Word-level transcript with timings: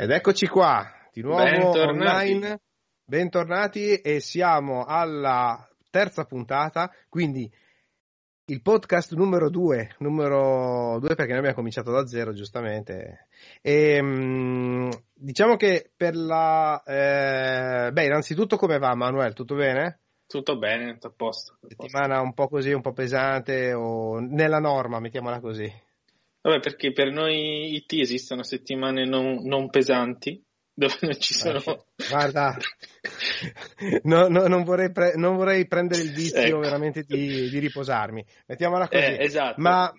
Ed 0.00 0.10
eccoci 0.10 0.46
qua, 0.46 0.82
di 1.12 1.20
nuovo 1.20 1.42
Bentornati. 1.42 2.30
online. 2.32 2.60
Bentornati 3.04 3.96
e 3.96 4.20
siamo 4.20 4.86
alla 4.86 5.68
terza 5.90 6.24
puntata, 6.24 6.90
quindi 7.10 7.46
il 8.46 8.62
podcast 8.62 9.12
numero 9.12 9.50
due, 9.50 9.94
numero 9.98 10.96
due 11.00 11.14
perché 11.14 11.32
noi 11.32 11.40
abbiamo 11.40 11.56
cominciato 11.56 11.90
da 11.90 12.06
zero, 12.06 12.32
giustamente. 12.32 13.26
E, 13.60 14.00
mm, 14.00 14.88
diciamo 15.12 15.56
che 15.56 15.90
per 15.94 16.16
la... 16.16 16.82
eh, 16.82 17.92
beh, 17.92 18.04
innanzitutto 18.06 18.56
come 18.56 18.78
va 18.78 18.94
Manuel? 18.94 19.34
Tutto 19.34 19.54
bene? 19.54 20.00
Tutto 20.26 20.56
bene, 20.56 20.94
tutto 20.94 21.08
a 21.08 21.12
posto. 21.14 21.58
tutto 21.60 21.74
a 21.74 21.76
posto. 21.76 21.88
Settimana 21.98 22.22
un 22.22 22.32
po' 22.32 22.48
così, 22.48 22.72
un 22.72 22.80
po' 22.80 22.94
pesante 22.94 23.74
o 23.74 24.18
nella 24.18 24.60
norma, 24.60 24.98
mettiamola 24.98 25.40
così. 25.40 25.70
Vabbè, 26.42 26.60
perché 26.60 26.92
per 26.92 27.10
noi 27.10 27.74
IT 27.74 27.92
esistono 27.94 28.42
settimane 28.42 29.04
non, 29.04 29.44
non 29.44 29.68
pesanti, 29.68 30.42
dove 30.72 30.96
non 31.02 31.20
ci 31.20 31.34
sono... 31.34 31.62
Guarda, 32.08 32.56
no, 34.04 34.28
no, 34.28 34.46
non, 34.46 34.64
vorrei 34.64 34.90
pre- 34.90 35.14
non 35.16 35.36
vorrei 35.36 35.66
prendere 35.66 36.02
il 36.02 36.12
vizio 36.12 36.40
Ecco. 36.40 36.58
veramente 36.58 37.02
di, 37.02 37.48
di 37.50 37.58
riposarmi. 37.58 38.24
Mettiamola 38.46 38.88
così. 38.88 39.02
Eh, 39.02 39.16
esatto. 39.20 39.60
Ma 39.60 39.92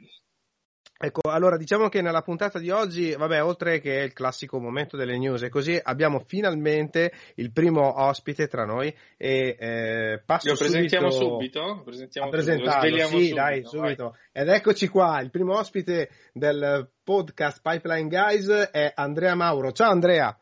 ecco, 1.02 1.30
allora 1.30 1.58
diciamo 1.58 1.90
che 1.90 2.02
nella 2.02 2.22
puntata 2.22 2.60
di 2.60 2.70
oggi, 2.70 3.14
vabbè, 3.14 3.44
oltre 3.44 3.80
che 3.80 3.94
il 3.94 4.14
classico 4.14 4.59
momento 4.59 4.95
delle 4.95 5.17
news 5.17 5.42
e 5.42 5.50
così, 5.50 5.80
abbiamo 5.81 6.20
finalmente 6.20 7.12
il 7.36 7.52
primo 7.52 8.03
ospite 8.03 8.48
tra 8.48 8.66
noi 8.66 8.94
e 9.17 9.56
eh, 9.59 10.22
passo 10.25 10.50
Lo 10.50 10.56
presentiamo 10.56 11.09
subito, 11.09 11.34
subito? 11.34 11.59
Lo 11.59 11.84
presentiamo 11.84 12.30
a 12.30 12.31
subito, 12.31 12.52
lo 12.52 12.58
presentarlo, 12.58 12.88
sveliamo 12.88 13.09
sì, 13.09 13.16
subito, 13.16 13.36
dai, 13.36 13.62
vai. 13.62 13.70
subito. 13.70 14.17
Ed 14.31 14.48
eccoci 14.48 14.88
qua, 14.88 15.22
il 15.22 15.30
primo 15.30 15.58
ospite 15.58 16.09
del 16.34 16.90
podcast 17.03 17.62
Pipeline 17.62 18.08
Guys 18.08 18.47
è 18.72 18.92
Andrea 18.95 19.36
Mauro. 19.36 19.72
Ciao 19.72 19.90
Andrea. 19.90 20.38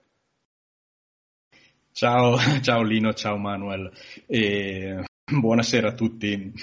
Ciao, 1.92 2.38
ciao 2.61 2.81
Lino, 2.83 3.14
ciao 3.14 3.38
Manuel 3.38 3.92
e 4.26 5.03
buonasera 5.26 5.89
a 5.89 5.94
tutti. 5.94 6.53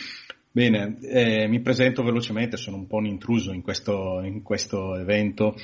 Bene, 0.57 0.97
eh, 1.03 1.47
mi 1.49 1.61
presento 1.61 2.03
velocemente, 2.03 2.57
sono 2.57 2.79
un 2.79 2.87
po' 2.87 2.97
un 2.97 3.05
intruso 3.05 3.53
in 3.53 3.61
questo, 3.61 4.23
in 4.23 4.43
questo 4.43 4.97
evento. 4.97 5.55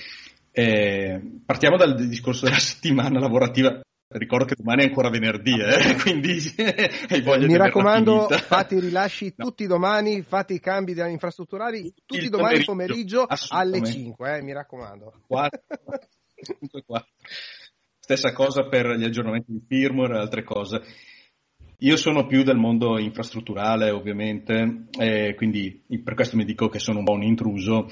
Eh, 0.51 1.41
partiamo 1.47 1.79
dal 1.79 1.95
discorso 2.09 2.45
della 2.45 2.59
settimana 2.61 3.19
lavorativa. 3.19 3.81
Ricordo 4.07 4.45
che 4.45 4.55
domani 4.55 4.83
è 4.83 4.89
ancora 4.89 5.09
venerdì, 5.09 5.59
eh, 5.59 5.97
quindi 5.97 6.37
hai 7.09 7.23
voglia 7.23 7.47
Mi 7.47 7.53
di 7.53 7.57
raccomando, 7.57 8.29
fate 8.29 8.75
i 8.75 8.81
rilasci 8.81 9.33
No. 9.35 9.47
tutti 9.47 9.67
domani, 9.67 10.21
fate 10.21 10.53
i 10.53 10.61
cambi 10.61 10.93
infrastrutturali 10.93 11.91
tutti 12.05 12.25
Il 12.25 12.29
domani 12.29 12.63
pomeriggio, 12.63 13.25
pomeriggio 13.25 13.27
alle 13.49 13.79
assolutamente. 13.79 13.91
5, 13.93 14.37
eh, 14.37 14.43
mi 14.43 14.53
raccomando. 14.53 15.23
Quattro, 15.27 15.63
cinque, 16.35 16.83
quattro. 16.85 17.13
Stessa 17.99 18.35
cosa 18.35 18.69
per 18.69 18.91
gli 18.99 19.05
aggiornamenti 19.05 19.53
di 19.53 19.65
firmware 19.67 20.17
e 20.17 20.19
altre 20.19 20.45
cose. 20.45 20.83
Io 21.83 21.97
sono 21.97 22.27
più 22.27 22.45
del 22.45 22.59
mondo 22.59 22.97
infrastrutturale, 22.97 23.91
ovviamente, 23.91 24.85
e 24.97 25.35
quindi 25.35 25.83
per 26.05 26.15
questo 26.15 26.37
mi 26.37 26.45
dico 26.45 26.69
che 26.69 26.79
sono 26.79 27.01
un 27.01 27.05
po' 27.05 27.13
un 27.13 27.25
intruso. 27.25 27.89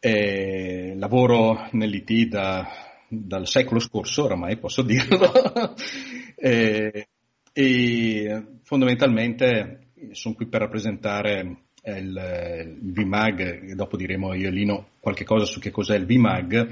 E 0.00 0.94
lavoro 0.96 1.68
nell'IT 1.72 2.26
da- 2.26 2.66
dal 3.08 3.46
secolo 3.46 3.78
scorso, 3.78 4.24
oramai 4.24 4.58
posso 4.58 4.82
dirlo, 4.82 5.30
e, 6.34 7.08
e 7.52 8.44
fondamentalmente 8.64 9.92
sono 10.10 10.34
qui 10.34 10.48
per 10.48 10.62
rappresentare 10.62 11.66
il, 11.84 12.76
il 12.82 12.92
VMAG, 12.92 13.70
e 13.70 13.74
dopo 13.76 13.96
diremo 13.96 14.34
io 14.34 14.48
e 14.48 14.50
Lino 14.50 14.88
qualche 14.98 15.24
cosa 15.24 15.44
su 15.44 15.60
che 15.60 15.70
cos'è 15.70 15.94
il 15.94 16.06
VMAG, 16.06 16.68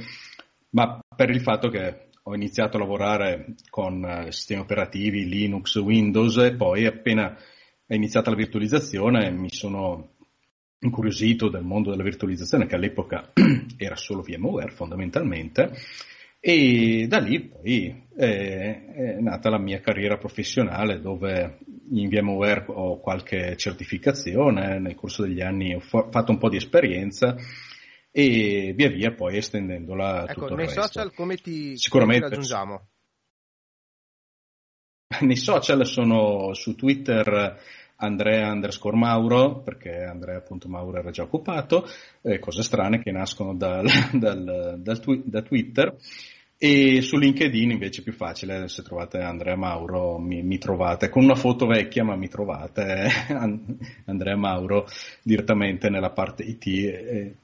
ma 0.71 0.99
per 1.15 1.31
il 1.31 1.41
fatto 1.43 1.69
che 1.69 2.06
ho 2.29 2.35
iniziato 2.35 2.77
a 2.77 2.81
lavorare 2.81 3.55
con 3.71 4.05
eh, 4.05 4.33
sistemi 4.33 4.61
operativi 4.61 5.29
Linux, 5.29 5.77
Windows 5.77 6.37
e 6.39 6.55
poi 6.55 6.85
appena 6.87 7.37
è 7.87 7.95
iniziata 7.95 8.31
la 8.31 8.37
virtualizzazione 8.37 9.31
mi 9.31 9.51
sono 9.51 10.15
incuriosito 10.81 11.49
del 11.49 11.63
mondo 11.63 11.91
della 11.91 12.03
virtualizzazione 12.03 12.67
che 12.67 12.75
all'epoca 12.75 13.33
era 13.79 13.95
solo 13.95 14.23
VMware 14.23 14.73
fondamentalmente 14.73 15.71
e 16.41 17.07
da 17.09 17.19
lì 17.19 17.43
poi 17.43 18.07
è, 18.17 18.85
è 18.93 19.21
nata 19.21 19.49
la 19.49 19.59
mia 19.59 19.81
carriera 19.81 20.17
professionale 20.19 21.01
dove 21.01 21.59
in 21.91 22.09
VMware 22.09 22.65
ho 22.69 22.99
qualche 22.99 23.57
certificazione, 23.57 24.81
nel 24.81 24.97
corso 24.97 25.23
degli 25.23 25.41
anni 25.41 25.75
ho 25.75 25.81
fa- 25.81 26.09
fatto 26.11 26.33
un 26.33 26.39
po' 26.39 26.49
di 26.49 26.57
esperienza 26.57 27.37
e 28.19 28.73
via 28.75 28.89
via 28.89 29.13
poi 29.13 29.37
estendendola 29.37 30.23
a 30.23 30.27
Ecco, 30.27 30.41
tutto 30.41 30.55
il 30.55 30.57
nei 30.57 30.69
resto. 30.69 30.81
social 30.81 31.13
come 31.15 31.37
ti, 31.37 31.77
Sicuramente. 31.77 32.29
raggiungiamo? 32.29 32.89
Nei 35.21 35.37
social 35.37 35.85
sono 35.85 36.55
su 36.55 36.75
Twitter 36.75 37.61
Andrea 37.97 38.51
underscore 38.51 38.97
Mauro, 38.97 39.61
perché 39.61 40.03
Andrea 40.03 40.39
appunto 40.39 40.67
Mauro 40.67 40.97
era 40.99 41.11
già 41.11 41.25
occupato, 41.25 41.87
eh, 42.23 42.39
cose 42.39 42.63
strane 42.63 43.03
che 43.03 43.11
nascono 43.11 43.55
dal, 43.55 43.87
dal- 44.19 44.77
dal 44.79 45.01
twi- 45.01 45.23
da 45.27 45.43
Twitter. 45.43 45.95
E 46.57 47.03
su 47.03 47.19
LinkedIn 47.19 47.71
invece 47.71 48.01
è 48.01 48.03
più 48.03 48.15
facile, 48.15 48.67
se 48.69 48.83
trovate 48.83 49.19
Andrea 49.19 49.57
Mauro 49.57 50.17
mi, 50.19 50.43
mi 50.43 50.57
trovate, 50.57 51.11
con 51.11 51.23
una 51.23 51.35
foto 51.35 51.67
vecchia 51.67 52.03
ma 52.03 52.17
mi 52.17 52.29
trovate 52.29 53.11
eh, 53.29 53.33
An- 53.37 53.77
Andrea 54.07 54.37
Mauro 54.37 54.87
direttamente 55.23 55.91
nella 55.91 56.13
parte 56.13 56.45
IT, 56.45 56.67
eh, 56.67 57.35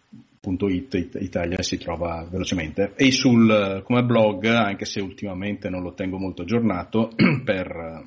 .it, 0.40 0.94
It- 0.94 1.18
Italia 1.20 1.62
si 1.62 1.78
trova 1.78 2.26
velocemente. 2.28 2.94
E 2.96 3.12
sul, 3.12 3.82
come 3.84 4.02
blog, 4.02 4.46
anche 4.46 4.84
se 4.84 5.00
ultimamente 5.00 5.68
non 5.68 5.82
lo 5.82 5.94
tengo 5.94 6.18
molto 6.18 6.42
aggiornato 6.42 7.12
per 7.44 7.66
eh, 7.66 8.02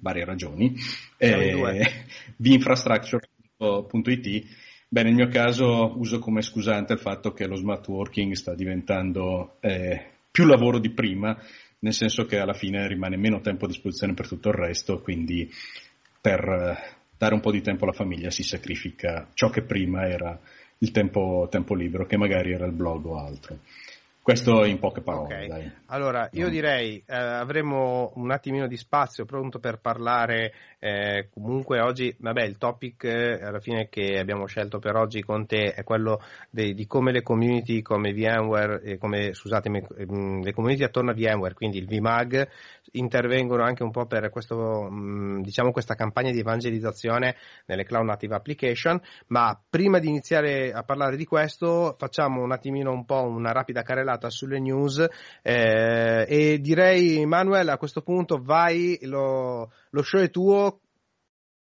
varie 0.00 0.24
ragioni, 0.24 0.76
eh, 1.16 1.90
vinfrastructure.it 2.36 4.46
Beh, 4.92 5.04
nel 5.04 5.14
mio 5.14 5.28
caso 5.28 5.96
uso 5.96 6.18
come 6.18 6.42
scusante 6.42 6.94
il 6.94 6.98
fatto 6.98 7.32
che 7.32 7.46
lo 7.46 7.54
smart 7.54 7.86
working 7.86 8.32
sta 8.32 8.56
diventando 8.56 9.58
eh, 9.60 10.04
più 10.32 10.46
lavoro 10.46 10.80
di 10.80 10.90
prima, 10.90 11.40
nel 11.78 11.92
senso 11.92 12.24
che 12.24 12.38
alla 12.38 12.54
fine 12.54 12.88
rimane 12.88 13.16
meno 13.16 13.40
tempo 13.40 13.66
a 13.66 13.68
disposizione 13.68 14.14
per 14.14 14.26
tutto 14.26 14.48
il 14.48 14.56
resto, 14.56 15.00
quindi 15.00 15.48
per 16.20 16.40
eh, 16.40 16.76
dare 17.16 17.34
un 17.34 17.40
po' 17.40 17.52
di 17.52 17.60
tempo 17.60 17.84
alla 17.84 17.92
famiglia 17.92 18.30
si 18.30 18.42
sacrifica 18.42 19.28
ciò 19.34 19.48
che 19.48 19.62
prima 19.62 20.08
era 20.08 20.36
il 20.82 20.90
tempo, 20.92 21.48
tempo 21.50 21.74
libero, 21.74 22.06
che 22.06 22.16
magari 22.16 22.52
era 22.52 22.66
il 22.66 22.72
blog 22.72 23.06
o 23.06 23.18
altro. 23.18 23.58
Questo 24.22 24.64
in 24.64 24.78
poche 24.78 25.00
parole, 25.00 25.34
Ok. 25.34 25.46
dai. 25.46 25.72
Allora, 25.86 26.28
io 26.32 26.44
No. 26.44 26.50
direi 26.50 27.02
eh, 27.06 27.16
avremo 27.16 28.12
un 28.16 28.30
attimino 28.30 28.66
di 28.66 28.76
spazio 28.76 29.24
pronto 29.24 29.58
per 29.58 29.80
parlare 29.80 30.52
eh, 30.78 31.28
comunque 31.32 31.80
oggi, 31.80 32.14
vabbè, 32.18 32.42
il 32.42 32.56
topic 32.58 33.04
eh, 33.04 33.42
alla 33.42 33.60
fine 33.60 33.88
che 33.88 34.18
abbiamo 34.18 34.46
scelto 34.46 34.78
per 34.78 34.94
oggi 34.96 35.22
con 35.22 35.46
te 35.46 35.72
è 35.72 35.82
quello 35.84 36.20
de- 36.50 36.74
di 36.74 36.86
come 36.86 37.12
le 37.12 37.22
community 37.22 37.82
come 37.82 38.12
VMware, 38.12 38.82
eh, 38.82 38.98
come, 38.98 39.32
scusatemi, 39.32 39.86
ehm, 39.98 40.42
le 40.42 40.52
community 40.52 40.84
attorno 40.84 41.10
a 41.10 41.14
VMware, 41.14 41.54
quindi 41.54 41.78
il 41.78 41.86
VMAG, 41.86 42.48
intervengono 42.92 43.62
anche 43.62 43.82
un 43.82 43.90
po' 43.90 44.06
per 44.06 44.30
questo, 44.30 44.88
mh, 44.90 45.42
diciamo, 45.42 45.70
questa 45.70 45.94
campagna 45.94 46.30
di 46.30 46.40
evangelizzazione 46.40 47.36
nelle 47.66 47.84
cloud 47.84 48.06
native 48.06 48.34
application, 48.34 49.00
ma 49.28 49.58
prima 49.68 49.98
di 49.98 50.08
iniziare 50.08 50.72
a 50.72 50.82
parlare 50.82 51.16
di 51.16 51.24
questo 51.24 51.94
facciamo 51.98 52.42
un 52.42 52.52
attimino 52.52 52.90
un 52.90 53.04
po' 53.04 53.22
una 53.22 53.52
rapida 53.52 53.82
carrellata 53.82 54.09
sulle 54.28 54.58
news 54.58 54.98
eh, 55.42 56.26
e 56.28 56.58
direi 56.60 57.24
Manuel 57.26 57.68
a 57.68 57.78
questo 57.78 58.02
punto 58.02 58.40
vai, 58.42 58.98
lo, 59.02 59.72
lo 59.90 60.02
show 60.02 60.20
è 60.20 60.30
tuo, 60.30 60.80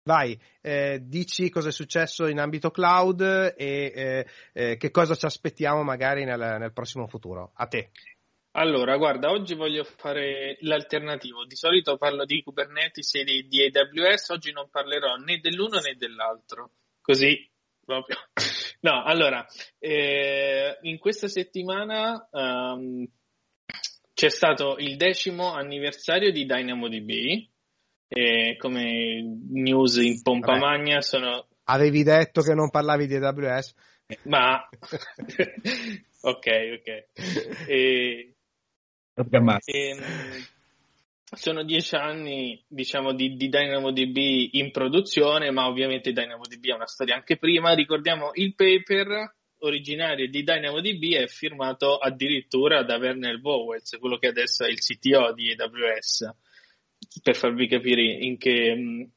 vai, 0.05 0.39
eh, 0.62 1.00
dici 1.03 1.50
cosa 1.50 1.69
è 1.69 1.73
successo 1.73 2.27
in 2.27 2.39
ambito 2.39 2.71
cloud 2.71 3.21
e 3.21 3.93
eh, 3.95 4.27
eh, 4.53 4.77
che 4.77 4.91
cosa 4.91 5.15
ci 5.15 5.27
aspettiamo 5.27 5.83
magari 5.83 6.25
nel, 6.25 6.56
nel 6.59 6.73
prossimo 6.73 7.06
futuro. 7.06 7.53
A 7.55 7.67
te. 7.67 7.91
Allora, 8.53 8.97
guarda, 8.97 9.31
oggi 9.31 9.55
voglio 9.55 9.85
fare 9.85 10.56
l'alternativo. 10.62 11.45
Di 11.45 11.55
solito 11.55 11.97
parlo 11.97 12.25
di 12.25 12.43
Kubernetes 12.43 13.15
e 13.15 13.25
di, 13.25 13.47
di 13.47 13.62
AWS, 13.62 14.31
oggi 14.31 14.50
non 14.50 14.69
parlerò 14.69 15.15
né 15.17 15.39
dell'uno 15.39 15.79
né 15.79 15.95
dell'altro. 15.97 16.73
Così, 17.00 17.49
proprio. 17.88 18.17
No, 18.81 19.02
allora, 19.02 19.46
eh, 19.79 20.79
in 20.82 20.99
questa 20.99 21.26
settimana 21.26 22.29
ehm, 22.31 23.06
c'è 24.12 24.29
stato 24.29 24.76
il 24.76 24.96
decimo 24.96 25.52
anniversario 25.52 26.31
di 26.31 26.44
DynamoDB. 26.44 27.11
E 28.11 28.56
come 28.58 29.20
news 29.50 29.96
in 29.96 30.23
pompa 30.23 30.52
Vabbè. 30.52 30.64
magna 30.64 31.02
sono 31.02 31.46
Avevi 31.64 32.02
detto 32.02 32.40
che 32.40 32.55
non 32.55 32.70
parlavi 32.70 33.06
di 33.06 33.17
AWS? 33.17 33.75
ma 34.25 34.67
ok 36.23 36.46
ok 36.79 37.06
e, 37.69 38.35
Ammazza. 39.31 39.70
Sono 41.31 41.63
dieci 41.63 41.95
anni, 41.95 42.65
diciamo, 42.67 43.13
di, 43.13 43.37
di 43.37 43.51
DynamoDB 43.51 44.17
in 44.53 44.71
produzione, 44.71 45.51
ma 45.51 45.67
ovviamente 45.67 46.13
DynamoDB 46.13 46.71
ha 46.71 46.77
una 46.77 46.87
storia 46.87 47.17
anche 47.17 47.37
prima. 47.37 47.75
Ricordiamo 47.75 48.31
il 48.33 48.55
paper 48.55 49.35
originario 49.59 50.27
di 50.29 50.43
DynamoDB 50.43 51.17
è 51.17 51.27
firmato 51.27 51.99
addirittura 51.99 52.83
da 52.83 52.97
Werner 52.97 53.41
Vowels, 53.41 53.97
quello 53.99 54.17
che 54.17 54.29
adesso 54.29 54.65
è 54.65 54.71
il 54.71 54.79
CTO 54.79 55.35
di 55.35 55.53
AWS, 55.53 56.31
per 57.23 57.37
farvi 57.37 57.69
capire 57.69 58.03
in 58.03 58.39
che, 58.39 59.11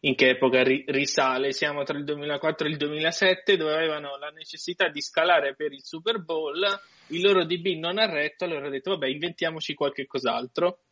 in 0.00 0.14
che 0.14 0.28
epoca 0.30 0.62
risale. 0.62 1.52
Siamo 1.52 1.82
tra 1.82 1.98
il 1.98 2.04
2004 2.04 2.66
e 2.66 2.70
il 2.70 2.76
2007 2.78 3.56
dove 3.58 3.74
avevano 3.74 4.16
la 4.16 4.30
necessità 4.30 4.88
di 4.88 5.02
scalare 5.02 5.54
per 5.54 5.72
il 5.72 5.82
Super 5.82 6.22
Bowl, 6.22 6.64
il 7.08 7.20
loro 7.20 7.44
DB 7.44 7.78
non 7.78 7.98
ha 7.98 8.06
retto, 8.06 8.44
allora 8.44 8.60
hanno 8.60 8.70
detto 8.70 8.92
vabbè 8.92 9.08
inventiamoci 9.08 9.74
qualche 9.74 10.06
cos'altro 10.06 10.84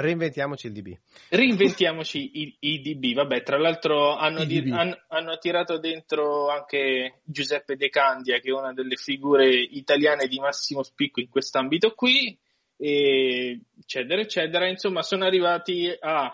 Reinventiamoci 0.00 0.66
il 0.66 0.72
DB. 0.72 0.98
Reinventiamoci 1.28 2.30
i, 2.40 2.56
i 2.60 2.80
DB. 2.80 3.14
Vabbè, 3.14 3.42
tra 3.42 3.58
l'altro 3.58 4.16
hanno, 4.16 4.44
di, 4.44 4.58
hanno, 4.70 4.98
hanno, 5.08 5.38
tirato 5.38 5.78
dentro 5.78 6.48
anche 6.48 7.20
Giuseppe 7.24 7.76
De 7.76 7.88
Candia, 7.88 8.38
che 8.38 8.50
è 8.50 8.52
una 8.52 8.72
delle 8.72 8.96
figure 8.96 9.48
italiane 9.48 10.26
di 10.26 10.38
massimo 10.38 10.82
spicco 10.82 11.20
in 11.20 11.28
quest'ambito 11.28 11.94
qui, 11.94 12.36
e 12.76 13.60
eccetera, 13.78 14.20
eccetera. 14.20 14.68
Insomma, 14.68 15.02
sono 15.02 15.24
arrivati 15.24 15.94
al 15.98 16.30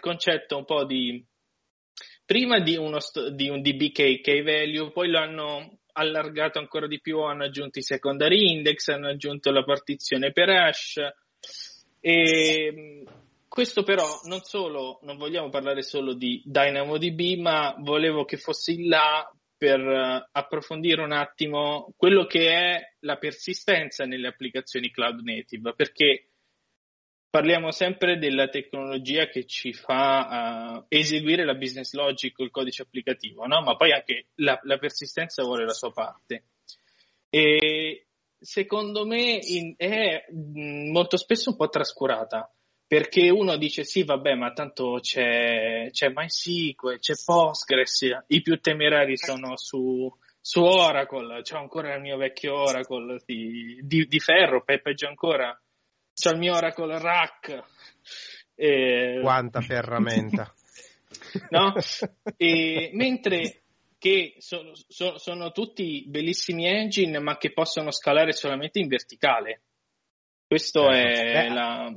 concetto 0.00 0.56
un 0.56 0.64
po' 0.64 0.84
di 0.84 1.22
prima 2.24 2.60
di, 2.60 2.76
uno, 2.76 2.98
di 3.32 3.48
un 3.48 3.60
DB 3.60 3.90
key 3.90 4.42
value, 4.42 4.92
poi 4.92 5.10
lo 5.10 5.18
hanno 5.18 5.78
allargato 5.92 6.58
ancora 6.58 6.86
di 6.86 7.00
più, 7.00 7.20
hanno 7.20 7.44
aggiunto 7.44 7.78
i 7.80 7.82
secondary 7.82 8.52
index, 8.52 8.88
hanno 8.88 9.08
aggiunto 9.08 9.50
la 9.50 9.64
partizione 9.64 10.32
per 10.32 10.48
hash 10.48 11.00
e 12.00 13.04
questo 13.46 13.82
però 13.82 14.06
non 14.24 14.40
solo, 14.42 15.00
non 15.02 15.16
vogliamo 15.16 15.48
parlare 15.48 15.82
solo 15.82 16.14
di 16.14 16.42
DynamoDB, 16.44 17.40
ma 17.40 17.74
volevo 17.78 18.24
che 18.24 18.36
fossi 18.36 18.86
là 18.86 19.30
per 19.56 19.80
eh, 19.80 20.28
approfondire 20.32 21.02
un 21.02 21.12
attimo 21.12 21.92
quello 21.96 22.24
che 22.24 22.48
è 22.48 22.94
la 23.00 23.16
persistenza 23.16 24.04
nelle 24.04 24.28
applicazioni 24.28 24.90
cloud 24.90 25.20
native, 25.20 25.74
perché 25.74 26.30
parliamo 27.28 27.70
sempre 27.70 28.18
della 28.18 28.48
tecnologia 28.48 29.26
che 29.26 29.46
ci 29.46 29.72
fa 29.72 30.78
uh, 30.80 30.84
eseguire 30.88 31.44
la 31.44 31.54
business 31.54 31.92
logic 31.92 32.38
il 32.38 32.50
codice 32.50 32.82
applicativo, 32.82 33.46
no? 33.46 33.62
ma 33.62 33.76
poi 33.76 33.92
anche 33.92 34.28
la, 34.36 34.58
la 34.64 34.78
persistenza 34.78 35.44
vuole 35.44 35.64
la 35.64 35.72
sua 35.72 35.92
parte. 35.92 36.44
E 37.28 38.06
secondo 38.40 39.06
me 39.06 39.38
in, 39.42 39.74
è 39.76 40.24
mm, 40.32 40.90
molto 40.90 41.16
spesso 41.16 41.50
un 41.50 41.56
po' 41.56 41.68
trascurata 41.68 42.50
perché 42.90 43.30
uno 43.30 43.56
dice 43.56 43.84
sì 43.84 44.02
vabbè 44.02 44.34
ma 44.34 44.52
tanto 44.52 44.98
c'è, 45.00 45.90
c'è 45.92 46.08
MySQL, 46.12 46.98
c'è 46.98 47.14
Postgres, 47.24 48.00
i 48.26 48.42
più 48.42 48.60
temerari 48.60 49.16
sono 49.16 49.56
su, 49.56 50.12
su 50.40 50.60
Oracle, 50.60 51.42
c'ho 51.42 51.58
ancora 51.58 51.94
il 51.94 52.00
mio 52.00 52.16
vecchio 52.16 52.52
Oracle 52.52 53.20
di, 53.24 53.78
di, 53.82 54.06
di 54.06 54.18
ferro, 54.18 54.64
pe, 54.64 54.80
peggio 54.80 55.06
ancora, 55.06 55.56
c'ho 56.12 56.30
il 56.30 56.38
mio 56.38 56.56
Oracle 56.56 56.98
Rack. 56.98 57.64
E... 58.56 59.20
Quanta 59.22 59.60
ferramenta. 59.60 60.52
no? 61.50 61.74
E, 62.36 62.90
mentre 62.94 63.62
che 64.00 64.36
sono, 64.38 64.72
sono, 64.88 65.18
sono 65.18 65.52
tutti 65.52 66.06
bellissimi 66.08 66.64
engine, 66.64 67.20
ma 67.20 67.36
che 67.36 67.52
possono 67.52 67.90
scalare 67.90 68.32
solamente 68.32 68.78
in 68.80 68.88
verticale. 68.88 69.64
Questo 70.46 70.90
certo. 70.90 71.20
è 71.20 71.32
Beh, 71.32 71.48
la. 71.54 71.94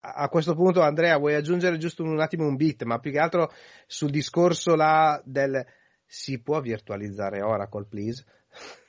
A 0.00 0.28
questo 0.28 0.54
punto, 0.54 0.82
Andrea, 0.82 1.16
vuoi 1.16 1.34
aggiungere 1.34 1.78
giusto 1.78 2.02
un 2.02 2.20
attimo 2.20 2.46
un 2.46 2.56
bit, 2.56 2.82
ma 2.82 2.98
più 2.98 3.12
che 3.12 3.20
altro 3.20 3.52
sul 3.86 4.10
discorso 4.10 4.74
là 4.74 5.20
del 5.24 5.64
si 6.04 6.42
può 6.42 6.60
virtualizzare 6.60 7.40
Oracle, 7.40 7.86
please? 7.88 8.24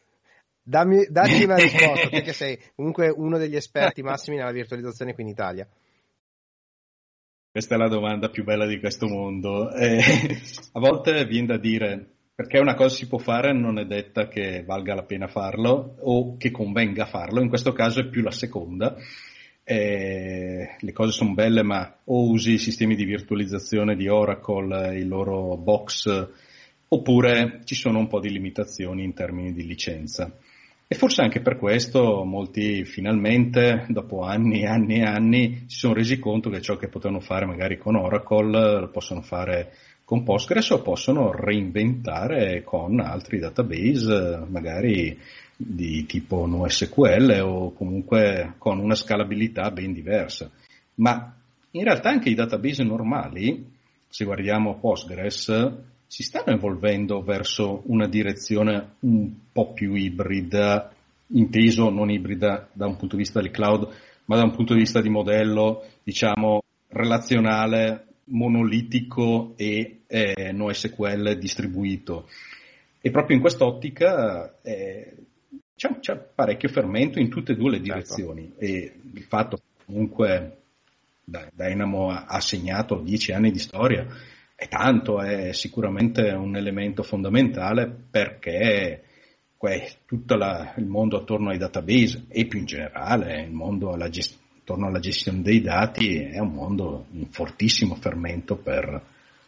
Dammi, 0.62 1.06
una 1.44 1.56
risposta, 1.56 2.10
perché 2.10 2.34
sei 2.34 2.60
comunque 2.76 3.10
uno 3.10 3.38
degli 3.38 3.56
esperti 3.56 4.02
massimi 4.02 4.38
nella 4.38 4.52
virtualizzazione 4.52 5.14
qui 5.14 5.24
in 5.24 5.30
Italia. 5.30 5.68
Questa 7.58 7.74
è 7.74 7.78
la 7.80 7.88
domanda 7.88 8.30
più 8.30 8.44
bella 8.44 8.68
di 8.68 8.80
questo 8.80 9.08
mondo. 9.08 9.72
Eh, 9.72 9.98
a 10.74 10.80
volte 10.80 11.26
viene 11.26 11.48
da 11.48 11.58
dire 11.58 12.06
perché 12.36 12.60
una 12.60 12.76
cosa 12.76 12.94
si 12.96 13.08
può 13.08 13.18
fare 13.18 13.52
non 13.52 13.80
è 13.80 13.86
detta 13.88 14.28
che 14.28 14.64
valga 14.64 14.94
la 14.94 15.02
pena 15.02 15.26
farlo 15.26 15.96
o 16.02 16.38
che 16.38 16.52
convenga 16.52 17.08
farlo, 17.08 17.42
in 17.42 17.50
questo 17.50 17.74
caso 17.74 18.02
è 18.02 18.10
più 18.10 18.22
la 18.22 18.30
seconda. 18.30 18.96
Eh, 19.64 20.76
le 20.80 20.94
cose 20.94 21.12
sono 21.12 21.34
belle, 21.34 21.64
ma 21.64 21.98
o 22.04 22.30
usi 22.30 22.52
i 22.52 22.58
sistemi 22.60 22.94
di 22.94 23.06
virtualizzazione 23.06 23.96
di 23.96 24.08
Oracle, 24.08 24.96
i 24.96 25.08
loro 25.08 25.58
box, 25.58 26.30
oppure 26.90 27.62
ci 27.64 27.74
sono 27.74 27.98
un 27.98 28.08
po' 28.08 28.20
di 28.20 28.30
limitazioni 28.30 29.04
in 29.04 29.16
termini 29.16 29.52
di 29.52 29.66
licenza. 29.66 30.32
E 30.90 30.96
forse 30.96 31.22
anche 31.22 31.42
per 31.42 31.58
questo 31.58 32.24
molti 32.24 32.86
finalmente, 32.86 33.86
dopo 33.90 34.22
anni 34.22 34.62
e 34.62 34.68
anni 34.68 35.00
e 35.00 35.04
anni, 35.04 35.64
si 35.68 35.80
sono 35.80 35.94
resi 35.94 36.18
conto 36.18 36.50
che 36.50 36.62
ciò 36.62 36.78
che 36.78 36.88
potevano 36.88 37.20
fare 37.20 37.46
magari 37.46 37.78
con 37.78 37.98
Oracle 37.98 38.80
lo 38.80 38.90
possono 38.90 39.22
fare 39.22 39.74
con 40.06 40.24
Postgres 40.24 40.70
o 40.70 40.82
possono 40.82 41.34
reinventare 41.34 42.64
con 42.64 43.02
altri 43.02 43.38
database, 43.38 44.46
magari 44.48 45.20
di 45.58 46.06
tipo 46.06 46.46
NoSQL 46.46 47.42
o 47.44 47.74
comunque 47.74 48.54
con 48.58 48.80
una 48.80 48.96
scalabilità 48.96 49.70
ben 49.72 49.92
diversa. 49.92 50.50
Ma 50.96 51.36
in 51.72 51.84
realtà 51.84 52.12
anche 52.12 52.30
i 52.30 52.34
database 52.34 52.86
normali, 52.86 53.70
se 54.08 54.24
guardiamo 54.24 54.80
Postgres, 54.80 55.52
si 56.08 56.24
stanno 56.24 56.56
evolvendo 56.56 57.22
verso 57.22 57.84
una 57.86 58.08
direzione 58.08 58.96
un 59.00 59.30
po' 59.52 59.74
più 59.74 59.94
ibrida, 59.94 60.92
inteso 61.28 61.90
non 61.90 62.10
ibrida 62.10 62.70
da 62.72 62.88
un 62.88 62.96
punto 62.96 63.18
di 63.18 63.24
vista 63.24 63.42
del 63.42 63.52
cloud, 63.52 63.90
ma 64.26 64.38
da 64.38 64.44
un 64.44 64.56
punto 64.56 64.74
di 64.74 64.80
vista 64.80 65.02
di 65.02 65.10
modello, 65.10 65.84
diciamo, 66.04 66.64
relazionale, 66.88 68.06
monolitico 68.26 69.54
e 69.58 70.00
eh, 70.08 70.52
NoSQL 70.54 71.38
distribuito. 71.38 72.30
E 73.02 73.12
proprio 73.12 73.36
in 73.36 73.42
quest'ottica 73.42 74.60
eh, 74.62 75.14
c'è, 75.76 76.00
c'è, 76.00 76.18
parecchio 76.18 76.70
fermento 76.70 77.20
in 77.20 77.30
tutte 77.30 77.52
e 77.52 77.56
due 77.56 77.72
le 77.72 77.78
certo. 77.78 77.94
direzioni 77.94 78.42
certo. 78.44 78.66
e 78.66 78.94
il 79.14 79.24
fatto 79.24 79.58
che 79.58 79.84
comunque 79.86 80.58
Dynamo 81.24 82.10
ha 82.10 82.40
segnato 82.40 83.00
dieci 83.00 83.34
anni 83.34 83.52
di 83.52 83.60
storia 83.60 84.08
è 84.60 84.68
tanto, 84.68 85.22
è 85.22 85.54
sicuramente 85.54 86.32
un 86.32 86.56
elemento 86.56 87.04
fondamentale 87.04 87.88
perché 88.10 89.04
tutto 90.06 90.36
la, 90.36 90.74
il 90.78 90.88
mondo 90.88 91.18
attorno 91.18 91.52
ai 91.52 91.60
database 91.60 92.26
e 92.28 92.46
più 92.48 92.60
in 92.60 92.66
generale 92.66 93.44
il 93.44 93.52
mondo 93.52 93.92
alla 93.92 94.10
gest- 94.10 94.40
attorno 94.62 94.88
alla 94.88 95.00
gestione 95.00 95.44
dei 95.44 95.62
dati 95.62 96.18
è 96.18 96.40
un 96.40 96.54
mondo 96.54 97.06
in 97.12 97.28
fortissimo 97.30 97.94
fermento 97.96 98.56
per 98.56 99.00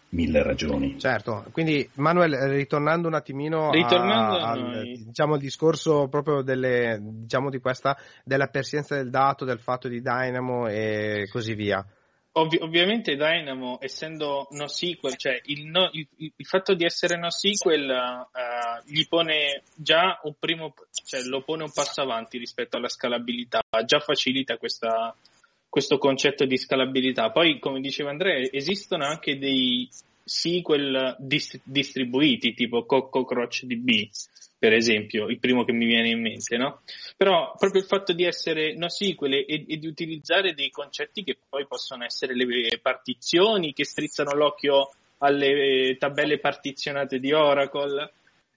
mille 0.10 0.44
ragioni. 0.44 1.00
Certo, 1.00 1.46
quindi 1.52 1.90
Manuel, 1.96 2.36
ritornando 2.36 3.08
un 3.08 3.16
attimino 3.16 3.72
ritornando 3.72 4.38
a, 4.38 4.50
al, 4.52 4.84
diciamo, 5.06 5.36
il 5.36 5.42
discorso 5.42 6.08
proprio 6.08 6.44
delle, 6.44 7.00
diciamo, 7.02 7.50
di 7.50 7.60
questa, 7.60 7.98
della 8.24 8.48
persistenza 8.48 8.96
del 8.96 9.10
dato, 9.10 9.44
del 9.44 9.60
fatto 9.60 9.88
di 9.88 10.02
Dynamo 10.02 10.68
e 10.68 11.28
così 11.32 11.56
via. 11.56 11.84
Ovvi- 12.34 12.60
ovviamente 12.62 13.16
Dynamo, 13.16 13.80
essendo 13.82 14.48
NoSQL, 14.52 15.16
cioè 15.16 15.42
il, 15.46 15.66
no, 15.66 15.90
il, 15.94 16.08
il, 16.18 16.46
fatto 16.46 16.76
di 16.76 16.86
essere 16.86 17.18
NoSQL 17.18 17.90
uh, 17.90 18.84
gli 18.86 19.08
pone 19.08 19.64
già 19.74 20.20
un 20.24 20.36
primo, 20.38 20.74
cioè 21.06 21.22
lo 21.24 21.42
pone 21.42 21.64
un 21.64 21.72
passo 21.74 22.02
avanti 22.02 22.38
rispetto 22.38 22.78
alla 22.78 22.88
scalabilità, 22.88 23.62
già 23.84 24.00
facilita 24.00 24.58
questa, 24.58 25.16
questo 25.68 25.98
concetto 25.98 26.46
di 26.46 26.58
scalabilità. 26.58 27.32
Poi, 27.32 27.58
come 27.60 27.82
diceva 27.82 28.12
Andrea, 28.12 28.48
esistono 28.52 29.06
anche 29.06 29.40
dei 29.40 29.90
SQL 30.30 31.16
dist- 31.18 31.62
distribuiti, 31.64 32.54
tipo 32.54 32.86
CockroachDB, 32.86 34.10
per 34.58 34.74
esempio, 34.74 35.28
il 35.28 35.40
primo 35.40 35.64
che 35.64 35.72
mi 35.72 35.86
viene 35.86 36.10
in 36.10 36.22
mente, 36.22 36.58
no? 36.58 36.82
Però 37.18 37.56
proprio 37.58 37.82
il 37.82 37.88
fatto 37.88 38.14
di 38.14 38.26
essere 38.26 38.76
NoSQL 38.76 39.34
e, 39.34 39.66
e, 39.68 39.78
di 39.78 39.88
utilizzare 39.88 40.54
dei 40.54 40.70
concetti 40.70 41.24
che 41.24 41.38
poi 41.48 41.66
possono 41.66 42.04
essere 42.04 42.36
le 42.36 42.80
partizioni, 42.82 43.74
che 43.74 43.86
strizzano 43.86 44.34
l'occhio 44.34 44.92
alle 45.20 45.96
tabelle 45.98 46.40
partizionate 46.40 47.20
di 47.20 47.32
Oracle, 47.32 48.12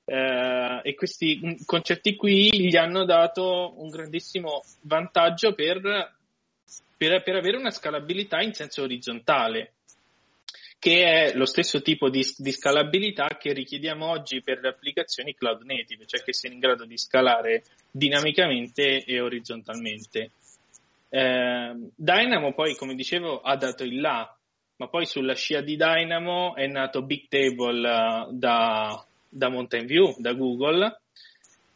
eh, 0.04 0.80
e 0.82 0.94
questi 0.94 1.56
concetti 1.64 2.16
qui 2.16 2.50
gli 2.50 2.76
hanno 2.76 3.04
dato 3.04 3.74
un 3.76 3.88
grandissimo 3.88 4.62
vantaggio 4.82 5.54
per, 5.54 5.80
per, 6.96 7.22
per 7.22 7.36
avere 7.36 7.56
una 7.56 7.70
scalabilità 7.70 8.40
in 8.40 8.52
senso 8.52 8.82
orizzontale 8.82 9.74
che 10.82 11.04
è 11.04 11.34
lo 11.36 11.44
stesso 11.44 11.80
tipo 11.80 12.10
di, 12.10 12.26
di, 12.38 12.50
scalabilità 12.50 13.36
che 13.38 13.52
richiediamo 13.52 14.04
oggi 14.04 14.42
per 14.42 14.58
le 14.58 14.70
applicazioni 14.70 15.32
cloud 15.32 15.62
native, 15.62 16.06
cioè 16.06 16.24
che 16.24 16.34
siano 16.34 16.56
in 16.56 16.60
grado 16.60 16.84
di 16.84 16.98
scalare 16.98 17.62
dinamicamente 17.88 19.04
e 19.04 19.20
orizzontalmente. 19.20 20.32
Eh, 21.08 21.76
Dynamo 21.94 22.52
poi, 22.52 22.74
come 22.74 22.96
dicevo, 22.96 23.42
ha 23.42 23.54
dato 23.54 23.84
il 23.84 24.00
là, 24.00 24.36
ma 24.78 24.88
poi 24.88 25.06
sulla 25.06 25.36
scia 25.36 25.60
di 25.60 25.76
Dynamo 25.76 26.56
è 26.56 26.66
nato 26.66 27.02
Bigtable 27.02 27.88
uh, 27.88 28.32
da, 28.36 29.06
da 29.28 29.48
Mountain 29.50 29.86
View, 29.86 30.16
da 30.18 30.32
Google, 30.32 31.00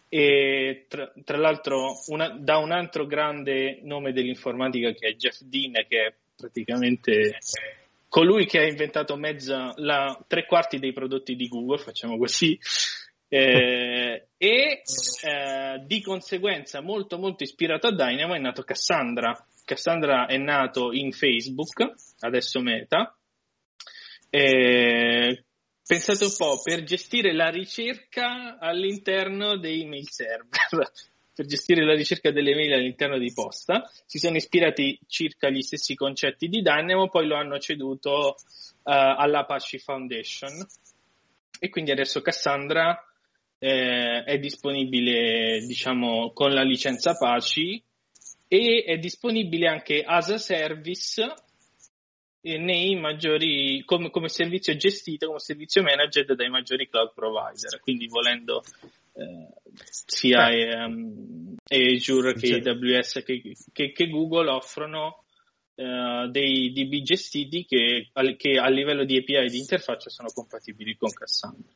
e 0.09 0.87
tra, 0.89 1.13
tra 1.23 1.37
l'altro 1.37 1.93
una, 2.09 2.31
da 2.31 2.57
un 2.57 2.73
altro 2.73 3.07
grande 3.07 3.79
nome 3.83 4.13
dell'informatica 4.13 4.91
che 4.91 5.11
è 5.11 5.15
Jeff 5.15 5.43
Dean, 5.43 5.75
che 5.87 6.07
è 6.07 6.15
praticamente 6.37 7.39
colui 8.09 8.47
che 8.47 8.59
ha 8.59 8.67
inventato 8.67 9.17
mezza, 9.17 9.73
la, 9.77 10.19
tre 10.27 10.47
quarti 10.47 10.79
dei 10.79 10.93
prodotti 10.93 11.35
di 11.35 11.49
Google, 11.49 11.79
facciamo 11.79 12.17
così, 12.17 12.59
eh, 13.29 14.29
e 14.37 14.83
eh, 15.23 15.83
di 15.85 16.01
conseguenza 16.01 16.81
molto 16.81 17.19
molto 17.19 17.43
ispirato 17.43 17.89
a 17.89 17.95
Dynamo 17.95 18.35
è 18.35 18.39
nato 18.39 18.63
Cassandra. 18.63 19.35
Cassandra 19.65 20.27
è 20.27 20.37
nato 20.37 20.93
in 20.93 21.11
Facebook, 21.11 21.93
adesso 22.21 22.61
Meta. 22.61 23.17
Eh, 24.31 25.45
pensate 25.85 26.25
un 26.25 26.35
po', 26.37 26.61
per 26.63 26.85
gestire 26.85 27.33
la 27.33 27.49
ricerca 27.49 28.59
all'interno 28.61 29.57
dei 29.59 29.85
mail 29.87 30.09
server, 30.09 30.91
per 31.37 31.45
gestire 31.45 31.85
la 31.85 31.95
ricerca 31.95 32.31
delle 32.31 32.55
mail 32.55 32.73
all'interno 32.73 33.19
di 33.19 33.31
Posta, 33.31 33.87
si 34.07 34.19
sono 34.19 34.37
ispirati 34.37 34.99
circa 35.07 35.51
gli 35.51 35.61
stessi 35.61 35.95
concetti 35.95 36.49
di 36.49 36.63
Dynamo, 36.63 37.11
poi 37.11 37.27
lo 37.27 37.37
hanno 37.37 37.59
ceduto 37.59 38.29
uh, 38.29 38.35
all'Apache 38.83 39.79
Foundation. 39.79 40.67
E 41.61 41.69
quindi 41.69 41.91
adesso 41.91 42.23
Cassandra 42.23 42.99
eh, 43.59 44.25
è 44.25 44.39
disponibile, 44.39 45.61
diciamo, 45.67 46.33
con 46.33 46.53
la 46.53 46.63
licenza 46.63 47.11
Apache 47.11 47.83
e 48.49 48.85
è 48.87 48.97
disponibile 48.97 49.69
anche 49.69 50.03
as 50.07 50.31
a 50.31 50.39
service 50.39 51.35
nei 52.41 52.95
maggiori, 52.95 53.83
come, 53.85 54.09
come, 54.09 54.29
servizio 54.31 54.75
gestito, 54.77 55.27
come 55.27 55.39
servizio 55.39 55.83
managed 55.83 56.33
dai 56.33 56.49
maggiori 56.49 56.89
cloud 56.89 57.13
provider, 57.13 57.81
quindi 57.81 58.07
volendo 58.07 58.63
eh, 58.63 59.06
sia 59.75 60.49
um, 60.87 61.55
Azure 61.65 62.35
che 62.35 62.63
AWS 62.65 63.23
che, 63.25 63.41
che, 63.73 63.93
che 63.93 64.09
Google 64.09 64.51
offrono 64.51 65.25
uh, 65.75 66.29
dei 66.31 66.73
DB 66.73 67.03
gestiti 67.03 67.65
che, 67.65 68.11
che, 68.37 68.59
a 68.59 68.69
livello 68.69 69.05
di 69.05 69.17
API 69.19 69.37
e 69.37 69.47
di 69.47 69.59
interfaccia 69.59 70.11
sono 70.11 70.29
compatibili 70.33 70.97
con 70.97 71.11
Cassandra. 71.11 71.73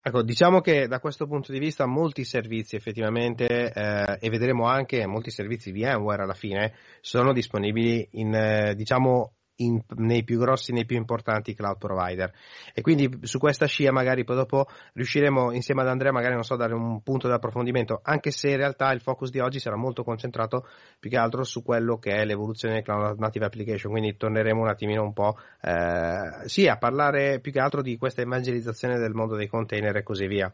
Ecco, 0.00 0.22
diciamo 0.22 0.60
che 0.60 0.86
da 0.86 1.00
questo 1.00 1.26
punto 1.26 1.52
di 1.52 1.58
vista 1.58 1.84
molti 1.84 2.24
servizi 2.24 2.76
effettivamente, 2.76 3.72
eh, 3.72 4.16
e 4.20 4.30
vedremo 4.30 4.64
anche 4.66 5.04
molti 5.06 5.30
servizi 5.30 5.72
VMware 5.72 6.22
alla 6.22 6.34
fine, 6.34 6.74
sono 7.00 7.32
disponibili 7.32 8.08
in, 8.12 8.32
eh, 8.32 8.74
diciamo, 8.74 9.37
in, 9.58 9.80
nei 9.96 10.24
più 10.24 10.38
grossi, 10.38 10.72
nei 10.72 10.84
più 10.84 10.96
importanti 10.96 11.54
cloud 11.54 11.78
provider. 11.78 12.32
E 12.74 12.80
quindi 12.82 13.08
su 13.22 13.38
questa 13.38 13.66
scia 13.66 13.92
magari 13.92 14.24
poi 14.24 14.36
dopo 14.36 14.66
riusciremo 14.94 15.52
insieme 15.52 15.82
ad 15.82 15.88
Andrea 15.88 16.12
magari 16.12 16.34
non 16.34 16.44
so 16.44 16.56
dare 16.56 16.74
un 16.74 17.02
punto 17.02 17.28
di 17.28 17.34
approfondimento, 17.34 18.00
anche 18.02 18.30
se 18.30 18.50
in 18.50 18.56
realtà 18.56 18.92
il 18.92 19.00
focus 19.00 19.30
di 19.30 19.40
oggi 19.40 19.58
sarà 19.58 19.76
molto 19.76 20.04
concentrato 20.04 20.66
più 20.98 21.10
che 21.10 21.16
altro 21.16 21.44
su 21.44 21.62
quello 21.62 21.98
che 21.98 22.12
è 22.12 22.24
l'evoluzione 22.24 22.74
del 22.74 22.82
cloud 22.82 23.18
native 23.18 23.46
application, 23.46 23.90
quindi 23.90 24.16
torneremo 24.16 24.60
un 24.60 24.68
attimino 24.68 25.02
un 25.02 25.12
po' 25.12 25.36
eh, 25.62 26.46
sì 26.48 26.66
a 26.68 26.76
parlare 26.76 27.40
più 27.40 27.52
che 27.52 27.60
altro 27.60 27.82
di 27.82 27.96
questa 27.96 28.22
evangelizzazione 28.22 28.98
del 28.98 29.12
mondo 29.12 29.36
dei 29.36 29.46
container 29.46 29.96
e 29.96 30.02
così 30.02 30.26
via. 30.26 30.52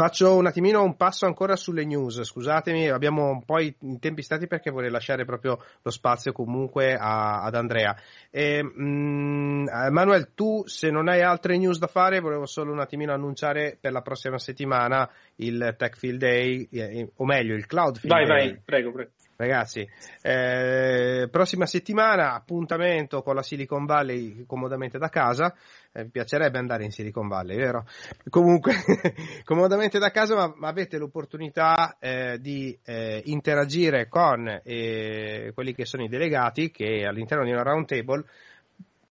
Faccio 0.00 0.34
un 0.34 0.46
attimino 0.46 0.82
un 0.82 0.96
passo 0.96 1.26
ancora 1.26 1.56
sulle 1.56 1.84
news, 1.84 2.22
scusatemi, 2.22 2.88
abbiamo 2.88 3.28
un 3.28 3.44
po' 3.44 3.58
i 3.58 3.76
tempi 3.98 4.22
stati 4.22 4.46
perché 4.46 4.70
vorrei 4.70 4.90
lasciare 4.90 5.26
proprio 5.26 5.62
lo 5.82 5.90
spazio 5.90 6.32
comunque 6.32 6.94
a, 6.94 7.42
ad 7.42 7.54
Andrea. 7.54 7.94
E, 8.30 8.62
mh, 8.62 8.82
mm, 8.82 9.66
Manuel, 9.90 10.32
tu 10.34 10.62
se 10.64 10.88
non 10.88 11.08
hai 11.08 11.20
altre 11.20 11.58
news 11.58 11.78
da 11.78 11.86
fare, 11.86 12.20
volevo 12.20 12.46
solo 12.46 12.72
un 12.72 12.80
attimino 12.80 13.12
annunciare 13.12 13.76
per 13.78 13.92
la 13.92 14.00
prossima 14.00 14.38
settimana 14.38 15.06
il 15.36 15.74
Tech 15.76 15.94
Field 15.98 16.18
Day, 16.18 16.66
eh, 16.72 17.10
o 17.16 17.26
meglio 17.26 17.54
il 17.54 17.66
Cloud 17.66 17.98
Field 17.98 18.16
vai, 18.16 18.24
Day. 18.24 18.36
Vai, 18.38 18.48
vai, 18.52 18.62
prego, 18.64 18.92
prego. 18.92 19.10
Ragazzi, 19.40 19.88
eh, 20.20 21.26
prossima 21.30 21.64
settimana 21.64 22.34
appuntamento 22.34 23.22
con 23.22 23.34
la 23.34 23.42
Silicon 23.42 23.86
Valley 23.86 24.44
comodamente 24.44 24.98
da 24.98 25.08
casa. 25.08 25.56
Eh, 25.92 26.02
mi 26.02 26.10
piacerebbe 26.10 26.58
andare 26.58 26.84
in 26.84 26.90
Silicon 26.90 27.26
Valley, 27.26 27.56
vero? 27.56 27.86
Comunque, 28.28 28.74
comodamente 29.44 29.98
da 29.98 30.10
casa, 30.10 30.34
ma, 30.34 30.52
ma 30.54 30.68
avete 30.68 30.98
l'opportunità 30.98 31.96
eh, 31.98 32.36
di 32.38 32.78
eh, 32.84 33.22
interagire 33.24 34.08
con 34.08 34.60
eh, 34.62 35.52
quelli 35.54 35.72
che 35.72 35.86
sono 35.86 36.04
i 36.04 36.08
delegati 36.08 36.70
che 36.70 37.06
all'interno 37.06 37.44
di 37.44 37.50
una 37.50 37.62
round 37.62 37.86
table 37.86 38.22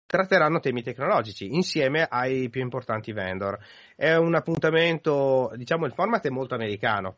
tratteranno 0.05 0.59
temi 0.59 0.83
tecnologici 0.83 1.55
insieme 1.55 2.05
ai 2.07 2.49
più 2.49 2.61
importanti 2.61 3.11
vendor. 3.13 3.57
È 3.95 4.13
un 4.13 4.35
appuntamento, 4.35 5.51
diciamo, 5.55 5.87
il 5.87 5.93
format 5.93 6.23
è 6.23 6.29
molto 6.29 6.53
americano, 6.53 7.15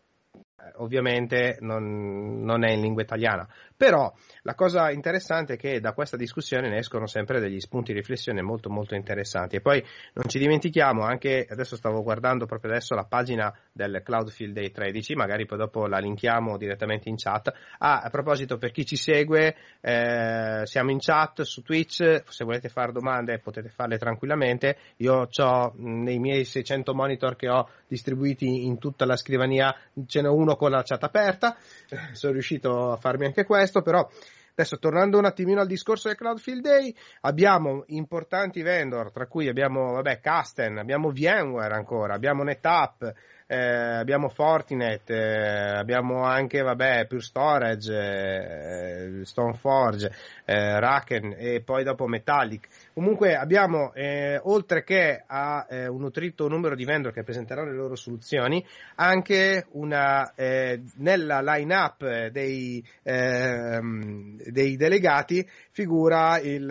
ovviamente 0.75 1.57
non, 1.61 2.41
non, 2.43 2.63
è 2.63 2.71
in 2.71 2.81
lingua 2.81 3.01
italiana. 3.01 3.47
Però 3.81 4.13
la 4.43 4.53
cosa 4.53 4.91
interessante 4.91 5.53
è 5.53 5.57
che 5.57 5.79
da 5.79 5.93
questa 5.93 6.15
discussione 6.15 6.69
ne 6.69 6.77
escono 6.77 7.07
sempre 7.07 7.39
degli 7.39 7.59
spunti 7.59 7.93
di 7.93 7.97
riflessione 7.97 8.43
molto 8.43 8.69
molto 8.69 8.93
interessanti. 8.93 9.55
E 9.55 9.61
poi 9.61 9.83
non 10.13 10.29
ci 10.29 10.37
dimentichiamo 10.37 11.03
anche, 11.03 11.47
adesso 11.49 11.75
stavo 11.75 12.03
guardando 12.03 12.45
proprio 12.45 12.69
adesso 12.69 12.93
la 12.93 13.05
pagina 13.05 13.51
del 13.71 14.03
Cloud 14.03 14.29
Field 14.29 14.53
Day 14.53 14.69
13, 14.69 15.15
magari 15.15 15.47
poi 15.47 15.57
dopo 15.57 15.87
la 15.87 15.97
linkiamo 15.97 16.57
direttamente 16.57 17.09
in 17.09 17.15
chat. 17.15 17.51
Ah, 17.79 18.01
a 18.01 18.09
proposito, 18.11 18.59
per 18.59 18.69
chi 18.69 18.85
ci 18.85 18.95
segue, 18.95 19.55
eh, 19.81 20.61
siamo 20.65 20.91
in 20.91 20.99
chat 20.99 21.41
su 21.41 21.63
Twitch, 21.63 22.21
se 22.27 22.45
volete 22.45 22.69
fare 22.69 22.91
domande 22.91 23.39
potete 23.39 23.69
farle 23.69 23.97
tranquillamente. 23.97 24.77
Io 24.97 25.27
ho 25.35 25.73
nei 25.77 26.19
miei 26.19 26.45
600 26.45 26.93
monitor 26.93 27.35
che 27.35 27.49
ho 27.49 27.67
distribuiti 27.87 28.65
in 28.65 28.77
tutta 28.77 29.05
la 29.05 29.15
scrivania, 29.15 29.75
ce 30.05 30.21
n'è 30.21 30.29
uno 30.29 30.55
con 30.55 30.69
la 30.69 30.83
chat 30.83 31.03
aperta, 31.03 31.57
sono 32.13 32.33
riuscito 32.33 32.91
a 32.91 32.97
farmi 32.97 33.25
anche 33.25 33.43
questo, 33.43 33.70
però 33.79 34.05
Adesso 34.53 34.79
tornando 34.79 35.17
un 35.17 35.25
attimino 35.25 35.61
al 35.61 35.65
discorso 35.65 36.09
del 36.09 36.17
Cloud 36.17 36.37
Field 36.37 36.61
Day, 36.61 36.93
abbiamo 37.21 37.83
importanti 37.87 38.61
vendor, 38.61 39.11
tra 39.11 39.25
cui 39.25 39.47
abbiamo 39.47 39.93
vabbè, 39.93 40.19
Casten, 40.19 40.77
abbiamo 40.77 41.09
VMware 41.09 41.73
ancora, 41.73 42.13
abbiamo 42.13 42.43
NetApp, 42.43 43.03
eh, 43.51 43.99
abbiamo 43.99 44.29
Fortinet, 44.29 45.09
eh, 45.09 45.75
abbiamo 45.75 46.23
anche 46.23 46.61
vabbè, 46.61 47.05
Pure 47.05 47.19
Storage, 47.19 47.93
eh, 47.93 49.25
Stoneforge, 49.25 50.09
eh, 50.45 50.79
Raken 50.79 51.35
e 51.37 51.61
poi 51.61 51.83
dopo 51.83 52.07
Metallic. 52.07 52.69
Comunque 52.93 53.35
abbiamo, 53.35 53.93
eh, 53.93 54.39
oltre 54.41 54.85
che 54.85 55.21
a 55.27 55.67
eh, 55.69 55.87
un 55.87 55.99
nutrito 55.99 56.47
numero 56.47 56.75
di 56.75 56.85
vendor 56.85 57.11
che 57.11 57.23
presenteranno 57.23 57.71
le 57.71 57.75
loro 57.75 57.95
soluzioni, 57.95 58.65
anche 58.95 59.65
una, 59.71 60.33
nella 60.35 61.41
line-up 61.41 62.27
dei, 62.27 62.81
ehm, 63.03 64.37
dei 64.49 64.77
delegati 64.77 65.45
figura 65.71 66.39
il, 66.39 66.67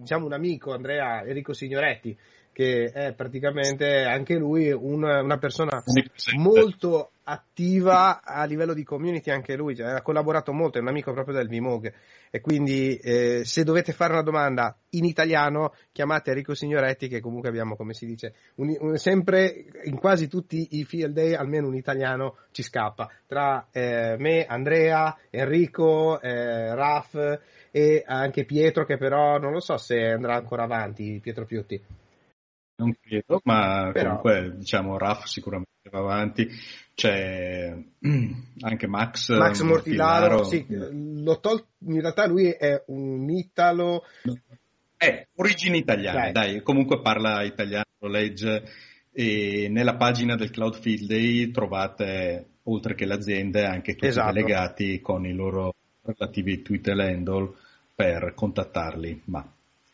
diciamo 0.00 0.26
un 0.26 0.34
amico, 0.34 0.74
Andrea 0.74 1.22
Enrico 1.24 1.54
Signoretti, 1.54 2.16
che 2.58 2.90
è 2.92 3.12
praticamente 3.12 4.02
anche 4.02 4.34
lui 4.34 4.72
una, 4.72 5.22
una 5.22 5.38
persona 5.38 5.80
molto 6.38 7.12
attiva 7.22 8.20
a 8.20 8.42
livello 8.46 8.74
di 8.74 8.82
community, 8.82 9.30
anche 9.30 9.54
lui 9.54 9.76
cioè, 9.76 9.90
ha 9.90 10.02
collaborato 10.02 10.52
molto, 10.52 10.76
è 10.76 10.80
un 10.80 10.88
amico 10.88 11.12
proprio 11.12 11.36
del 11.36 11.46
VMOG 11.46 11.92
e 12.32 12.40
quindi 12.40 12.96
eh, 12.96 13.42
se 13.44 13.62
dovete 13.62 13.92
fare 13.92 14.14
una 14.14 14.22
domanda 14.22 14.76
in 14.90 15.04
italiano 15.04 15.72
chiamate 15.92 16.30
Enrico 16.30 16.52
Signoretti 16.54 17.06
che 17.06 17.20
comunque 17.20 17.48
abbiamo 17.48 17.76
come 17.76 17.94
si 17.94 18.06
dice 18.06 18.34
un, 18.56 18.74
un, 18.80 18.96
sempre 18.96 19.66
in 19.84 19.96
quasi 19.96 20.26
tutti 20.26 20.66
i 20.80 20.84
field 20.84 21.14
day 21.14 21.34
almeno 21.34 21.68
un 21.68 21.76
italiano 21.76 22.38
ci 22.50 22.64
scappa. 22.64 23.08
Tra 23.28 23.68
eh, 23.70 24.16
me, 24.18 24.46
Andrea, 24.46 25.16
Enrico, 25.30 26.20
eh, 26.20 26.74
Raf 26.74 27.40
e 27.70 28.02
anche 28.04 28.44
Pietro 28.44 28.84
che 28.84 28.96
però 28.96 29.38
non 29.38 29.52
lo 29.52 29.60
so 29.60 29.76
se 29.76 30.10
andrà 30.10 30.34
ancora 30.34 30.64
avanti 30.64 31.20
Pietro 31.22 31.44
Piutti 31.44 32.06
non 32.78 32.94
credo, 33.00 33.40
ma 33.44 33.90
Però... 33.92 34.20
comunque 34.20 34.56
diciamo 34.56 34.96
Raf 34.98 35.24
sicuramente 35.24 35.70
va 35.90 35.98
avanti. 35.98 36.48
C'è 36.94 37.76
anche 38.60 38.86
Max, 38.86 39.36
Max 39.36 39.60
Mortillaro. 39.62 40.44
Sì, 40.44 40.66
l'ho 40.68 41.40
tol- 41.40 41.64
in 41.86 42.00
realtà 42.00 42.26
lui 42.26 42.48
è 42.48 42.82
un 42.86 43.28
italo. 43.30 44.04
È 44.96 45.26
origine 45.36 45.76
italiana, 45.76 46.30
dai. 46.30 46.32
dai, 46.32 46.62
comunque 46.62 47.00
parla 47.00 47.44
italiano, 47.44 47.84
lo 47.98 48.08
legge 48.08 48.64
e 49.12 49.68
nella 49.68 49.96
pagina 49.96 50.36
del 50.36 50.50
Cloud 50.50 50.78
Field 50.78 51.08
Day 51.08 51.50
trovate, 51.50 52.58
oltre 52.64 52.94
che 52.94 53.04
l'azienda, 53.04 53.68
anche 53.68 53.94
tutti 53.94 54.06
esatto. 54.06 54.30
i 54.30 54.32
delegati 54.32 55.00
con 55.00 55.26
i 55.26 55.32
loro 55.32 55.74
relativi 56.02 56.62
Twitter 56.62 56.98
handle 57.00 57.52
per 57.94 58.32
contattarli. 58.34 59.22
Ma 59.24 59.44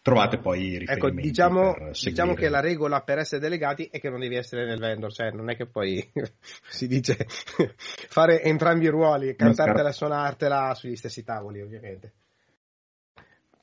trovate 0.05 0.37
poi 0.37 0.61
i 0.61 0.79
riferimenti. 0.79 0.93
Ecco, 0.93 1.11
diciamo, 1.11 1.77
diciamo, 1.91 2.35
che 2.35 2.51
la 2.51 2.61
regola 2.61 3.01
per 3.01 3.17
essere 3.17 3.41
delegati 3.41 3.89
è 3.91 3.99
che 3.99 4.11
non 4.11 4.21
devi 4.21 4.37
essere 4.37 4.67
nel 4.67 4.79
vendor, 4.79 5.11
cioè 5.11 5.31
non 5.31 5.49
è 5.49 5.57
che 5.57 5.65
poi 5.65 6.07
si 6.69 6.87
dice 6.87 7.25
fare 8.11 8.43
entrambi 8.43 8.85
i 8.85 8.91
ruoli, 8.91 9.35
cantartela 9.35 9.89
e 9.89 9.93
suonartela 9.93 10.75
sugli 10.75 10.95
stessi 10.95 11.25
tavoli, 11.25 11.63
ovviamente. 11.63 12.13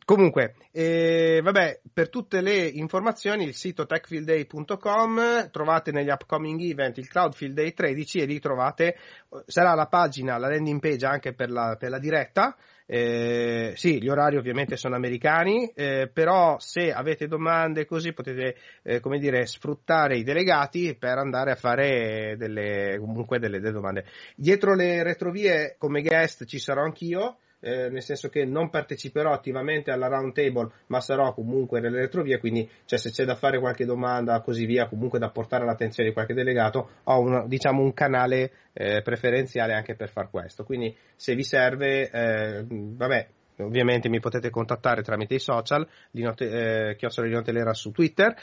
Comunque, 0.04 0.56
eh, 0.72 1.42
vabbè, 1.44 1.82
per 1.94 2.10
tutte 2.10 2.42
le 2.42 2.66
informazioni 2.66 3.46
il 3.46 3.54
sito 3.54 3.86
techfieldday.com 3.86 5.52
trovate 5.52 5.92
negli 5.92 6.10
upcoming 6.10 6.60
event 6.60 6.98
il 6.98 7.08
Cloudfield 7.08 7.54
Day 7.54 7.72
13 7.72 8.20
e 8.20 8.26
lì 8.26 8.40
trovate, 8.40 8.98
sarà 9.46 9.76
la 9.76 9.86
pagina, 9.86 10.40
la 10.40 10.50
landing 10.50 10.80
page 10.80 11.06
anche 11.06 11.34
per 11.34 11.52
la, 11.52 11.78
per 11.80 11.92
la 11.92 12.00
diretta. 12.00 12.58
Eh, 12.94 13.72
sì, 13.78 14.02
gli 14.02 14.10
orari 14.10 14.36
ovviamente 14.36 14.76
sono 14.76 14.96
americani, 14.96 15.72
eh, 15.74 16.10
però 16.12 16.60
se 16.60 16.92
avete 16.92 17.26
domande 17.26 17.86
così 17.86 18.12
potete, 18.12 18.58
eh, 18.84 19.00
come 19.00 19.18
dire, 19.18 19.46
sfruttare 19.46 20.18
i 20.18 20.24
delegati 20.24 20.94
per 21.00 21.18
andare 21.18 21.52
a 21.52 21.56
fare 21.56 22.36
delle, 22.38 22.98
comunque 23.00 23.40
delle, 23.40 23.62
delle 23.62 23.72
domande. 23.72 24.04
Dietro 24.36 24.76
le 24.76 25.04
retrovie 25.04 25.76
come 25.78 26.02
guest 26.02 26.44
ci 26.44 26.60
sarò 26.60 26.84
anch'io 26.84 27.38
eh, 27.62 27.90
nel 27.90 28.02
senso 28.02 28.30
che 28.30 28.44
non 28.44 28.70
parteciperò 28.70 29.32
attivamente 29.32 29.92
alla 29.92 30.08
round 30.08 30.34
table, 30.34 30.70
ma 30.88 31.00
sarò 31.00 31.34
comunque 31.34 31.80
nelle 31.80 32.02
retrovie, 32.02 32.40
quindi 32.40 32.70
cioè, 32.86 33.00
se 33.00 33.12
c'è 33.12 33.24
da 33.24 33.36
fare 33.36 33.60
qualche 33.60 33.86
domanda 33.86 34.42
così 34.42 34.66
via, 34.66 34.88
comunque 34.88 35.20
da 35.20 35.30
portare 35.30 35.64
all'attenzione 35.64 36.10
di 36.10 36.14
qualche 36.14 36.34
delegato, 36.34 36.90
ho 37.04 37.20
una, 37.20 37.46
diciamo, 37.48 37.82
un 37.82 37.94
canale 37.94 38.52
eh, 38.74 39.02
preferenziale 39.02 39.74
anche 39.74 39.96
per 39.96 40.10
far 40.10 40.30
questo. 40.30 40.64
Quindi 40.64 40.96
se 41.16 41.36
vi 41.36 41.44
serve, 41.44 42.10
eh, 42.10 42.66
vabbè, 42.68 43.28
ovviamente 43.58 44.10
mi 44.10 44.20
potete 44.20 44.50
contattare 44.50 45.04
tramite 45.04 45.36
i 45.36 45.40
social, 45.40 45.88
eh, 46.12 46.96
Chiocciola 46.98 47.28
Linotelera 47.28 47.74
su 47.74 47.92
Twitter 47.92 48.36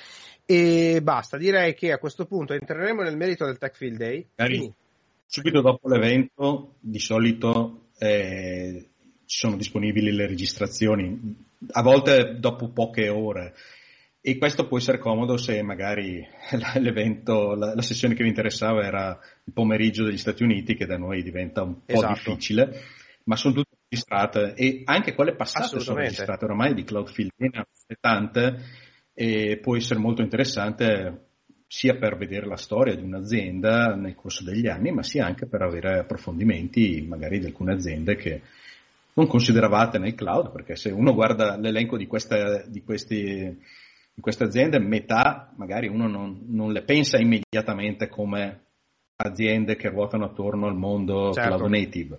e 0.45 1.01
basta, 1.03 1.37
direi 1.37 1.75
che 1.75 1.93
a 1.93 1.99
questo 1.99 2.25
punto 2.25 2.55
entreremo 2.55 3.03
nel 3.03 3.17
merito 3.17 3.45
del 3.45 3.59
Tech 3.59 3.77
Field 3.77 3.97
Day. 3.97 4.27
Quindi, 4.35 4.73
subito 5.27 5.61
dopo 5.61 5.89
l'evento, 5.89 6.77
di 6.81 6.99
solito 6.99 7.89
eh, 7.99 8.88
sono 9.29 9.57
disponibili 9.57 10.11
le 10.11 10.27
registrazioni, 10.27 11.37
a 11.73 11.83
volte 11.83 12.39
dopo 12.39 12.71
poche 12.71 13.09
ore. 13.09 13.55
E 14.21 14.39
questo 14.39 14.67
può 14.67 14.79
essere 14.79 14.99
comodo 14.99 15.37
se 15.37 15.63
magari 15.63 16.27
l'evento, 16.81 17.55
la, 17.55 17.75
la, 17.75 17.83
sessione 17.83 18.15
che 18.15 18.23
vi 18.23 18.31
interessava 18.31 18.85
era 18.85 19.19
il 19.45 19.53
pomeriggio 19.53 20.05
degli 20.05 20.17
Stati 20.17 20.43
Uniti, 20.43 20.75
che 20.75 20.87
da 20.87 20.97
noi 20.97 21.23
diventa 21.23 21.63
un 21.63 21.85
po' 21.85 21.93
esatto. 21.93 22.15
difficile, 22.15 22.81
ma 23.25 23.37
sono 23.37 23.55
tutte 23.55 23.77
registrate 23.89 24.55
e 24.55 24.83
anche 24.85 25.15
quelle 25.15 25.35
passate 25.35 25.79
sono 25.79 25.99
registrate 25.99 26.45
ormai 26.47 26.75
di 26.75 26.85
Cloudfield, 26.85 27.33
ne 27.37 27.67
tante 28.01 28.63
e 29.13 29.59
può 29.63 29.77
essere 29.77 30.01
molto 30.01 30.23
interessante 30.23 31.27
sia 31.67 31.97
per 31.97 32.17
vedere 32.17 32.47
la 32.47 32.57
storia 32.57 32.95
di 32.95 33.03
un'azienda 33.03 33.95
nel 33.95 34.15
corso 34.15 34.43
degli 34.43 34.69
anni, 34.69 34.91
ma 34.91 35.03
sia 35.03 35.27
anche 35.27 35.47
per 35.47 35.61
avere 35.61 35.99
approfondimenti 35.99 37.05
magari 37.07 37.39
di 37.39 37.47
alcune 37.47 37.75
aziende 37.75 38.17
che 38.17 38.43
non 39.19 39.27
consideravate 39.27 39.99
nel 39.99 40.15
cloud, 40.15 40.53
perché 40.53 40.77
se 40.77 40.91
uno 40.91 41.13
guarda 41.13 41.57
l'elenco 41.57 41.97
di 41.97 42.07
queste, 42.07 42.67
di 42.69 42.85
questi, 42.85 43.61
di 44.15 44.21
queste 44.21 44.45
aziende, 44.45 44.79
metà 44.79 45.53
magari 45.57 45.89
uno 45.89 46.07
non, 46.07 46.45
non, 46.47 46.73
le 46.73 46.83
pensa 46.83 47.19
immediatamente 47.19 48.09
come 48.09 48.67
aziende 49.17 49.75
che 49.75 49.89
ruotano 49.89 50.27
attorno 50.27 50.69
al 50.69 50.77
mondo 50.77 51.33
certo. 51.33 51.57
cloud 51.57 51.71
native 51.71 52.19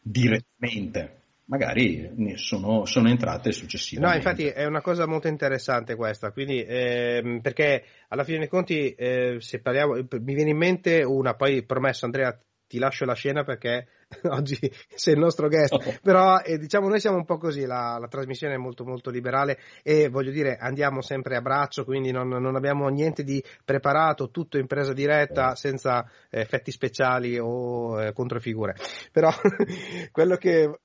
direttamente. 0.00 1.16
Magari 1.50 2.36
sono, 2.36 2.84
sono 2.84 3.08
entrate 3.08 3.50
successivamente. 3.50 4.16
No, 4.16 4.30
infatti 4.30 4.46
è 4.46 4.64
una 4.66 4.80
cosa 4.80 5.06
molto 5.06 5.26
interessante 5.26 5.96
questa, 5.96 6.30
quindi, 6.30 6.62
eh, 6.62 7.40
perché 7.42 7.84
alla 8.06 8.22
fine 8.22 8.38
dei 8.38 8.48
conti, 8.48 8.94
eh, 8.94 9.38
se 9.40 9.60
parliamo, 9.60 9.94
mi 9.94 10.34
viene 10.34 10.50
in 10.50 10.56
mente 10.56 11.02
una, 11.02 11.34
poi 11.34 11.64
promesso 11.64 12.04
Andrea 12.04 12.38
ti 12.68 12.78
lascio 12.78 13.04
la 13.04 13.14
scena 13.14 13.42
perché 13.42 13.88
oggi 14.30 14.58
sei 14.94 15.14
il 15.14 15.20
nostro 15.20 15.48
guest, 15.48 16.00
però 16.02 16.38
eh, 16.40 16.58
diciamo 16.58 16.88
noi 16.88 17.00
siamo 17.00 17.16
un 17.16 17.24
po' 17.24 17.38
così, 17.38 17.64
la, 17.64 17.96
la, 18.00 18.08
trasmissione 18.08 18.54
è 18.54 18.58
molto 18.58 18.84
molto 18.84 19.10
liberale 19.10 19.58
e 19.82 20.08
voglio 20.08 20.32
dire 20.32 20.56
andiamo 20.56 21.00
sempre 21.00 21.36
a 21.36 21.40
braccio, 21.40 21.84
quindi 21.84 22.10
non, 22.10 22.28
non 22.28 22.56
abbiamo 22.56 22.88
niente 22.88 23.22
di 23.22 23.42
preparato, 23.64 24.30
tutto 24.30 24.58
in 24.58 24.66
presa 24.66 24.92
diretta 24.92 25.54
senza 25.54 26.04
eh, 26.28 26.40
effetti 26.40 26.70
speciali 26.72 27.38
o 27.38 28.02
eh, 28.02 28.12
controfigure. 28.12 28.74
Però 29.12 29.30
quello 30.10 30.36
che 30.36 30.80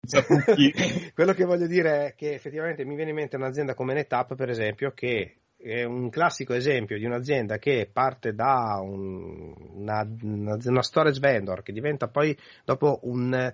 quello 1.14 1.32
che 1.32 1.44
voglio 1.44 1.66
dire 1.66 2.06
è 2.06 2.14
che 2.14 2.32
effettivamente 2.32 2.84
mi 2.84 2.94
viene 2.94 3.10
in 3.10 3.16
mente 3.16 3.36
un'azienda 3.36 3.74
come 3.74 3.94
NetApp, 3.94 4.34
per 4.34 4.48
esempio, 4.48 4.92
che 4.92 5.37
è 5.58 5.82
un 5.82 6.08
classico 6.08 6.54
esempio 6.54 6.96
di 6.96 7.04
un'azienda 7.04 7.58
che 7.58 7.90
parte 7.92 8.32
da 8.32 8.78
un, 8.80 9.52
una, 9.74 10.08
una, 10.22 10.82
storage 10.82 11.18
vendor 11.18 11.62
che 11.62 11.72
diventa 11.72 12.06
poi 12.06 12.36
dopo 12.64 13.00
un 13.02 13.52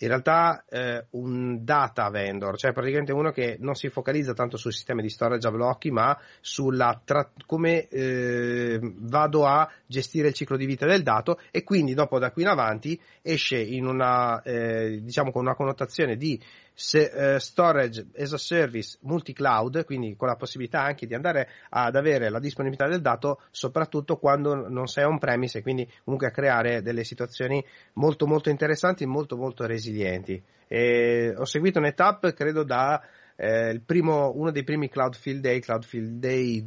in 0.00 0.08
realtà 0.08 0.64
eh, 0.68 1.06
un 1.10 1.64
data 1.64 2.08
vendor, 2.08 2.56
cioè 2.56 2.72
praticamente 2.72 3.12
uno 3.12 3.32
che 3.32 3.56
non 3.58 3.74
si 3.74 3.88
focalizza 3.88 4.32
tanto 4.32 4.56
sul 4.56 4.72
sistema 4.72 5.00
di 5.00 5.08
storage 5.08 5.48
a 5.48 5.50
blocchi, 5.50 5.90
ma 5.90 6.16
sulla 6.40 7.00
tra- 7.04 7.30
come 7.46 7.88
eh, 7.88 8.78
vado 8.80 9.44
a 9.44 9.68
gestire 9.86 10.28
il 10.28 10.34
ciclo 10.34 10.56
di 10.56 10.66
vita 10.66 10.86
del 10.86 11.02
dato 11.02 11.40
e 11.50 11.64
quindi 11.64 11.94
dopo 11.94 12.20
da 12.20 12.30
qui 12.30 12.42
in 12.42 12.48
avanti 12.48 13.00
esce 13.22 13.58
in 13.58 13.86
una, 13.86 14.40
eh, 14.42 15.00
diciamo 15.02 15.32
con 15.32 15.42
una 15.42 15.56
connotazione 15.56 16.16
di 16.16 16.40
se, 16.78 17.10
uh, 17.12 17.38
storage 17.38 18.06
as 18.16 18.32
a 18.32 18.38
service 18.38 18.98
multi-cloud, 19.00 19.84
quindi 19.84 20.14
con 20.14 20.28
la 20.28 20.36
possibilità 20.36 20.80
anche 20.80 21.08
di 21.08 21.14
andare 21.14 21.48
ad 21.70 21.96
avere 21.96 22.30
la 22.30 22.38
disponibilità 22.38 22.86
del 22.86 23.00
dato, 23.00 23.40
soprattutto 23.50 24.16
quando 24.16 24.68
non 24.68 24.86
sei 24.86 25.02
on-premise 25.02 25.58
e 25.58 25.62
quindi 25.62 25.90
comunque 26.04 26.28
a 26.28 26.30
creare 26.30 26.80
delle 26.80 27.02
situazioni 27.02 27.64
molto 27.94 28.28
molto 28.28 28.48
interessanti 28.48 29.02
e 29.02 29.06
molto 29.08 29.36
molto 29.36 29.66
resilienti. 29.66 30.40
E 30.68 31.34
ho 31.36 31.44
seguito 31.44 31.80
NetApp, 31.80 32.28
credo 32.28 32.62
da 32.62 33.02
eh, 33.34 33.80
primo, 33.84 34.30
uno 34.36 34.52
dei 34.52 34.62
primi 34.62 34.88
Cloud 34.88 35.16
Field 35.16 35.40
Day, 35.40 35.58
Cloud 35.58 35.82
Field 35.82 36.20
Day 36.20 36.64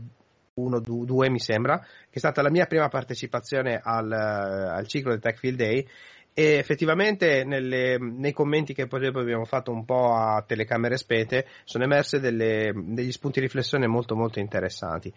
1, 0.55 0.79
2 0.79 1.29
mi 1.29 1.39
sembra, 1.39 1.79
che 1.79 1.85
è 2.11 2.19
stata 2.19 2.41
la 2.41 2.49
mia 2.49 2.65
prima 2.65 2.89
partecipazione 2.89 3.79
al, 3.81 4.11
al 4.11 4.87
ciclo 4.87 5.11
del 5.11 5.21
Tech 5.21 5.37
Field 5.37 5.57
Day 5.57 5.87
e 6.33 6.53
effettivamente 6.57 7.43
nelle, 7.43 7.97
nei 7.97 8.31
commenti 8.31 8.73
che 8.73 8.87
poi 8.87 9.05
abbiamo 9.05 9.45
fatto 9.45 9.71
un 9.71 9.83
po' 9.83 10.13
a 10.13 10.43
telecamere 10.47 10.97
spente 10.97 11.45
sono 11.65 11.85
delle, 12.19 12.71
degli 12.73 13.11
spunti 13.11 13.39
di 13.39 13.45
riflessione 13.45 13.87
molto 13.87 14.15
molto 14.15 14.39
interessanti. 14.39 15.13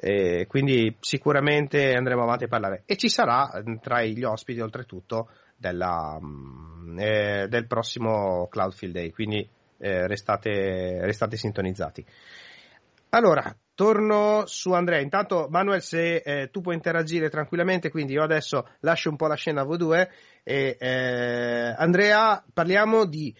E 0.00 0.46
quindi 0.48 0.96
sicuramente 1.00 1.92
andremo 1.94 2.22
avanti 2.22 2.44
a 2.44 2.48
parlare. 2.48 2.82
E 2.86 2.96
ci 2.96 3.08
sarà 3.08 3.50
tra 3.80 4.02
gli 4.02 4.22
ospiti 4.22 4.60
oltretutto 4.60 5.28
della, 5.56 6.18
mm, 6.20 6.98
eh, 6.98 7.46
del 7.48 7.66
prossimo 7.66 8.46
Cloudfield 8.48 8.94
Day. 8.94 9.10
Quindi 9.10 9.46
eh, 9.78 10.06
restate, 10.06 11.04
restate 11.04 11.36
sintonizzati 11.36 12.04
allora 13.10 13.56
Torno 13.78 14.42
su 14.46 14.72
Andrea. 14.72 14.98
Intanto, 14.98 15.46
Manuel, 15.50 15.80
se 15.82 16.16
eh, 16.16 16.50
tu 16.50 16.60
puoi 16.60 16.74
interagire 16.74 17.30
tranquillamente, 17.30 17.90
quindi 17.90 18.14
io 18.14 18.24
adesso 18.24 18.66
lascio 18.80 19.08
un 19.08 19.14
po' 19.14 19.28
la 19.28 19.36
scena 19.36 19.60
a 19.60 19.64
voi 19.64 19.76
due. 19.78 20.10
E, 20.42 20.76
eh, 20.76 21.74
Andrea, 21.78 22.44
parliamo 22.52 23.04
di 23.04 23.32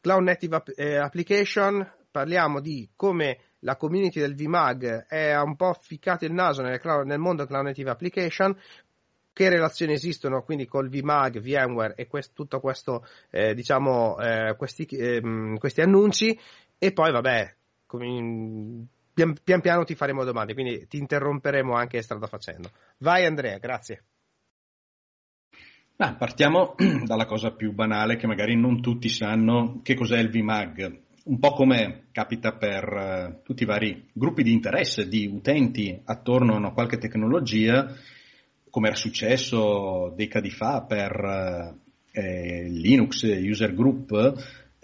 Cloud 0.00 0.24
Native 0.24 0.56
App- 0.56 0.72
eh, 0.74 0.96
Application, 0.96 1.88
parliamo 2.10 2.58
di 2.58 2.90
come 2.96 3.38
la 3.60 3.76
community 3.76 4.18
del 4.18 4.34
VMAG 4.34 5.06
è 5.06 5.40
un 5.40 5.54
po' 5.54 5.78
ficcato 5.80 6.24
il 6.24 6.32
naso 6.32 6.62
nel, 6.62 6.80
cloud, 6.80 7.06
nel 7.06 7.20
mondo 7.20 7.46
Cloud 7.46 7.66
Native 7.66 7.90
Application, 7.90 8.58
che 9.32 9.48
relazioni 9.48 9.92
esistono 9.92 10.42
quindi 10.42 10.66
col 10.66 10.88
VMAG, 10.88 11.38
VMware 11.38 11.94
e 11.94 12.08
quest, 12.08 12.32
tutto 12.34 12.58
questo, 12.58 13.06
eh, 13.30 13.54
diciamo, 13.54 14.18
eh, 14.18 14.56
questi, 14.56 14.86
ehm, 14.86 15.56
questi 15.58 15.82
annunci. 15.82 16.36
E 16.78 16.92
poi, 16.92 17.12
vabbè, 17.12 17.54
pian, 19.14 19.34
pian 19.42 19.60
piano 19.60 19.84
ti 19.84 19.94
faremo 19.94 20.24
domande, 20.24 20.52
quindi 20.52 20.86
ti 20.86 20.98
interromperemo 20.98 21.72
anche 21.72 22.02
strada 22.02 22.26
facendo. 22.26 22.70
Vai 22.98 23.24
Andrea, 23.24 23.58
grazie. 23.58 24.04
Ah, 25.96 26.14
partiamo 26.14 26.74
dalla 27.06 27.24
cosa 27.24 27.52
più 27.52 27.72
banale 27.72 28.16
che 28.16 28.26
magari 28.26 28.56
non 28.56 28.82
tutti 28.82 29.08
sanno 29.08 29.80
che 29.82 29.94
cos'è 29.94 30.18
il 30.18 30.30
VMAG. 30.30 31.02
Un 31.24 31.38
po' 31.38 31.52
come 31.52 32.08
capita 32.12 32.52
per 32.52 32.92
uh, 32.92 33.42
tutti 33.42 33.62
i 33.62 33.66
vari 33.66 34.10
gruppi 34.12 34.42
di 34.42 34.52
interesse 34.52 35.08
di 35.08 35.26
utenti 35.26 35.98
attorno 36.04 36.52
a 36.52 36.58
una 36.58 36.72
qualche 36.72 36.98
tecnologia, 36.98 37.94
come 38.68 38.88
era 38.88 38.96
successo 38.96 40.12
decadi 40.14 40.50
fa 40.50 40.82
per 40.82 41.18
uh, 41.18 41.78
eh, 42.10 42.68
Linux 42.68 43.22
User 43.22 43.72
Group 43.72 44.12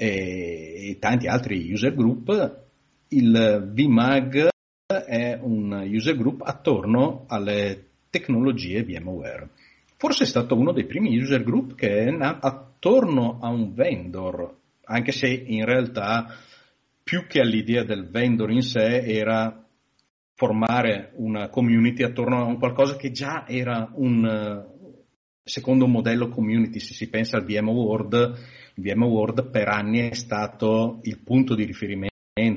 e, 0.01 0.91
e 0.91 0.97
tanti 0.99 1.27
altri 1.27 1.71
user 1.71 1.95
group, 1.95 2.69
il 3.13 3.73
VMAG 3.73 4.49
è 4.87 5.39
un 5.41 5.89
user 5.93 6.17
group 6.17 6.43
attorno 6.43 7.25
alle 7.29 7.87
tecnologie 8.11 8.85
VMware. 8.85 9.49
Forse 9.97 10.25
è 10.25 10.27
stato 10.27 10.57
uno 10.57 10.73
dei 10.73 10.87
primi 10.87 11.17
user 11.19 11.43
group 11.43 11.75
che 11.75 12.05
è 12.05 12.11
nato 12.11 12.47
attorno 12.47 13.39
a 13.41 13.49
un 13.49 13.73
vendor, 13.75 14.57
anche 14.85 15.13
se 15.13 15.29
in 15.29 15.65
realtà 15.65 16.35
più 17.03 17.27
che 17.27 17.41
all'idea 17.41 17.85
del 17.85 18.09
vendor 18.09 18.51
in 18.51 18.63
sé 18.63 19.03
era 19.03 19.65
formare 20.35 21.13
una 21.17 21.49
community 21.49 22.03
attorno 22.03 22.39
a 22.39 22.45
un 22.45 22.59
qualcosa 22.59 22.97
che 22.97 23.11
già 23.11 23.47
era 23.47 23.91
un 23.95 24.69
secondo 25.43 25.85
un 25.85 25.91
modello 25.91 26.29
community, 26.29 26.79
se 26.79 26.95
si 26.95 27.09
pensa 27.09 27.37
al 27.37 27.45
VMworld, 27.45 28.39
il 28.75 28.83
VMworld 28.83 29.51
per 29.51 29.69
anni 29.69 30.09
è 30.09 30.15
stato 30.15 31.01
il 31.03 31.19
punto 31.19 31.57
di 31.57 31.65
riferimento 31.65 32.10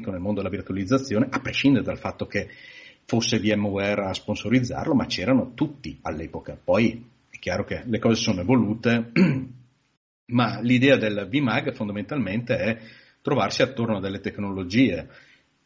momento 0.03 0.11
nel 0.11 0.19
mondo 0.19 0.41
della 0.41 0.53
virtualizzazione, 0.53 1.27
a 1.29 1.39
prescindere 1.39 1.83
dal 1.83 1.97
fatto 1.97 2.25
che 2.25 2.49
fosse 3.05 3.39
VMware 3.39 4.05
a 4.05 4.13
sponsorizzarlo, 4.13 4.93
ma 4.93 5.05
c'erano 5.05 5.53
tutti 5.53 5.97
all'epoca. 6.01 6.59
Poi 6.61 7.09
è 7.29 7.37
chiaro 7.37 7.63
che 7.63 7.83
le 7.85 7.99
cose 7.99 8.21
sono 8.21 8.41
evolute, 8.41 9.11
ma 10.27 10.59
l'idea 10.61 10.97
del 10.97 11.27
VMAG 11.29 11.73
fondamentalmente 11.73 12.55
è 12.57 12.77
trovarsi 13.21 13.61
attorno 13.61 13.97
a 13.97 14.01
delle 14.01 14.19
tecnologie. 14.19 15.07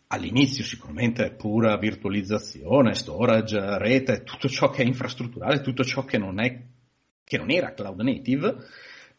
All'inizio 0.09 0.63
sicuramente 0.63 1.31
pura 1.31 1.77
virtualizzazione, 1.77 2.93
storage, 2.93 3.77
rete, 3.77 4.23
tutto 4.23 4.47
ciò 4.47 4.69
che 4.69 4.81
è 4.83 4.85
infrastrutturale, 4.85 5.59
tutto 5.59 5.83
ciò 5.83 6.05
che 6.05 6.17
non, 6.17 6.39
è, 6.39 6.61
che 7.25 7.37
non 7.37 7.51
era 7.51 7.73
cloud 7.73 7.99
native, 7.99 8.55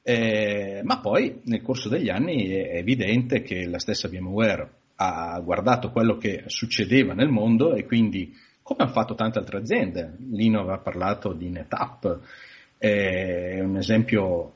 eh, 0.03 0.81
ma 0.85 1.01
poi 1.01 1.43
nel 1.45 1.61
corso 1.61 1.91
degli 1.91 2.09
anni 2.09 2.49
è 2.49 2.79
evidente 2.79 3.43
che 3.43 3.67
la 3.67 3.79
stessa 3.79 4.09
VMware 4.09 4.78
ha 5.01 5.39
guardato 5.41 5.91
quello 5.91 6.17
che 6.17 6.45
succedeva 6.47 7.15
nel 7.15 7.29
mondo 7.29 7.75
e 7.75 7.85
quindi, 7.85 8.35
come 8.63 8.83
hanno 8.83 8.93
fatto 8.93 9.15
tante 9.15 9.39
altre 9.39 9.59
aziende, 9.59 10.17
Lino 10.31 10.61
aveva 10.61 10.79
parlato 10.79 11.33
di 11.33 11.49
NetApp, 11.51 12.07
è 12.77 13.61
un 13.61 13.77
esempio 13.77 14.55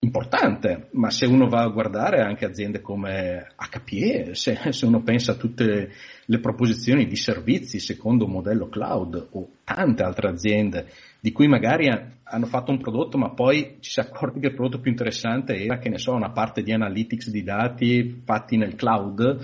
importante, 0.00 0.88
ma 0.92 1.10
se 1.10 1.26
uno 1.26 1.48
va 1.48 1.62
a 1.62 1.68
guardare 1.68 2.20
anche 2.20 2.44
aziende 2.44 2.80
come 2.80 3.54
HPE, 3.56 4.34
se, 4.34 4.58
se, 4.70 4.86
uno 4.86 5.02
pensa 5.02 5.32
a 5.32 5.36
tutte 5.36 5.92
le 6.24 6.38
proposizioni 6.40 7.06
di 7.06 7.16
servizi 7.16 7.78
secondo 7.78 8.26
modello 8.26 8.68
cloud 8.68 9.28
o 9.30 9.48
tante 9.64 10.02
altre 10.02 10.28
aziende 10.28 10.86
di 11.24 11.32
cui 11.32 11.48
magari 11.48 11.88
hanno 11.88 12.44
fatto 12.44 12.70
un 12.70 12.76
prodotto 12.76 13.16
ma 13.16 13.30
poi 13.30 13.78
ci 13.80 13.92
si 13.92 13.98
è 13.98 14.02
accorti 14.02 14.40
che 14.40 14.48
il 14.48 14.54
prodotto 14.54 14.82
più 14.82 14.90
interessante 14.90 15.54
era, 15.54 15.78
che 15.78 15.88
ne 15.88 15.96
so, 15.96 16.12
una 16.12 16.32
parte 16.32 16.62
di 16.62 16.70
analytics 16.70 17.30
di 17.30 17.42
dati 17.42 18.20
fatti 18.22 18.58
nel 18.58 18.74
cloud 18.74 19.38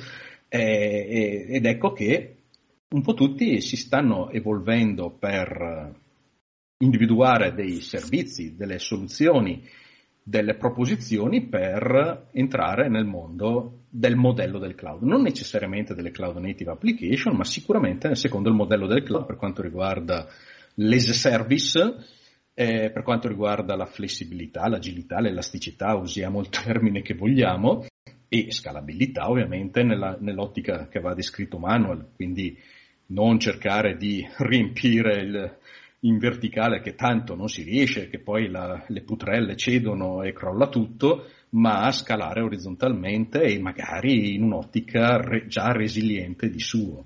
eh, 0.50 1.46
ed 1.48 1.64
ecco 1.64 1.92
che 1.92 2.34
un 2.86 3.00
po' 3.00 3.14
tutti 3.14 3.62
si 3.62 3.78
stanno 3.78 4.28
evolvendo 4.28 5.08
per 5.08 5.94
individuare 6.80 7.54
dei 7.54 7.80
servizi, 7.80 8.56
delle 8.56 8.78
soluzioni 8.78 9.66
delle 10.22 10.56
proposizioni 10.56 11.46
per 11.46 12.28
entrare 12.32 12.90
nel 12.90 13.06
mondo 13.06 13.84
del 13.88 14.16
modello 14.16 14.58
del 14.58 14.74
cloud, 14.74 15.00
non 15.00 15.22
necessariamente 15.22 15.94
delle 15.94 16.10
cloud 16.10 16.36
native 16.36 16.72
application, 16.72 17.34
ma 17.34 17.44
sicuramente 17.44 18.14
secondo 18.16 18.50
il 18.50 18.54
modello 18.54 18.86
del 18.86 19.02
cloud 19.02 19.24
per 19.24 19.36
quanto 19.36 19.62
riguarda 19.62 20.28
l'as 20.82 21.10
service, 21.10 21.78
eh, 22.54 22.90
per 22.90 23.02
quanto 23.02 23.28
riguarda 23.28 23.76
la 23.76 23.86
flessibilità, 23.86 24.68
l'agilità, 24.68 25.20
l'elasticità, 25.20 25.94
usiamo 25.94 26.40
il 26.40 26.48
termine 26.48 27.02
che 27.02 27.14
vogliamo, 27.14 27.86
e 28.28 28.52
scalabilità 28.52 29.28
ovviamente 29.28 29.82
nella, 29.82 30.16
nell'ottica 30.20 30.86
che 30.88 31.00
va 31.00 31.14
descritto 31.14 31.58
manual, 31.58 32.10
quindi 32.14 32.56
non 33.06 33.40
cercare 33.40 33.96
di 33.96 34.24
riempire 34.38 35.20
il, 35.20 35.58
in 36.00 36.18
verticale 36.18 36.80
che 36.80 36.94
tanto 36.94 37.34
non 37.34 37.48
si 37.48 37.62
riesce, 37.62 38.08
che 38.08 38.20
poi 38.20 38.48
la, 38.48 38.84
le 38.86 39.02
putrelle 39.02 39.56
cedono 39.56 40.22
e 40.22 40.32
crolla 40.32 40.68
tutto, 40.68 41.26
ma 41.50 41.90
scalare 41.90 42.40
orizzontalmente 42.40 43.42
e 43.42 43.58
magari 43.58 44.34
in 44.34 44.44
un'ottica 44.44 45.16
re, 45.16 45.46
già 45.48 45.72
resiliente 45.72 46.48
di 46.48 46.60
suo. 46.60 47.04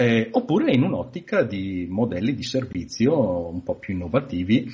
Eh, 0.00 0.28
oppure 0.30 0.72
in 0.72 0.82
un'ottica 0.82 1.42
di 1.42 1.86
modelli 1.86 2.32
di 2.32 2.42
servizio 2.42 3.50
un 3.50 3.62
po' 3.62 3.74
più 3.74 3.92
innovativi. 3.92 4.66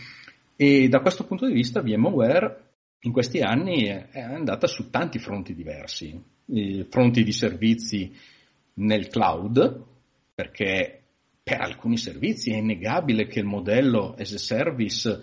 E 0.54 0.86
da 0.86 1.00
questo 1.00 1.24
punto 1.24 1.48
di 1.48 1.52
vista 1.52 1.82
VMware 1.82 2.74
in 3.00 3.10
questi 3.10 3.40
anni 3.40 3.86
è 3.86 4.20
andata 4.20 4.68
su 4.68 4.88
tanti 4.88 5.18
fronti 5.18 5.52
diversi, 5.52 6.16
eh, 6.46 6.86
fronti 6.88 7.24
di 7.24 7.32
servizi 7.32 8.14
nel 8.74 9.08
cloud, 9.08 9.84
perché 10.32 11.00
per 11.42 11.60
alcuni 11.60 11.96
servizi 11.96 12.52
è 12.52 12.58
innegabile 12.58 13.26
che 13.26 13.40
il 13.40 13.46
modello 13.46 14.14
as 14.16 14.32
a 14.32 14.38
service 14.38 15.20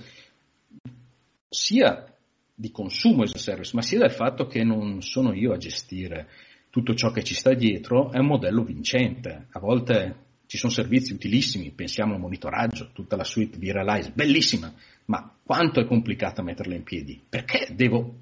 sia 1.48 2.14
di 2.54 2.72
consumo 2.72 3.24
as 3.24 3.36
a 3.36 3.38
service, 3.38 3.72
ma 3.74 3.82
sia 3.82 4.00
dal 4.00 4.12
fatto 4.12 4.48
che 4.48 4.66
non 4.66 5.02
sono 5.02 5.32
io 5.32 5.54
a 5.54 5.58
gestire 5.58 6.28
tutto 6.74 6.96
ciò 6.96 7.12
che 7.12 7.24
ci 7.24 7.36
sta 7.36 7.54
dietro, 7.54 8.12
è 8.12 8.18
un 8.18 8.26
modello 8.26 8.64
vincente. 8.64 9.46
A 9.52 9.60
volte 9.60 10.16
ci 10.48 10.58
sono 10.58 10.72
servizi 10.74 11.14
utilissimi, 11.14 11.70
pensiamo 11.70 12.16
al 12.16 12.20
monitoraggio, 12.20 12.90
tutta 12.94 13.16
la 13.16 13.24
suite 13.24 13.60
di 13.60 13.72
Realize, 13.72 14.12
bellissima, 14.16 14.74
ma 15.06 15.38
quanto 15.44 15.80
è 15.80 15.86
complicata 15.86 16.42
metterla 16.42 16.74
in 16.74 16.82
piedi? 16.82 17.22
Perché 17.30 17.68
devo 17.76 18.16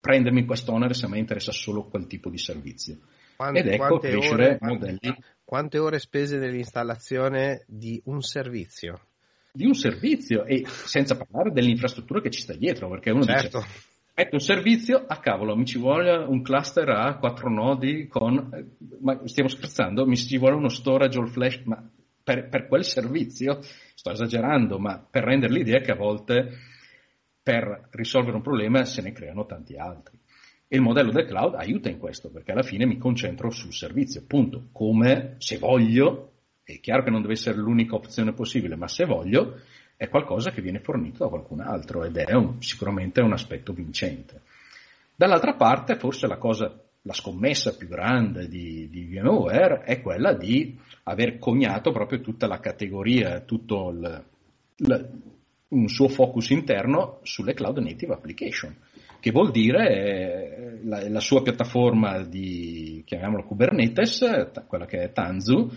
prendermi 0.00 0.46
quest'onere 0.46 0.94
se 0.94 1.04
a 1.04 1.10
me 1.10 1.18
interessa 1.18 1.52
solo 1.52 1.84
quel 1.84 2.06
tipo 2.06 2.30
di 2.30 2.38
servizio? 2.38 2.96
Quante, 3.36 3.60
Ed 3.60 3.66
ecco 3.66 3.98
crescere 3.98 4.46
ore, 4.46 4.58
modelli. 4.62 5.14
Quante 5.44 5.76
ore 5.76 5.98
spese 5.98 6.38
nell'installazione 6.38 7.64
di 7.66 8.00
un 8.06 8.22
servizio? 8.22 9.02
Di 9.52 9.66
un 9.66 9.74
servizio 9.74 10.46
e 10.46 10.64
senza 10.66 11.14
parlare 11.14 11.50
dell'infrastruttura 11.50 12.22
che 12.22 12.30
ci 12.30 12.40
sta 12.40 12.54
dietro, 12.54 12.88
perché 12.88 13.10
uno 13.10 13.24
certo. 13.24 13.58
dice 13.58 13.97
Ecco 14.20 14.34
un 14.34 14.40
servizio, 14.40 14.96
a 14.96 15.04
ah, 15.06 15.20
cavolo, 15.20 15.54
mi 15.54 15.64
ci 15.64 15.78
vuole 15.78 16.12
un 16.12 16.42
cluster 16.42 16.88
a 16.88 17.16
quattro 17.18 17.48
nodi 17.48 18.08
con, 18.08 18.50
eh, 18.52 18.66
ma 19.00 19.20
stiamo 19.28 19.48
scherzando, 19.48 20.04
mi 20.06 20.16
ci 20.16 20.38
vuole 20.38 20.56
uno 20.56 20.68
storage 20.68 21.20
all 21.20 21.28
flash, 21.28 21.62
ma 21.66 21.88
per, 22.24 22.48
per, 22.48 22.66
quel 22.66 22.82
servizio, 22.82 23.60
sto 23.94 24.10
esagerando, 24.10 24.80
ma 24.80 24.98
per 24.98 25.22
rendere 25.22 25.52
l'idea 25.52 25.78
che 25.78 25.92
a 25.92 25.94
volte 25.94 26.48
per 27.40 27.90
risolvere 27.92 28.34
un 28.34 28.42
problema 28.42 28.84
se 28.84 29.02
ne 29.02 29.12
creano 29.12 29.46
tanti 29.46 29.76
altri. 29.76 30.18
E 30.66 30.74
il 30.74 30.82
modello 30.82 31.12
del 31.12 31.26
cloud 31.26 31.54
aiuta 31.54 31.88
in 31.88 31.98
questo, 31.98 32.28
perché 32.28 32.50
alla 32.50 32.64
fine 32.64 32.86
mi 32.86 32.98
concentro 32.98 33.50
sul 33.50 33.72
servizio, 33.72 34.22
appunto, 34.22 34.70
come 34.72 35.36
se 35.38 35.58
voglio, 35.58 36.32
è 36.64 36.80
chiaro 36.80 37.04
che 37.04 37.10
non 37.10 37.20
deve 37.20 37.34
essere 37.34 37.56
l'unica 37.56 37.94
opzione 37.94 38.32
possibile, 38.32 38.74
ma 38.74 38.88
se 38.88 39.04
voglio, 39.04 39.60
è 39.98 40.08
qualcosa 40.08 40.52
che 40.52 40.62
viene 40.62 40.78
fornito 40.78 41.24
da 41.24 41.28
qualcun 41.28 41.60
altro 41.60 42.04
ed 42.04 42.16
è 42.16 42.32
un, 42.32 42.62
sicuramente 42.62 43.20
un 43.20 43.32
aspetto 43.32 43.72
vincente. 43.72 44.42
Dall'altra 45.14 45.54
parte, 45.54 45.96
forse 45.96 46.28
la 46.28 46.38
cosa, 46.38 46.72
la 47.02 47.12
scommessa 47.12 47.76
più 47.76 47.88
grande 47.88 48.46
di, 48.46 48.88
di 48.88 49.06
VMware 49.06 49.82
è 49.82 50.00
quella 50.00 50.34
di 50.34 50.78
aver 51.02 51.38
coniato 51.38 51.90
proprio 51.90 52.20
tutta 52.20 52.46
la 52.46 52.60
categoria, 52.60 53.40
tutto 53.40 53.90
il, 53.90 54.24
il, 54.76 55.10
un 55.70 55.88
suo 55.88 56.06
focus 56.06 56.50
interno 56.50 57.18
sulle 57.24 57.54
cloud 57.54 57.78
native 57.78 58.14
application 58.14 58.76
che 59.20 59.32
vuol 59.32 59.50
dire 59.50 59.88
eh, 59.88 60.78
la, 60.84 61.08
la, 61.08 61.18
sua 61.18 61.42
piattaforma 61.42 62.22
di, 62.22 63.02
chiamiamolo 63.04 63.42
Kubernetes, 63.42 64.52
quella 64.68 64.86
che 64.86 65.02
è 65.02 65.12
Tanzu, 65.12 65.68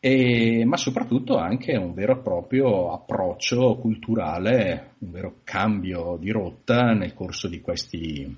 e, 0.00 0.64
ma 0.64 0.78
soprattutto 0.78 1.36
anche 1.36 1.76
un 1.76 1.92
vero 1.92 2.18
e 2.18 2.22
proprio 2.22 2.90
approccio 2.90 3.76
culturale, 3.76 4.94
un 5.00 5.10
vero 5.10 5.40
cambio 5.44 6.16
di 6.18 6.30
rotta 6.30 6.92
nel 6.94 7.12
corso 7.12 7.48
di 7.48 7.60
questi 7.60 8.34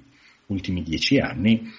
ultimi 0.47 0.83
dieci 0.83 1.19
anni 1.19 1.71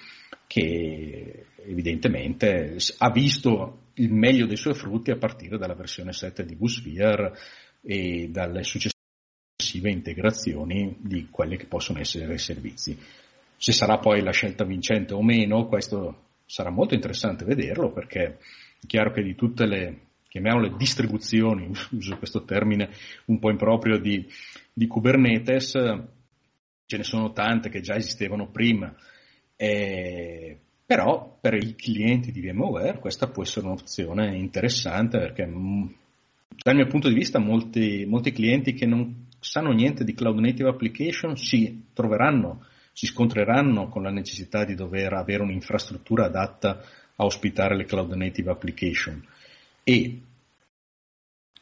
che 0.46 1.46
evidentemente 1.66 2.76
ha 2.98 3.10
visto 3.10 3.90
il 3.94 4.10
meglio 4.10 4.46
dei 4.46 4.56
suoi 4.56 4.74
frutti 4.74 5.10
a 5.10 5.18
partire 5.18 5.58
dalla 5.58 5.74
versione 5.74 6.12
7 6.12 6.44
di 6.46 6.56
Busphere 6.56 7.34
e 7.82 8.28
dalle 8.30 8.62
successive 8.62 9.90
integrazioni 9.90 10.96
di 10.98 11.28
quelli 11.30 11.58
che 11.58 11.66
possono 11.66 12.00
essere 12.00 12.32
i 12.32 12.38
servizi. 12.38 12.98
Se 13.56 13.72
sarà 13.72 13.98
poi 13.98 14.22
la 14.22 14.32
scelta 14.32 14.64
vincente 14.64 15.12
o 15.12 15.22
meno, 15.22 15.66
questo 15.66 16.22
sarà 16.46 16.70
molto 16.70 16.94
interessante 16.94 17.44
vederlo 17.44 17.92
perché 17.92 18.38
chiaro 18.86 19.12
che 19.12 19.22
di 19.22 19.34
tutte 19.34 19.66
le, 19.66 19.98
chiamiamole 20.34 20.74
distribuzioni, 20.76 21.70
uso 21.92 22.16
questo 22.18 22.44
termine 22.44 22.90
un 23.26 23.38
po' 23.38 23.50
improprio 23.50 23.98
di, 23.98 24.26
di 24.72 24.88
Kubernetes, 24.88 25.70
ce 26.86 26.96
ne 26.96 27.02
sono 27.04 27.32
tante 27.32 27.68
che 27.68 27.80
già 27.80 27.94
esistevano 27.94 28.48
prima, 28.48 28.92
eh, 29.54 30.58
però 30.84 31.38
per 31.40 31.54
i 31.54 31.76
clienti 31.76 32.32
di 32.32 32.40
VMware 32.40 32.98
questa 32.98 33.28
può 33.28 33.44
essere 33.44 33.66
un'opzione 33.66 34.36
interessante 34.36 35.18
perché 35.18 35.46
mm, 35.46 35.86
dal 36.62 36.74
mio 36.74 36.88
punto 36.88 37.08
di 37.08 37.14
vista 37.14 37.38
molti, 37.38 38.04
molti 38.04 38.32
clienti 38.32 38.74
che 38.74 38.86
non 38.86 39.26
sanno 39.38 39.70
niente 39.70 40.02
di 40.02 40.14
cloud 40.14 40.38
native 40.40 40.68
application 40.68 41.36
si 41.36 41.86
troveranno, 41.92 42.64
si 42.92 43.06
scontreranno 43.06 43.88
con 43.88 44.02
la 44.02 44.10
necessità 44.10 44.64
di 44.64 44.74
dover 44.74 45.12
avere 45.12 45.42
un'infrastruttura 45.42 46.24
adatta 46.24 46.82
a 47.16 47.24
ospitare 47.24 47.76
le 47.76 47.84
cloud 47.84 48.12
native 48.12 48.50
application 48.50 49.24
e, 49.82 50.20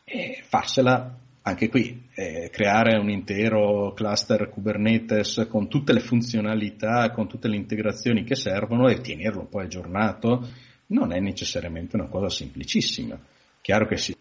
e 0.04 0.42
farsela 0.42 1.18
anche 1.44 1.68
qui, 1.68 2.08
eh, 2.14 2.50
creare 2.52 2.96
un 2.98 3.10
intero 3.10 3.92
cluster 3.94 4.48
Kubernetes 4.48 5.46
con 5.50 5.68
tutte 5.68 5.92
le 5.92 5.98
funzionalità, 5.98 7.10
con 7.10 7.26
tutte 7.26 7.48
le 7.48 7.56
integrazioni 7.56 8.22
che 8.22 8.36
servono 8.36 8.88
e 8.88 9.00
tenerlo 9.00 9.46
poi 9.46 9.64
aggiornato 9.64 10.48
non 10.86 11.12
è 11.12 11.18
necessariamente 11.18 11.96
una 11.96 12.08
cosa 12.08 12.28
semplicissima. 12.28 13.18
Chiaro 13.60 13.86
che 13.86 13.96
sì, 13.96 14.14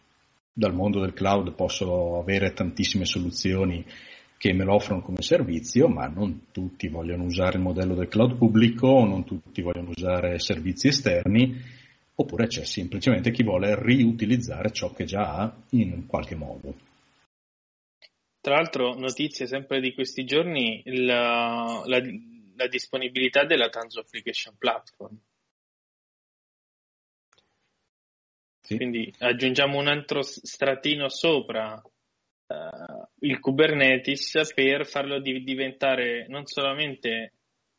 dal 0.51 0.73
mondo 0.73 0.99
del 0.99 1.13
cloud 1.13 1.53
posso 1.53 2.17
avere 2.17 2.53
tantissime 2.53 3.05
soluzioni 3.05 3.85
che 4.41 4.53
me 4.53 4.63
lo 4.63 4.73
offrono 4.73 5.03
come 5.03 5.21
servizio, 5.21 5.87
ma 5.87 6.07
non 6.07 6.47
tutti 6.51 6.87
vogliono 6.87 7.25
usare 7.25 7.57
il 7.57 7.63
modello 7.63 7.93
del 7.93 8.07
cloud 8.07 8.37
pubblico, 8.37 9.05
non 9.05 9.23
tutti 9.23 9.61
vogliono 9.61 9.91
usare 9.95 10.39
servizi 10.39 10.87
esterni, 10.87 11.61
oppure 12.15 12.47
c'è 12.47 12.65
semplicemente 12.65 13.29
chi 13.29 13.43
vuole 13.43 13.79
riutilizzare 13.79 14.71
ciò 14.71 14.91
che 14.93 15.03
già 15.03 15.35
ha 15.35 15.55
in 15.73 16.07
qualche 16.07 16.33
modo. 16.33 16.73
Tra 18.41 18.55
l'altro, 18.55 18.95
notizie 18.95 19.45
sempre 19.45 19.79
di 19.79 19.93
questi 19.93 20.25
giorni, 20.25 20.81
la, 20.85 21.83
la, 21.85 22.01
la 22.55 22.67
disponibilità 22.67 23.45
della 23.45 23.69
Tanzu 23.69 23.99
Application 23.99 24.55
Platform. 24.57 25.19
Sì. 28.61 28.75
Quindi 28.75 29.13
aggiungiamo 29.19 29.77
un 29.77 29.87
altro 29.87 30.23
stratino 30.23 31.09
sopra 31.09 31.79
uh, 32.51 33.07
il 33.19 33.39
Kubernetes 33.39 34.53
per 34.53 34.85
farlo 34.85 35.19
di- 35.19 35.43
diventare 35.43 36.25
non 36.27 36.45
solamente 36.45 37.33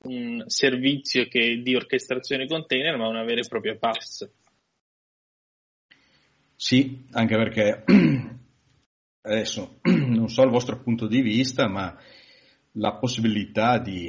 un 0.05 0.43
servizio 0.47 1.27
che, 1.27 1.61
di 1.63 1.75
orchestrazione 1.75 2.47
container, 2.47 2.97
ma 2.97 3.09
una 3.09 3.25
vera 3.25 3.41
e 3.41 3.49
propria 3.49 3.77
pass. 3.77 4.29
Sì, 6.57 7.07
anche 7.13 7.37
perché 7.37 7.85
adesso 9.23 9.81
non 9.83 10.29
so 10.29 10.43
il 10.43 10.51
vostro 10.51 10.81
punto 10.81 11.07
di 11.07 11.21
vista, 11.21 11.69
ma 11.69 11.97
la 12.77 12.95
possibilità 12.95 13.79
di 13.79 14.09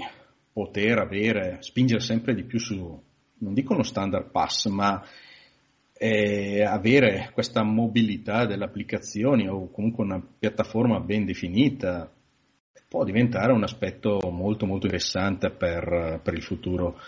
poter 0.51 0.99
avere, 0.99 1.57
spingere 1.61 1.99
sempre 1.99 2.35
di 2.35 2.43
più 2.43 2.59
su, 2.59 3.03
non 3.39 3.53
dico 3.53 3.73
uno 3.73 3.83
standard 3.83 4.29
pass, 4.29 4.67
ma 4.67 5.03
eh, 6.03 6.65
avere 6.65 7.29
questa 7.33 7.63
mobilità 7.63 8.45
delle 8.45 8.65
applicazioni 8.65 9.47
o 9.47 9.71
comunque 9.71 10.03
una 10.03 10.21
piattaforma 10.37 10.99
ben 10.99 11.23
definita 11.23 12.11
può 12.89 13.05
diventare 13.05 13.53
un 13.53 13.63
aspetto 13.63 14.19
molto 14.29 14.65
molto 14.65 14.87
interessante 14.87 15.49
per, 15.49 16.19
per 16.21 16.33
il 16.33 16.43
futuro, 16.43 16.99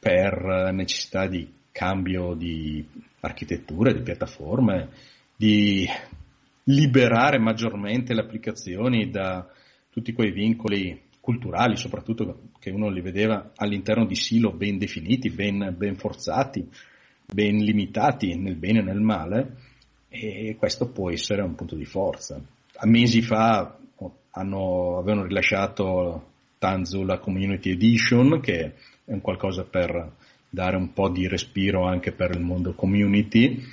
per 0.00 0.72
necessità 0.72 1.28
di 1.28 1.48
cambio 1.70 2.34
di 2.34 2.84
architetture, 3.20 3.94
di 3.94 4.02
piattaforme, 4.02 4.88
di 5.36 5.86
liberare 6.64 7.38
maggiormente 7.38 8.14
le 8.14 8.22
applicazioni 8.22 9.10
da 9.10 9.46
tutti 9.90 10.12
quei 10.12 10.32
vincoli 10.32 11.00
culturali, 11.20 11.76
soprattutto 11.76 12.48
che 12.58 12.70
uno 12.70 12.88
li 12.88 13.00
vedeva 13.00 13.52
all'interno 13.54 14.06
di 14.06 14.16
silo 14.16 14.50
ben 14.50 14.76
definiti, 14.76 15.30
ben, 15.30 15.72
ben 15.78 15.94
forzati, 15.94 16.68
ben 17.32 17.58
limitati 17.58 18.36
nel 18.36 18.56
bene 18.56 18.80
e 18.80 18.82
nel 18.82 19.00
male 19.00 19.56
e 20.08 20.56
questo 20.58 20.88
può 20.88 21.10
essere 21.10 21.42
un 21.42 21.54
punto 21.54 21.76
di 21.76 21.84
forza. 21.84 22.40
A 22.76 22.86
mesi 22.86 23.22
fa 23.22 23.76
hanno, 24.32 24.98
avevano 24.98 25.26
rilasciato 25.26 26.28
Tanzu 26.58 27.04
la 27.04 27.18
Community 27.18 27.70
Edition 27.70 28.40
che 28.40 28.60
è 28.60 28.72
un 29.04 29.20
qualcosa 29.20 29.64
per 29.64 30.12
dare 30.48 30.76
un 30.76 30.92
po' 30.92 31.08
di 31.08 31.28
respiro 31.28 31.84
anche 31.84 32.12
per 32.12 32.32
il 32.32 32.40
mondo 32.40 32.74
community. 32.74 33.64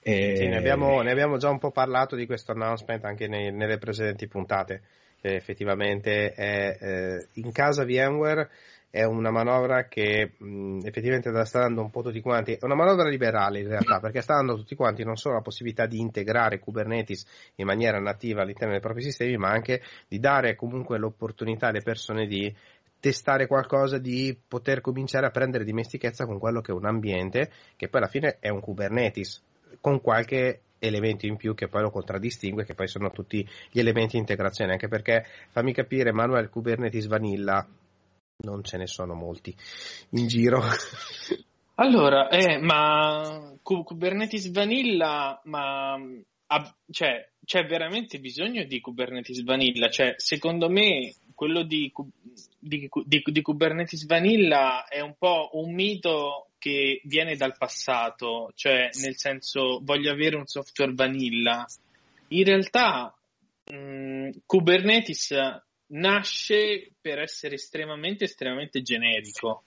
E... 0.00 0.36
Sì, 0.36 0.46
ne 0.46 0.56
abbiamo, 0.56 1.02
ne 1.02 1.10
abbiamo, 1.10 1.36
già 1.36 1.50
un 1.50 1.58
po' 1.58 1.70
parlato 1.70 2.16
di 2.16 2.24
questo 2.24 2.52
announcement 2.52 3.04
anche 3.04 3.26
nei, 3.26 3.52
nelle 3.52 3.78
precedenti 3.78 4.28
puntate, 4.28 4.82
che 5.20 5.34
effettivamente 5.34 6.32
è 6.32 6.76
eh, 6.80 7.26
in 7.34 7.52
casa 7.52 7.84
VMware 7.84 8.48
è 8.90 9.04
una 9.04 9.30
manovra 9.30 9.86
che 9.86 10.32
mh, 10.38 10.80
effettivamente 10.84 11.30
sta 11.44 11.60
dando 11.60 11.82
un 11.82 11.90
po' 11.90 12.02
tutti 12.02 12.20
quanti, 12.20 12.52
è 12.52 12.64
una 12.64 12.74
manovra 12.74 13.08
liberale 13.08 13.60
in 13.60 13.68
realtà, 13.68 14.00
perché 14.00 14.22
sta 14.22 14.34
dando 14.34 14.54
a 14.54 14.56
tutti 14.56 14.74
quanti 14.74 15.04
non 15.04 15.16
solo 15.16 15.34
la 15.34 15.42
possibilità 15.42 15.86
di 15.86 16.00
integrare 16.00 16.58
Kubernetes 16.58 17.26
in 17.56 17.66
maniera 17.66 17.98
nativa 17.98 18.42
all'interno 18.42 18.72
dei 18.72 18.80
propri 18.80 19.02
sistemi, 19.02 19.36
ma 19.36 19.50
anche 19.50 19.82
di 20.08 20.18
dare 20.18 20.54
comunque 20.54 20.98
l'opportunità 20.98 21.68
alle 21.68 21.82
persone 21.82 22.26
di 22.26 22.54
testare 23.00 23.46
qualcosa, 23.46 23.98
di 23.98 24.36
poter 24.48 24.80
cominciare 24.80 25.26
a 25.26 25.30
prendere 25.30 25.64
dimestichezza 25.64 26.24
con 26.24 26.38
quello 26.38 26.60
che 26.60 26.72
è 26.72 26.74
un 26.74 26.86
ambiente, 26.86 27.50
che 27.76 27.88
poi 27.88 28.00
alla 28.00 28.10
fine 28.10 28.38
è 28.40 28.48
un 28.48 28.60
Kubernetes, 28.60 29.42
con 29.80 30.00
qualche 30.00 30.62
elemento 30.78 31.26
in 31.26 31.36
più 31.36 31.54
che 31.54 31.68
poi 31.68 31.82
lo 31.82 31.90
contraddistingue, 31.90 32.64
che 32.64 32.74
poi 32.74 32.88
sono 32.88 33.10
tutti 33.10 33.46
gli 33.70 33.78
elementi 33.78 34.12
di 34.12 34.18
integrazione, 34.18 34.72
anche 34.72 34.88
perché 34.88 35.24
fammi 35.50 35.72
capire, 35.72 36.12
Manuel 36.12 36.48
Kubernetes 36.48 37.06
Vanilla 37.06 37.66
non 38.40 38.62
ce 38.62 38.76
ne 38.76 38.86
sono 38.86 39.14
molti 39.14 39.54
in 40.10 40.26
giro. 40.26 40.62
Allora, 41.80 42.28
eh, 42.28 42.58
ma 42.58 43.54
Kubernetes 43.62 44.50
Vanilla, 44.50 45.40
ma 45.44 45.92
ha, 45.92 46.76
cioè, 46.90 47.28
c'è 47.44 47.66
veramente 47.66 48.18
bisogno 48.18 48.64
di 48.64 48.80
Kubernetes 48.80 49.44
Vanilla? 49.44 49.88
Cioè, 49.88 50.14
secondo 50.16 50.68
me 50.68 51.14
quello 51.36 51.62
di, 51.62 51.92
di, 52.58 52.88
di, 53.04 53.22
di, 53.24 53.42
Kubernetes 53.42 54.06
Vanilla 54.06 54.88
è 54.88 54.98
un 54.98 55.14
po' 55.16 55.50
un 55.52 55.72
mito 55.72 56.47
che 56.58 57.00
viene 57.04 57.36
dal 57.36 57.56
passato, 57.56 58.50
cioè 58.54 58.90
nel 59.00 59.16
senso 59.16 59.80
voglio 59.82 60.10
avere 60.12 60.36
un 60.36 60.46
software 60.46 60.92
vanilla. 60.94 61.66
In 62.28 62.44
realtà 62.44 63.16
mh, 63.64 64.30
Kubernetes 64.44 65.34
nasce 65.88 66.92
per 67.00 67.20
essere 67.20 67.54
estremamente, 67.54 68.24
estremamente 68.24 68.82
generico. 68.82 69.62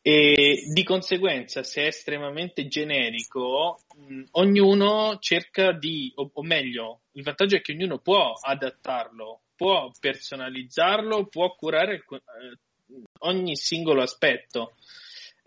E 0.00 0.62
di 0.72 0.84
conseguenza, 0.84 1.62
se 1.62 1.82
è 1.82 1.86
estremamente 1.86 2.66
generico, 2.66 3.80
mh, 3.94 4.22
ognuno 4.32 5.18
cerca 5.18 5.72
di, 5.72 6.10
o, 6.14 6.30
o, 6.32 6.42
meglio, 6.42 7.00
il 7.12 7.22
vantaggio 7.22 7.56
è 7.56 7.60
che 7.60 7.72
ognuno 7.72 7.98
può 7.98 8.32
adattarlo, 8.40 9.40
può 9.56 9.90
personalizzarlo, 10.00 11.26
può 11.26 11.54
curare 11.56 11.96
eh, 11.96 12.98
ogni 13.20 13.56
singolo 13.56 14.02
aspetto. 14.02 14.76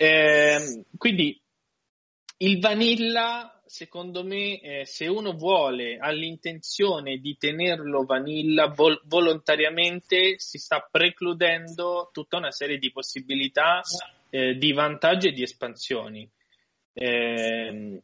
Eh, 0.04 0.84
quindi 0.98 1.40
il 2.38 2.60
vanilla 2.60 3.62
secondo 3.64 4.24
me, 4.24 4.60
eh, 4.60 4.84
se 4.84 5.06
uno 5.06 5.34
vuole, 5.34 5.98
ha 6.00 6.10
l'intenzione 6.10 7.18
di 7.18 7.38
tenerlo 7.38 8.04
vanilla, 8.04 8.66
vol- 8.66 9.00
volontariamente 9.06 10.40
si 10.40 10.58
sta 10.58 10.86
precludendo 10.90 12.10
tutta 12.12 12.38
una 12.38 12.50
serie 12.50 12.80
di 12.80 12.92
possibilità, 12.92 13.82
eh, 14.32 14.56
di 14.56 14.74
vantaggi 14.74 15.28
e 15.28 15.34
di 15.34 15.44
espansioni. 15.44 16.28
Eh, 16.94 18.02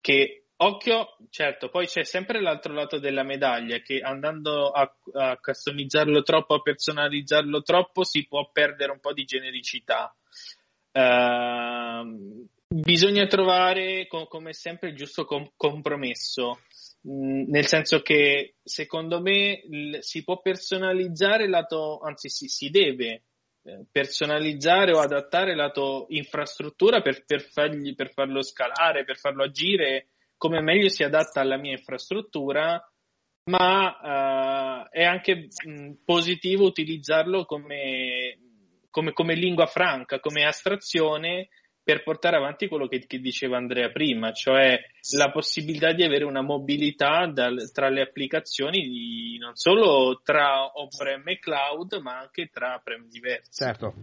che 0.00 0.44
occhio, 0.58 1.16
certo, 1.30 1.68
poi 1.68 1.86
c'è 1.86 2.04
sempre 2.04 2.40
l'altro 2.40 2.72
lato 2.72 3.00
della 3.00 3.24
medaglia 3.24 3.80
che 3.80 3.98
andando 3.98 4.70
a, 4.70 4.88
a 5.14 5.36
customizzarlo 5.36 6.22
troppo, 6.22 6.54
a 6.54 6.62
personalizzarlo 6.62 7.60
troppo, 7.62 8.04
si 8.04 8.24
può 8.28 8.48
perdere 8.52 8.92
un 8.92 9.00
po' 9.00 9.12
di 9.12 9.24
genericità. 9.24 10.14
Uh, 10.96 12.48
bisogna 12.66 13.26
trovare, 13.26 14.06
come 14.06 14.52
sempre, 14.54 14.88
il 14.88 14.96
giusto 14.96 15.24
com- 15.24 15.50
compromesso. 15.56 16.60
Mm, 17.08 17.44
nel 17.48 17.66
senso 17.66 18.00
che 18.00 18.54
secondo 18.62 19.20
me 19.20 19.60
si 20.00 20.24
può 20.24 20.40
personalizzare 20.40 21.48
lato, 21.48 22.00
anzi 22.00 22.28
si, 22.28 22.48
si 22.48 22.70
deve 22.70 23.22
eh, 23.62 23.84
personalizzare 23.92 24.92
o 24.92 25.00
adattare 25.00 25.54
lato 25.54 26.06
infrastruttura 26.08 27.02
per, 27.02 27.24
per, 27.24 27.42
fargli, 27.42 27.94
per 27.94 28.12
farlo 28.12 28.42
scalare, 28.42 29.04
per 29.04 29.18
farlo 29.18 29.44
agire 29.44 30.08
come 30.36 30.60
meglio 30.60 30.88
si 30.88 31.02
adatta 31.02 31.40
alla 31.40 31.56
mia 31.56 31.72
infrastruttura, 31.72 32.82
ma 33.50 34.82
uh, 34.82 34.88
è 34.90 35.04
anche 35.04 35.48
mh, 35.64 35.70
mm, 35.70 35.92
positivo 36.04 36.64
utilizzarlo 36.64 37.44
come, 37.44 38.38
come, 38.96 39.12
come 39.12 39.34
lingua 39.34 39.66
franca, 39.66 40.20
come 40.20 40.46
astrazione 40.46 41.48
per 41.82 42.02
portare 42.02 42.36
avanti 42.36 42.66
quello 42.66 42.88
che, 42.88 43.04
che, 43.06 43.18
diceva 43.18 43.58
Andrea 43.58 43.90
prima, 43.90 44.32
cioè 44.32 44.80
la 45.16 45.30
possibilità 45.30 45.92
di 45.92 46.02
avere 46.02 46.24
una 46.24 46.40
mobilità 46.40 47.30
dal, 47.30 47.70
tra 47.72 47.90
le 47.90 48.00
applicazioni 48.00 48.80
di, 48.88 49.36
non 49.38 49.54
solo 49.54 50.22
tra 50.24 50.64
on-prem 50.72 51.28
e 51.28 51.38
cloud, 51.38 52.00
ma 52.00 52.18
anche 52.20 52.48
tra 52.50 52.80
prem 52.82 53.06
diversi. 53.06 53.52
Certo, 53.52 53.94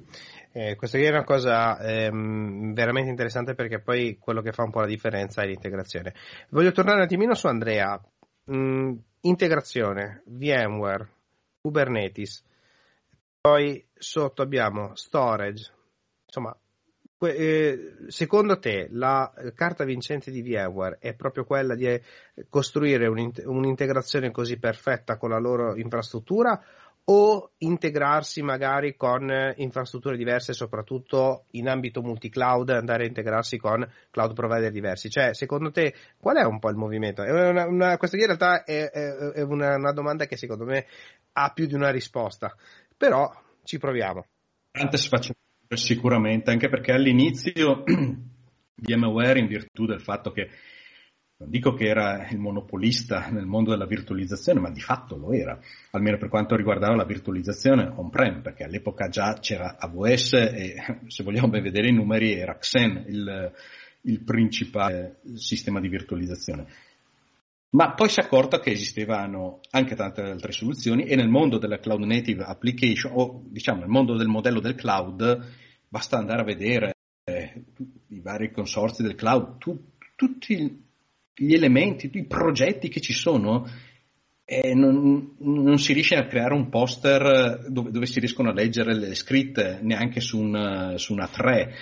eh, 0.53 0.75
questa 0.75 0.99
è 0.99 1.09
una 1.09 1.23
cosa 1.23 1.79
ehm, 1.79 2.73
veramente 2.73 3.09
interessante 3.09 3.55
perché 3.55 3.81
poi 3.81 4.17
quello 4.19 4.41
che 4.41 4.51
fa 4.51 4.63
un 4.63 4.71
po' 4.71 4.81
la 4.81 4.85
differenza 4.85 5.41
è 5.41 5.47
l'integrazione. 5.47 6.13
Voglio 6.51 6.71
tornare 6.71 6.99
un 6.99 7.03
attimino 7.03 7.33
su 7.33 7.47
Andrea. 7.47 7.99
Mm, 8.49 8.93
integrazione, 9.21 10.21
VMware, 10.27 11.09
Kubernetes, 11.59 12.45
poi 13.43 13.85
sotto 13.93 14.41
abbiamo 14.41 14.95
storage, 14.95 15.69
insomma 16.25 16.57
eh, 17.19 17.95
secondo 18.07 18.57
te 18.57 18.87
la 18.89 19.33
carta 19.53 19.83
vincente 19.83 20.31
di 20.31 20.41
VMware 20.41 20.97
è 21.01 21.13
proprio 21.13 21.43
quella 21.43 21.75
di 21.75 22.01
costruire 22.47 23.07
un'integrazione 23.07 24.31
così 24.31 24.57
perfetta 24.57 25.17
con 25.17 25.31
la 25.31 25.39
loro 25.39 25.75
infrastruttura 25.75 26.57
o 27.05 27.51
integrarsi 27.57 28.41
magari 28.41 28.95
con 28.95 29.29
infrastrutture 29.57 30.15
diverse, 30.15 30.53
soprattutto 30.53 31.45
in 31.51 31.67
ambito 31.67 32.01
multi-cloud, 32.01 32.69
andare 32.69 33.03
a 33.03 33.07
integrarsi 33.07 33.57
con 33.57 33.85
cloud 34.09 34.33
provider 34.33 34.71
diversi? 34.71 35.09
Cioè, 35.09 35.33
secondo 35.33 35.71
te, 35.71 35.93
qual 36.17 36.37
è 36.37 36.43
un 36.43 36.59
po' 36.59 36.69
il 36.69 36.77
movimento? 36.77 37.21
Una, 37.23 37.65
una, 37.65 37.97
questa 37.97 38.15
in 38.15 38.25
realtà 38.25 38.63
è, 38.63 38.89
è, 38.89 39.15
è 39.33 39.41
una, 39.41 39.75
una, 39.75 39.91
domanda 39.91 40.25
che 40.25 40.37
secondo 40.37 40.63
me 40.63 40.85
ha 41.33 41.51
più 41.51 41.65
di 41.65 41.73
una 41.73 41.89
risposta, 41.89 42.55
però 43.03 43.29
ci 43.65 43.79
proviamo. 43.79 44.25
Tante 44.71 44.95
sfaccettature 44.95 45.75
sicuramente, 45.75 46.51
anche 46.51 46.69
perché 46.69 46.93
all'inizio 46.93 47.83
VMware, 48.75 49.39
in 49.39 49.47
virtù 49.47 49.85
del 49.85 49.99
fatto 49.99 50.31
che 50.31 50.47
non 51.35 51.49
dico 51.49 51.73
che 51.73 51.85
era 51.85 52.29
il 52.29 52.39
monopolista 52.39 53.27
nel 53.29 53.45
mondo 53.45 53.71
della 53.71 53.85
virtualizzazione, 53.85 54.61
ma 54.61 54.71
di 54.71 54.79
fatto 54.79 55.17
lo 55.17 55.33
era, 55.33 55.59
almeno 55.91 56.17
per 56.17 56.29
quanto 56.29 56.55
riguardava 56.55 56.95
la 56.95 57.03
virtualizzazione 57.03 57.91
on-prem, 57.93 58.41
perché 58.41 58.63
all'epoca 58.63 59.09
già 59.09 59.33
c'era 59.33 59.75
AWS 59.77 60.33
e 60.33 60.75
se 61.07 61.23
vogliamo 61.25 61.49
ben 61.49 61.61
vedere 61.61 61.89
i 61.89 61.93
numeri 61.93 62.31
era 62.31 62.57
Xen 62.57 63.03
il, 63.09 63.51
il 64.03 64.23
principale 64.23 65.19
sistema 65.33 65.81
di 65.81 65.89
virtualizzazione. 65.89 66.67
Ma 67.73 67.93
poi 67.93 68.07
si 68.07 68.19
è 68.19 68.23
accorta 68.23 68.59
che 68.59 68.71
esistevano 68.71 69.59
anche 69.71 69.95
tante 69.95 70.21
altre 70.21 70.51
soluzioni 70.51 71.05
e 71.05 71.15
nel 71.15 71.27
mondo 71.27 71.57
della 71.57 71.79
cloud 71.79 72.03
native 72.03 72.43
application, 72.43 73.13
o 73.15 73.41
diciamo 73.45 73.79
nel 73.79 73.89
mondo 73.89 74.15
del 74.15 74.27
modello 74.27 74.59
del 74.59 74.75
cloud, 74.75 75.39
basta 75.87 76.17
andare 76.17 76.41
a 76.41 76.45
vedere 76.45 76.93
eh, 77.23 77.63
i 78.09 78.19
vari 78.19 78.51
consorzi 78.51 79.01
del 79.01 79.15
cloud, 79.15 79.57
tu, 79.57 79.93
tutti 80.15 80.83
gli 81.33 81.53
elementi, 81.53 82.11
i 82.13 82.25
progetti 82.25 82.89
che 82.89 83.01
ci 83.01 83.13
sono, 83.13 83.67
eh, 84.45 84.75
non, 84.75 85.35
non, 85.39 85.79
si 85.79 85.93
riesce 85.93 86.15
a 86.15 86.27
creare 86.27 86.53
un 86.53 86.69
poster 86.69 87.65
dove, 87.69 87.89
dove, 87.89 88.05
si 88.05 88.19
riescono 88.19 88.49
a 88.49 88.53
leggere 88.53 88.93
le 88.93 89.15
scritte 89.15 89.79
neanche 89.81 90.19
su 90.19 90.39
una, 90.39 90.97
su 90.99 91.11
una 91.13 91.27
3. 91.27 91.73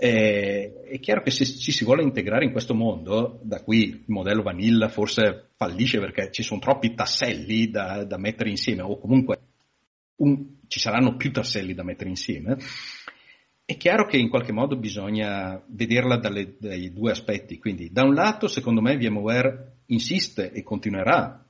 Eh, 0.00 0.84
è 0.84 1.00
chiaro 1.00 1.22
che 1.22 1.32
se 1.32 1.44
ci 1.44 1.72
si 1.72 1.84
vuole 1.84 2.04
integrare 2.04 2.44
in 2.44 2.52
questo 2.52 2.72
mondo, 2.72 3.40
da 3.42 3.60
qui 3.64 3.88
il 3.88 4.04
modello 4.06 4.42
vanilla 4.42 4.88
forse 4.88 5.48
fallisce 5.56 5.98
perché 5.98 6.30
ci 6.30 6.44
sono 6.44 6.60
troppi 6.60 6.94
tasselli 6.94 7.68
da, 7.68 8.04
da 8.04 8.16
mettere 8.16 8.48
insieme, 8.48 8.82
o 8.82 8.96
comunque 8.96 9.40
un, 10.18 10.58
ci 10.68 10.78
saranno 10.78 11.16
più 11.16 11.32
tasselli 11.32 11.74
da 11.74 11.82
mettere 11.82 12.10
insieme. 12.10 12.58
È 13.64 13.76
chiaro 13.76 14.06
che 14.06 14.18
in 14.18 14.28
qualche 14.28 14.52
modo 14.52 14.76
bisogna 14.76 15.60
vederla 15.66 16.16
dalle, 16.16 16.54
dai 16.60 16.92
due 16.92 17.10
aspetti, 17.10 17.58
quindi 17.58 17.90
da 17.90 18.04
un 18.04 18.14
lato 18.14 18.46
secondo 18.46 18.80
me 18.80 18.96
VMware 18.96 19.78
insiste 19.86 20.52
e 20.52 20.62
continuerà, 20.62 21.44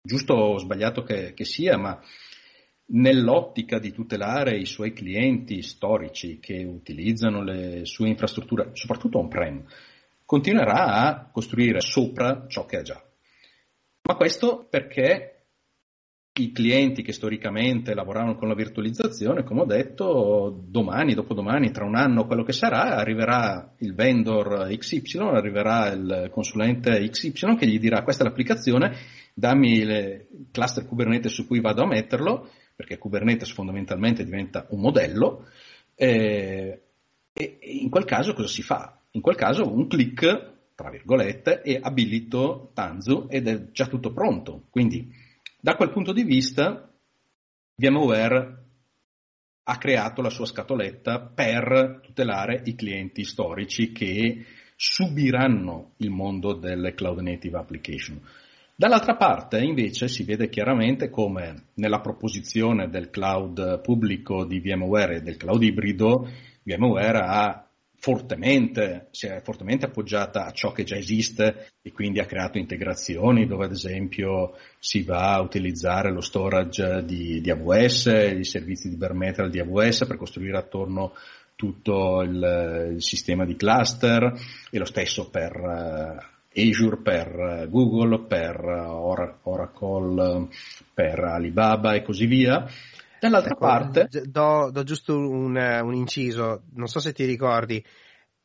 giusto 0.00 0.32
o 0.32 0.58
sbagliato 0.58 1.02
che, 1.02 1.34
che 1.34 1.44
sia, 1.44 1.76
ma 1.76 2.00
nell'ottica 2.86 3.78
di 3.78 3.92
tutelare 3.92 4.56
i 4.56 4.66
suoi 4.66 4.92
clienti 4.92 5.62
storici 5.62 6.38
che 6.38 6.64
utilizzano 6.64 7.42
le 7.42 7.84
sue 7.84 8.08
infrastrutture, 8.08 8.70
soprattutto 8.72 9.18
on-prem, 9.18 9.64
continuerà 10.24 10.86
a 10.86 11.30
costruire 11.30 11.80
sopra 11.80 12.46
ciò 12.48 12.66
che 12.66 12.76
ha 12.78 12.82
già. 12.82 13.02
Ma 14.02 14.16
questo 14.16 14.66
perché 14.68 15.32
i 16.34 16.50
clienti 16.50 17.02
che 17.02 17.12
storicamente 17.12 17.94
lavoravano 17.94 18.36
con 18.36 18.48
la 18.48 18.54
virtualizzazione, 18.54 19.44
come 19.44 19.60
ho 19.60 19.66
detto, 19.66 20.64
domani, 20.66 21.12
dopodomani, 21.12 21.70
tra 21.70 21.84
un 21.84 21.94
anno, 21.94 22.26
quello 22.26 22.42
che 22.42 22.54
sarà, 22.54 22.96
arriverà 22.96 23.74
il 23.80 23.94
vendor 23.94 24.66
XY, 24.74 25.18
arriverà 25.18 25.92
il 25.92 26.30
consulente 26.32 27.06
XY 27.06 27.56
che 27.56 27.66
gli 27.66 27.78
dirà 27.78 28.02
questa 28.02 28.24
è 28.24 28.26
l'applicazione, 28.26 28.96
dammi 29.34 29.72
il 29.72 30.26
cluster 30.50 30.86
Kubernetes 30.86 31.32
su 31.32 31.46
cui 31.46 31.60
vado 31.60 31.82
a 31.82 31.86
metterlo, 31.86 32.48
perché 32.74 32.98
Kubernetes 32.98 33.52
fondamentalmente 33.52 34.24
diventa 34.24 34.66
un 34.70 34.80
modello, 34.80 35.46
eh, 35.94 36.82
e 37.32 37.58
in 37.62 37.88
quel 37.88 38.04
caso 38.04 38.34
cosa 38.34 38.48
si 38.48 38.62
fa? 38.62 39.00
In 39.12 39.20
quel 39.20 39.36
caso 39.36 39.72
un 39.72 39.86
clic, 39.86 40.50
tra 40.74 40.90
virgolette, 40.90 41.62
e 41.62 41.78
abilito 41.80 42.70
Tanzu 42.74 43.26
ed 43.30 43.46
è 43.48 43.70
già 43.70 43.86
tutto 43.86 44.12
pronto. 44.12 44.66
Quindi 44.70 45.12
da 45.60 45.76
quel 45.76 45.90
punto 45.90 46.12
di 46.12 46.24
vista, 46.24 46.90
VMware 47.76 48.62
ha 49.64 49.78
creato 49.78 50.22
la 50.22 50.30
sua 50.30 50.46
scatoletta 50.46 51.20
per 51.20 52.00
tutelare 52.02 52.62
i 52.64 52.74
clienti 52.74 53.24
storici 53.24 53.92
che 53.92 54.44
subiranno 54.74 55.92
il 55.98 56.10
mondo 56.10 56.54
delle 56.54 56.94
cloud 56.94 57.20
native 57.20 57.58
application. 57.58 58.20
Dall'altra 58.82 59.14
parte 59.14 59.60
invece 59.60 60.08
si 60.08 60.24
vede 60.24 60.48
chiaramente 60.48 61.08
come 61.08 61.66
nella 61.74 62.00
proposizione 62.00 62.88
del 62.88 63.10
cloud 63.10 63.80
pubblico 63.80 64.44
di 64.44 64.58
VMware 64.58 65.18
e 65.18 65.20
del 65.20 65.36
cloud 65.36 65.62
ibrido, 65.62 66.28
VMware 66.64 67.18
ha 67.18 67.64
fortemente, 67.94 69.06
si 69.12 69.28
è 69.28 69.40
fortemente 69.40 69.86
appoggiata 69.86 70.46
a 70.46 70.50
ciò 70.50 70.72
che 70.72 70.82
già 70.82 70.96
esiste 70.96 71.68
e 71.80 71.92
quindi 71.92 72.18
ha 72.18 72.26
creato 72.26 72.58
integrazioni 72.58 73.46
dove 73.46 73.66
ad 73.66 73.70
esempio 73.70 74.56
si 74.80 75.04
va 75.04 75.34
a 75.34 75.42
utilizzare 75.42 76.10
lo 76.10 76.20
storage 76.20 77.04
di, 77.04 77.40
di 77.40 77.50
AWS, 77.52 78.06
i 78.36 78.44
servizi 78.44 78.88
di 78.88 78.96
bare 78.96 79.14
metal 79.14 79.48
di 79.48 79.60
AWS 79.60 80.06
per 80.06 80.16
costruire 80.16 80.58
attorno 80.58 81.12
tutto 81.54 82.20
il, 82.22 82.94
il 82.94 83.02
sistema 83.02 83.44
di 83.44 83.54
cluster 83.54 84.34
e 84.72 84.76
lo 84.76 84.86
stesso 84.86 85.30
per 85.30 85.52
uh, 85.54 86.31
Azure, 86.54 86.98
per 86.98 87.34
uh, 87.34 87.68
Google, 87.68 88.26
per 88.26 88.62
uh, 88.62 89.36
Oracle, 89.42 90.48
per 90.92 91.18
Alibaba 91.20 91.94
e 91.94 92.02
così 92.02 92.26
via. 92.26 92.66
Dall'altra 93.20 93.52
ecco, 93.52 93.60
parte... 93.60 94.08
Do, 94.24 94.70
do 94.72 94.82
giusto 94.82 95.16
un, 95.16 95.56
un, 95.56 95.94
inciso, 95.94 96.64
non 96.72 96.88
so 96.88 96.98
se 96.98 97.12
ti 97.12 97.24
ricordi, 97.24 97.82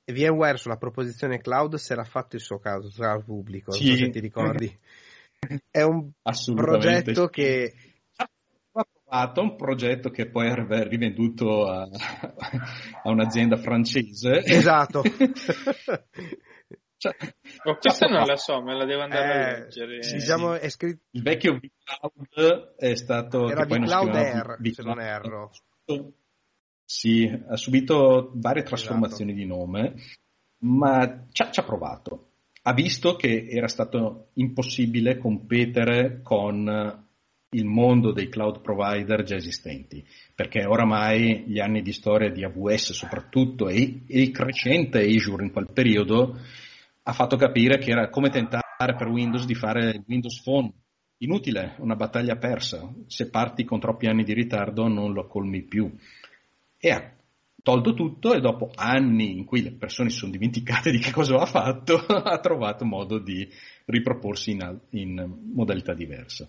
VMware 0.06 0.58
sulla 0.58 0.78
proposizione 0.78 1.40
cloud 1.40 1.76
si 1.76 1.92
era 1.92 2.04
fatto 2.04 2.36
il 2.36 2.42
suo 2.42 2.60
caso, 2.60 2.90
cloud 2.90 3.24
pubblico, 3.24 3.72
sì. 3.72 3.88
non 3.88 3.98
so 3.98 4.04
se 4.04 4.10
ti 4.12 4.20
ricordi. 4.20 4.78
È 5.70 5.82
un 5.82 6.12
progetto 6.54 7.24
sì. 7.24 7.30
che... 7.32 7.74
Ha 8.18 8.86
provato 9.04 9.42
un 9.42 9.56
progetto 9.56 10.10
che 10.12 10.30
poi 10.30 10.48
è 10.48 10.54
rivenduto 10.88 11.66
a, 11.66 11.88
a 13.04 13.10
un'azienda 13.10 13.58
francese. 13.58 14.44
Esatto. 14.46 15.02
Cioè, 16.98 17.16
oh, 17.66 17.78
questa 17.78 18.08
non 18.08 18.26
la 18.26 18.38
so, 18.38 18.60
me 18.62 18.76
la 18.76 18.86
devo 18.86 19.02
andare 19.02 19.28
eh, 19.28 19.38
a 19.38 19.60
leggere. 19.60 20.00
Diciamo, 20.00 20.54
è 20.54 20.68
scritto... 20.70 21.04
Il 21.12 21.22
vecchio 21.22 21.60
vCloud 21.60 22.76
è 22.76 22.96
stato... 22.96 23.50
Era 23.50 23.66
vCloud 23.66 24.16
Air, 24.16 24.58
v- 24.60 24.70
se 24.70 24.82
non 24.82 25.00
erro. 25.00 25.52
Sì, 26.84 27.26
ha 27.26 27.56
subito 27.56 28.32
varie 28.36 28.64
esatto. 28.64 28.76
trasformazioni 28.76 29.32
esatto. 29.32 29.46
di 29.46 29.54
nome, 29.54 29.94
ma 30.60 31.26
ci 31.32 31.42
ha, 31.44 31.52
ci 31.52 31.60
ha 31.60 31.64
provato. 31.64 32.32
Ha 32.64 32.74
visto 32.74 33.16
che 33.16 33.48
era 33.48 33.68
stato 33.68 34.30
impossibile 34.34 35.18
competere 35.18 36.22
con 36.24 37.06
il 37.50 37.66
mondo 37.66 38.12
dei 38.12 38.28
cloud 38.28 38.62
provider 38.62 39.24
già 39.24 39.36
esistenti, 39.36 40.06
perché 40.34 40.66
oramai 40.66 41.46
gli 41.48 41.60
anni 41.60 41.82
di 41.82 41.94
storia 41.94 42.30
di 42.30 42.44
AWS 42.44 42.92
soprattutto 42.92 43.70
e, 43.70 44.04
e 44.08 44.22
il 44.22 44.32
crescente 44.32 45.00
Azure 45.00 45.46
in 45.46 45.52
quel 45.52 45.70
periodo 45.72 46.40
ha 47.08 47.14
fatto 47.14 47.38
capire 47.38 47.78
che 47.78 47.92
era 47.92 48.10
come 48.10 48.30
tentare 48.30 48.66
per 48.98 49.08
Windows 49.08 49.46
di 49.46 49.56
fare 49.56 50.04
Windows 50.08 50.42
Phone. 50.42 50.74
Inutile, 51.20 51.76
una 51.80 51.96
battaglia 51.96 52.36
persa. 52.36 52.94
Se 53.08 53.30
parti 53.30 53.64
con 53.64 53.80
troppi 53.80 54.08
anni 54.08 54.24
di 54.24 54.34
ritardo 54.34 54.88
non 54.90 55.14
lo 55.14 55.26
colmi 55.26 55.64
più. 55.64 55.90
E 56.78 56.92
ha 56.92 57.16
tolto 57.64 57.94
tutto 57.94 58.34
e 58.34 58.42
dopo 58.42 58.72
anni 58.76 59.32
in 59.32 59.46
cui 59.46 59.64
le 59.64 59.72
persone 59.72 60.10
si 60.10 60.18
sono 60.18 60.32
dimenticate 60.32 60.92
di 60.92 61.00
che 61.00 61.12
cosa 61.12 61.38
ha 61.38 61.46
fatto, 61.46 61.96
ha 62.08 62.40
trovato 62.40 62.84
modo 62.84 63.20
di 63.20 63.48
riproporsi 63.86 64.52
in, 64.52 64.80
in 64.92 65.34
modalità 65.54 65.94
diversa. 65.94 66.46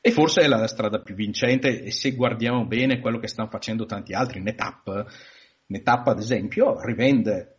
E 0.00 0.12
forse 0.12 0.42
è 0.42 0.46
la 0.46 0.68
strada 0.68 1.00
più 1.00 1.16
vincente 1.16 1.82
e 1.82 1.90
se 1.90 2.12
guardiamo 2.12 2.64
bene 2.64 3.00
quello 3.00 3.18
che 3.18 3.26
stanno 3.26 3.50
facendo 3.50 3.86
tanti 3.86 4.12
altri, 4.14 4.40
NetApp, 4.40 4.88
NetApp 5.66 6.06
ad 6.06 6.18
esempio 6.20 6.80
rivende 6.80 7.55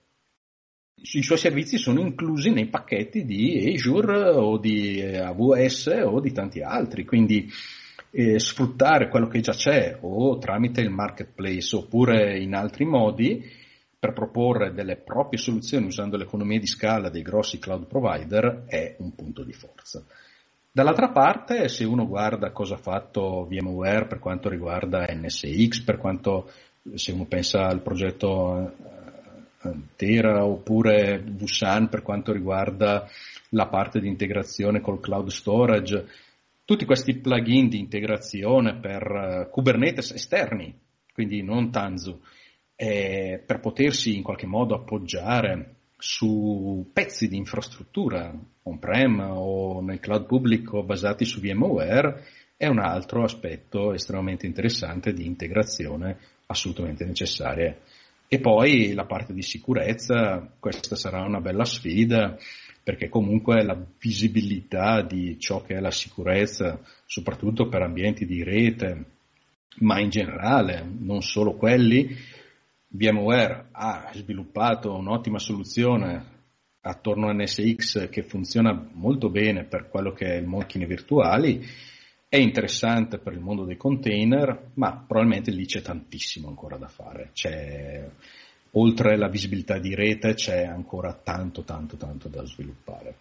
i 1.00 1.22
suoi 1.22 1.38
servizi 1.38 1.78
sono 1.78 2.00
inclusi 2.00 2.50
nei 2.50 2.68
pacchetti 2.68 3.24
di 3.24 3.74
Azure 3.76 4.30
o 4.30 4.58
di 4.58 5.00
eh, 5.00 5.20
AWS 5.20 6.02
o 6.04 6.20
di 6.20 6.32
tanti 6.32 6.62
altri, 6.62 7.06
quindi 7.06 7.50
eh, 8.12 8.40
sfruttare 8.40 9.10
quello 9.10 9.28
che 9.28 9.40
già 9.42 9.54
c'è 9.54 9.98
o 10.02 10.38
tramite 10.38 10.82
il 10.82 10.90
marketplace 10.90 11.76
oppure 11.76 12.40
in 12.40 12.56
altri 12.56 12.86
modi 12.86 13.44
per 14.00 14.14
proporre 14.14 14.74
delle 14.74 14.96
proprie 14.96 15.40
soluzioni 15.40 15.86
usando 15.86 16.18
l'economia 16.18 16.60
di 16.60 16.68
scala 16.68 17.10
dei 17.10 17.22
grossi 17.22 17.60
cloud 17.60 17.86
provider 17.86 18.64
è 18.68 18.96
un 19.00 19.14
punto 19.14 19.44
di 19.44 19.54
forza. 19.54 20.04
Dall'altra 20.72 21.10
parte, 21.10 21.70
se 21.70 21.86
uno 21.86 22.08
guarda 22.08 22.52
cosa 22.52 22.76
ha 22.76 22.80
fatto 22.80 23.48
VMware 23.50 24.06
per 24.06 24.20
quanto 24.20 24.48
riguarda 24.50 25.08
NSX, 25.12 25.82
per 25.82 25.98
quanto 25.98 26.52
se 26.94 27.12
uno 27.12 27.26
pensa 27.26 27.66
al 27.66 27.82
progetto 27.82 28.76
Tera 29.96 30.46
oppure 30.46 31.20
Busan 31.20 31.90
per 31.90 32.02
quanto 32.02 32.32
riguarda 32.32 33.08
la 33.50 33.68
parte 33.68 34.00
di 34.00 34.08
integrazione 34.08 34.82
col 34.82 35.00
cloud 35.00 35.30
storage. 35.30 36.06
tutti 36.66 36.86
questi 36.86 37.16
plugin 37.16 37.70
di 37.70 37.80
integrazione 37.80 38.76
per 38.76 39.04
uh, 39.04 39.50
Kubernetes 39.50 40.12
esterni, 40.12 40.78
quindi 41.14 41.42
non 41.42 41.72
Tanzu, 41.72 42.20
eh, 42.76 43.42
per 43.46 43.60
potersi 43.60 44.16
in 44.16 44.22
qualche 44.22 44.46
modo 44.46 44.76
appoggiare 44.76 45.76
su 45.98 46.90
pezzi 46.94 47.28
di 47.28 47.38
infrastruttura 47.38 48.32
on-prem 48.64 49.20
o 49.32 49.82
nel 49.82 50.00
cloud 50.00 50.26
pubblico 50.26 50.84
basati 50.84 51.26
su 51.26 51.40
VMware 51.40 52.24
è 52.56 52.68
un 52.68 52.80
altro 52.80 53.24
aspetto 53.24 53.94
estremamente 53.94 54.46
interessante 54.46 55.14
di 55.14 55.26
integrazione 55.26 56.18
assolutamente 56.48 57.06
necessaria. 57.06 57.76
E 58.28 58.40
poi 58.40 58.94
la 58.94 59.06
parte 59.06 59.34
di 59.34 59.42
sicurezza, 59.42 60.54
questa 60.60 60.96
sarà 60.96 61.24
una 61.24 61.40
bella 61.40 61.64
sfida 61.64 62.38
perché 62.84 63.10
comunque 63.10 63.64
la 63.64 63.78
visibilità 64.00 65.02
di 65.02 65.38
ciò 65.40 65.62
che 65.62 65.76
è 65.76 65.80
la 65.80 65.92
sicurezza, 65.92 66.80
soprattutto 67.06 67.68
per 67.68 67.82
ambienti 67.82 68.26
di 68.26 68.44
rete, 68.44 69.06
ma 69.80 70.00
in 70.00 70.10
generale, 70.10 70.86
non 70.98 71.22
solo 71.22 71.56
quelli, 71.56 72.16
VMware 72.90 73.68
ha 73.72 74.10
sviluppato 74.14 74.96
un'ottima 74.96 75.40
soluzione 75.40 76.36
attorno 76.82 77.28
a 77.28 77.34
NSX 77.34 78.10
che 78.10 78.24
funziona 78.24 78.90
molto 78.94 79.30
bene 79.30 79.66
per 79.66 79.90
quello 79.90 80.14
che 80.14 80.26
è 80.26 80.36
il 80.38 80.48
macchine 80.48 80.86
virtuali, 80.86 81.66
è 82.30 82.38
interessante 82.38 83.20
per 83.20 83.34
il 83.34 83.40
mondo 83.40 83.64
dei 83.64 83.78
container, 83.78 84.72
ma 84.74 85.04
probabilmente 85.08 85.52
lì 85.52 85.66
c'è 85.66 85.82
tantissimo 85.82 86.50
ancora 86.50 86.78
da 86.78 86.88
fare. 86.88 87.30
C'è, 87.34 88.06
oltre 88.72 89.18
la 89.18 89.30
visibilità 89.30 89.80
di 89.80 89.96
rete 89.96 90.34
c'è 90.34 90.66
ancora 90.66 91.14
tanto, 91.14 91.64
tanto, 91.64 91.96
tanto 91.96 92.28
da 92.28 92.46
sviluppare. 92.46 93.16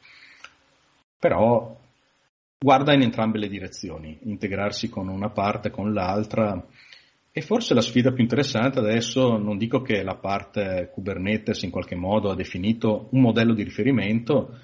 Però 1.18 1.78
guarda 2.58 2.94
in 2.94 3.02
entrambe 3.02 3.38
le 3.38 3.48
direzioni, 3.48 4.18
integrarsi 4.22 4.88
con 4.88 5.08
una 5.08 5.30
parte, 5.30 5.70
con 5.70 5.92
l'altra 5.92 6.66
e 7.30 7.42
forse 7.42 7.74
la 7.74 7.82
sfida 7.82 8.12
più 8.12 8.22
interessante 8.22 8.78
adesso, 8.78 9.36
non 9.36 9.58
dico 9.58 9.82
che 9.82 10.02
la 10.02 10.16
parte 10.16 10.90
Kubernetes 10.92 11.62
in 11.62 11.70
qualche 11.70 11.94
modo 11.94 12.30
ha 12.30 12.34
definito 12.34 13.08
un 13.10 13.20
modello 13.20 13.52
di 13.52 13.62
riferimento, 13.62 14.58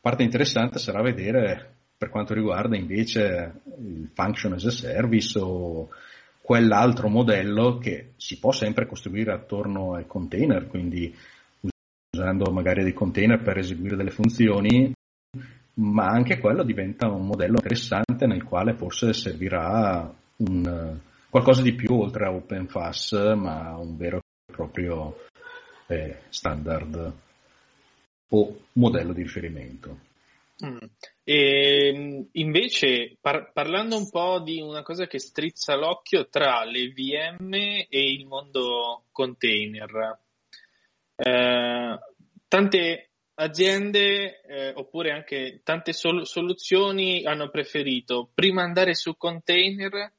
parte 0.00 0.22
interessante 0.22 0.78
sarà 0.78 1.02
vedere 1.02 1.73
per 2.04 2.12
quanto 2.12 2.34
riguarda 2.34 2.76
invece 2.76 3.62
il 3.78 4.10
function 4.12 4.52
as 4.52 4.66
a 4.66 4.70
service 4.70 5.38
o 5.38 5.88
quell'altro 6.42 7.08
modello 7.08 7.78
che 7.78 8.12
si 8.16 8.38
può 8.38 8.52
sempre 8.52 8.86
costruire 8.86 9.32
attorno 9.32 9.94
ai 9.94 10.06
container, 10.06 10.66
quindi 10.66 11.16
usando 12.14 12.52
magari 12.52 12.82
dei 12.82 12.92
container 12.92 13.40
per 13.40 13.56
eseguire 13.56 13.96
delle 13.96 14.10
funzioni, 14.10 14.92
ma 15.76 16.04
anche 16.08 16.38
quello 16.40 16.62
diventa 16.62 17.08
un 17.08 17.24
modello 17.24 17.54
interessante 17.54 18.26
nel 18.26 18.44
quale 18.44 18.74
forse 18.74 19.14
servirà 19.14 20.12
un 20.36 20.98
qualcosa 21.30 21.62
di 21.62 21.72
più 21.72 21.94
oltre 21.94 22.26
a 22.26 22.32
OpenFAS, 22.32 23.32
ma 23.34 23.78
un 23.78 23.96
vero 23.96 24.18
e 24.18 24.52
proprio 24.52 25.16
eh, 25.86 26.18
standard 26.28 27.12
o 28.28 28.56
modello 28.72 29.14
di 29.14 29.22
riferimento. 29.22 30.12
Mm. 30.64 30.76
E, 31.24 31.88
ehm, 31.88 32.28
invece, 32.32 33.16
par- 33.20 33.50
parlando 33.52 33.96
un 33.96 34.08
po' 34.08 34.40
di 34.40 34.60
una 34.60 34.82
cosa 34.82 35.06
che 35.06 35.18
strizza 35.18 35.74
l'occhio 35.74 36.28
tra 36.28 36.64
le 36.64 36.88
VM 36.90 37.52
e 37.52 38.12
il 38.12 38.26
mondo 38.26 39.06
container, 39.10 40.18
eh, 41.16 41.98
tante 42.46 43.08
aziende 43.36 44.42
eh, 44.42 44.72
oppure 44.76 45.10
anche 45.10 45.60
tante 45.64 45.92
sol- 45.92 46.24
soluzioni 46.24 47.24
hanno 47.24 47.50
preferito 47.50 48.30
prima 48.32 48.62
andare 48.62 48.94
su 48.94 49.16
container 49.16 50.12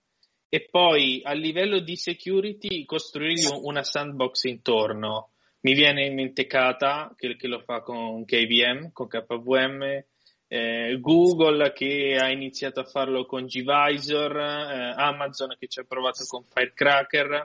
e 0.50 0.68
poi 0.70 1.22
a 1.24 1.32
livello 1.32 1.80
di 1.80 1.96
security 1.96 2.84
costruirgli 2.86 3.48
una 3.62 3.84
sandbox 3.84 4.44
intorno. 4.44 5.32
Mi 5.62 5.74
viene 5.74 6.06
in 6.06 6.14
mente 6.14 6.46
Kata 6.46 7.14
che, 7.18 7.36
che 7.36 7.48
lo 7.48 7.62
fa 7.62 7.82
con 7.82 8.24
KVM, 8.26 8.92
con 8.92 9.08
KVM, 9.08 10.04
eh, 10.48 10.98
Google 11.00 11.72
che 11.74 12.18
ha 12.20 12.30
iniziato 12.30 12.80
a 12.80 12.86
farlo 12.86 13.26
con 13.26 13.46
Gvisor, 13.46 14.38
eh, 14.38 14.94
Amazon 14.96 15.56
che 15.60 15.68
ci 15.68 15.80
ha 15.80 15.84
provato 15.84 16.24
con 16.28 16.44
Firecracker. 16.44 17.44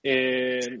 Eh, 0.00 0.80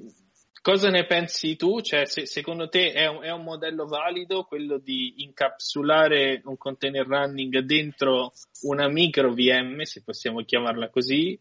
Cosa 0.66 0.90
ne 0.90 1.06
pensi 1.06 1.54
tu? 1.54 1.80
Cioè, 1.80 2.06
se, 2.06 2.26
secondo 2.26 2.68
te 2.68 2.90
è 2.90 3.06
un, 3.06 3.22
è 3.22 3.30
un, 3.30 3.44
modello 3.44 3.86
valido 3.86 4.42
quello 4.42 4.78
di 4.78 5.14
incapsulare 5.18 6.42
un 6.44 6.56
container 6.56 7.06
running 7.06 7.60
dentro 7.60 8.32
una 8.62 8.88
micro 8.88 9.32
VM, 9.32 9.82
se 9.82 10.02
possiamo 10.02 10.42
chiamarla 10.42 10.90
così, 10.90 11.38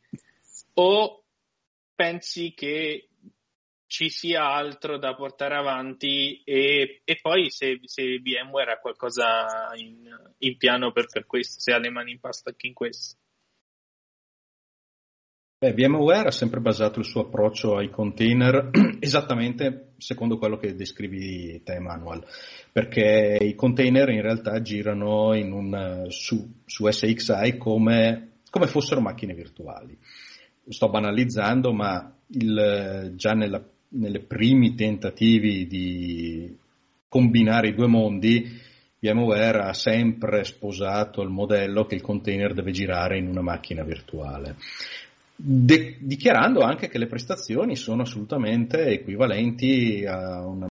o 0.75 1.23
pensi 1.95 2.53
che 2.53 3.07
ci 3.87 4.09
sia 4.09 4.51
altro 4.51 4.97
da 4.97 5.13
portare 5.13 5.55
avanti 5.55 6.41
e, 6.43 7.01
e 7.03 7.19
poi 7.21 7.49
se, 7.49 7.79
se, 7.83 8.19
VMware 8.19 8.73
ha 8.73 8.79
qualcosa 8.79 9.45
in, 9.75 10.07
in 10.39 10.57
piano 10.57 10.91
per, 10.91 11.05
per 11.05 11.25
questo, 11.25 11.59
se 11.59 11.71
ha 11.71 11.77
le 11.77 11.89
mani 11.89 12.11
in 12.11 12.19
pasta 12.19 12.49
anche 12.49 12.67
in 12.67 12.73
questo? 12.73 13.17
Beh, 15.57 15.71
VMware 15.73 16.27
ha 16.27 16.31
sempre 16.31 16.59
basato 16.59 16.99
il 16.99 17.05
suo 17.05 17.21
approccio 17.21 17.77
ai 17.77 17.89
container 17.89 18.69
esattamente 18.99 19.93
secondo 19.97 20.37
quello 20.37 20.57
che 20.57 20.75
descrivi 20.75 21.63
te, 21.63 21.79
Manuel, 21.79 22.25
perché 22.73 23.37
i 23.39 23.55
container 23.55 24.09
in 24.09 24.21
realtà 24.21 24.61
girano 24.61 25.33
in 25.33 25.53
un, 25.53 26.05
su, 26.09 26.61
su, 26.65 26.91
SXI 26.91 27.55
come, 27.57 28.39
come, 28.49 28.67
fossero 28.67 28.99
macchine 28.99 29.33
virtuali. 29.33 29.97
Sto 30.67 30.89
banalizzando, 30.89 31.71
ma 31.71 32.13
il, 32.27 33.13
già 33.15 33.31
nella, 33.31 33.63
nelle 33.95 34.19
primi 34.19 34.75
tentativi 34.75 35.67
di 35.67 36.55
combinare 37.07 37.69
i 37.69 37.75
due 37.75 37.87
mondi, 37.87 38.61
VMware 38.99 39.59
ha 39.59 39.73
sempre 39.73 40.43
sposato 40.43 41.21
il 41.21 41.29
modello 41.29 41.85
che 41.85 41.95
il 41.95 42.01
container 42.01 42.53
deve 42.53 42.71
girare 42.71 43.17
in 43.17 43.27
una 43.27 43.41
macchina 43.41 43.83
virtuale 43.83 44.55
de- 45.35 45.97
dichiarando 45.99 46.61
anche 46.61 46.87
che 46.87 46.97
le 46.97 47.07
prestazioni 47.07 47.75
sono 47.75 48.03
assolutamente 48.03 48.85
equivalenti 48.85 50.05
a 50.05 50.45
un 50.45 50.65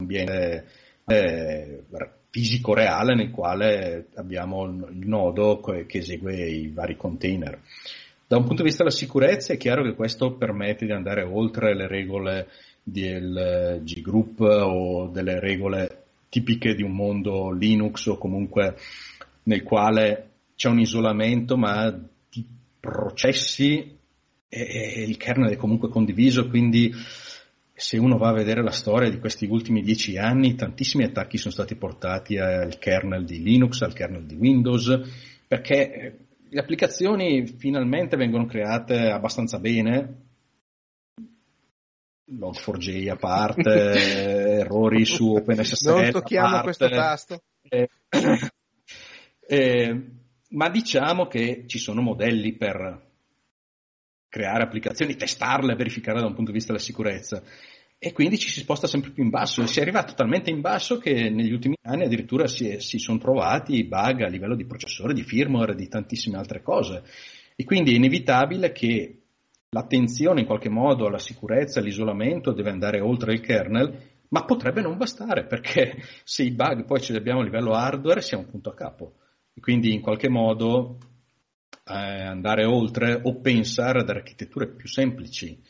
ambiente 0.00 0.66
eh, 1.06 1.82
fisico 2.30 2.74
reale 2.74 3.14
nel 3.14 3.30
quale 3.30 4.08
abbiamo 4.14 4.64
il 4.64 5.06
nodo 5.06 5.60
che 5.60 5.98
esegue 5.98 6.48
i 6.48 6.68
vari 6.68 6.96
container. 6.96 7.60
Da 8.30 8.36
un 8.36 8.44
punto 8.44 8.62
di 8.62 8.68
vista 8.68 8.84
della 8.84 8.94
sicurezza 8.94 9.52
è 9.52 9.56
chiaro 9.56 9.82
che 9.82 9.96
questo 9.96 10.36
permette 10.36 10.86
di 10.86 10.92
andare 10.92 11.24
oltre 11.24 11.74
le 11.74 11.88
regole 11.88 12.46
del 12.80 13.80
G-Group 13.82 14.38
o 14.38 15.08
delle 15.08 15.40
regole 15.40 16.04
tipiche 16.28 16.76
di 16.76 16.84
un 16.84 16.92
mondo 16.92 17.50
Linux 17.50 18.06
o 18.06 18.18
comunque 18.18 18.76
nel 19.42 19.64
quale 19.64 20.28
c'è 20.54 20.68
un 20.68 20.78
isolamento 20.78 21.56
ma 21.56 21.90
di 21.90 22.46
processi 22.78 23.98
e 24.48 25.04
il 25.04 25.16
kernel 25.16 25.50
è 25.50 25.56
comunque 25.56 25.88
condiviso, 25.88 26.46
quindi 26.46 26.92
se 27.74 27.98
uno 27.98 28.16
va 28.16 28.28
a 28.28 28.34
vedere 28.34 28.62
la 28.62 28.70
storia 28.70 29.10
di 29.10 29.18
questi 29.18 29.46
ultimi 29.46 29.82
dieci 29.82 30.18
anni, 30.18 30.54
tantissimi 30.54 31.02
attacchi 31.02 31.36
sono 31.36 31.52
stati 31.52 31.74
portati 31.74 32.38
al 32.38 32.78
kernel 32.78 33.24
di 33.24 33.42
Linux, 33.42 33.80
al 33.80 33.92
kernel 33.92 34.24
di 34.24 34.36
Windows, 34.36 35.00
perché 35.48 35.92
eh, 35.92 36.16
le 36.52 36.60
applicazioni 36.60 37.46
finalmente 37.46 38.16
vengono 38.16 38.46
create 38.46 39.10
abbastanza 39.10 39.58
bene, 39.58 40.28
Log4j 42.32 43.10
a 43.10 43.16
parte, 43.16 43.70
errori 44.60 45.04
su 45.04 45.34
OpenSSL 45.34 45.88
Non 45.88 46.10
tocchiamo 46.10 46.60
questo 46.62 46.88
tasto. 46.88 47.42
Eh, 47.62 47.88
eh, 49.46 50.04
ma 50.50 50.68
diciamo 50.68 51.26
che 51.26 51.64
ci 51.66 51.78
sono 51.78 52.02
modelli 52.02 52.56
per 52.56 53.08
creare 54.28 54.62
applicazioni, 54.62 55.16
testarle, 55.16 55.74
verificare 55.74 56.20
da 56.20 56.26
un 56.26 56.34
punto 56.34 56.50
di 56.50 56.56
vista 56.56 56.72
della 56.72 56.84
sicurezza. 56.84 57.42
E 58.02 58.12
quindi 58.12 58.38
ci 58.38 58.48
si 58.48 58.60
sposta 58.60 58.86
sempre 58.86 59.10
più 59.10 59.22
in 59.22 59.28
basso 59.28 59.60
e 59.60 59.66
si 59.66 59.78
è 59.78 59.82
arrivato 59.82 60.14
talmente 60.14 60.48
in 60.48 60.62
basso 60.62 60.96
che 60.96 61.28
negli 61.28 61.52
ultimi 61.52 61.76
anni 61.82 62.04
addirittura 62.04 62.46
si, 62.46 62.80
si 62.80 62.98
sono 62.98 63.18
trovati 63.18 63.84
bug 63.84 64.22
a 64.22 64.26
livello 64.26 64.56
di 64.56 64.64
processore, 64.64 65.12
di 65.12 65.22
firmware, 65.22 65.74
di 65.74 65.86
tantissime 65.86 66.38
altre 66.38 66.62
cose. 66.62 67.02
E 67.54 67.62
quindi 67.64 67.92
è 67.92 67.96
inevitabile 67.96 68.72
che 68.72 69.18
l'attenzione 69.68 70.40
in 70.40 70.46
qualche 70.46 70.70
modo 70.70 71.08
alla 71.08 71.18
sicurezza, 71.18 71.80
all'isolamento 71.80 72.54
deve 72.54 72.70
andare 72.70 73.00
oltre 73.00 73.34
il 73.34 73.40
kernel, 73.40 73.98
ma 74.28 74.46
potrebbe 74.46 74.80
non 74.80 74.96
bastare 74.96 75.44
perché 75.44 76.02
se 76.24 76.42
i 76.42 76.52
bug 76.52 76.86
poi 76.86 77.02
ce 77.02 77.12
li 77.12 77.18
abbiamo 77.18 77.40
a 77.40 77.44
livello 77.44 77.72
hardware 77.72 78.22
siamo 78.22 78.44
un 78.44 78.50
punto 78.50 78.70
a 78.70 78.74
capo. 78.74 79.16
E 79.52 79.60
quindi 79.60 79.92
in 79.92 80.00
qualche 80.00 80.30
modo 80.30 80.96
eh, 81.84 81.92
andare 81.92 82.64
oltre 82.64 83.20
o 83.22 83.40
pensare 83.42 84.00
ad 84.00 84.08
architetture 84.08 84.68
più 84.68 84.88
semplici 84.88 85.62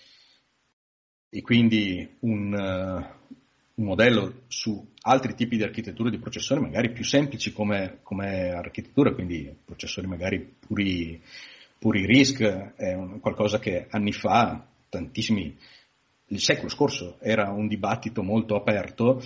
e 1.31 1.43
quindi 1.43 2.17
un, 2.21 2.53
uh, 2.53 3.19
un 3.75 3.85
modello 3.85 4.43
su 4.49 4.85
altri 5.03 5.35
tipi 5.35 5.57
di 5.57 5.63
architetture 5.63 6.11
di 6.11 6.19
processori 6.19 6.61
magari 6.61 6.93
più 6.93 7.05
semplici 7.05 7.53
come, 7.53 8.01
come 8.03 8.51
architettura, 8.51 9.15
quindi 9.15 9.55
processori 9.65 10.09
magari 10.09 10.41
puri, 10.41 11.23
puri 11.79 12.05
RISC, 12.05 12.43
è 12.43 12.95
un, 12.95 13.21
qualcosa 13.21 13.61
che 13.61 13.87
anni 13.89 14.13
fa, 14.13 14.67
tantissimi, 14.89 15.57
il 16.27 16.41
secolo 16.41 16.69
scorso 16.69 17.17
era 17.21 17.51
un 17.51 17.69
dibattito 17.69 18.23
molto 18.23 18.57
aperto, 18.57 19.23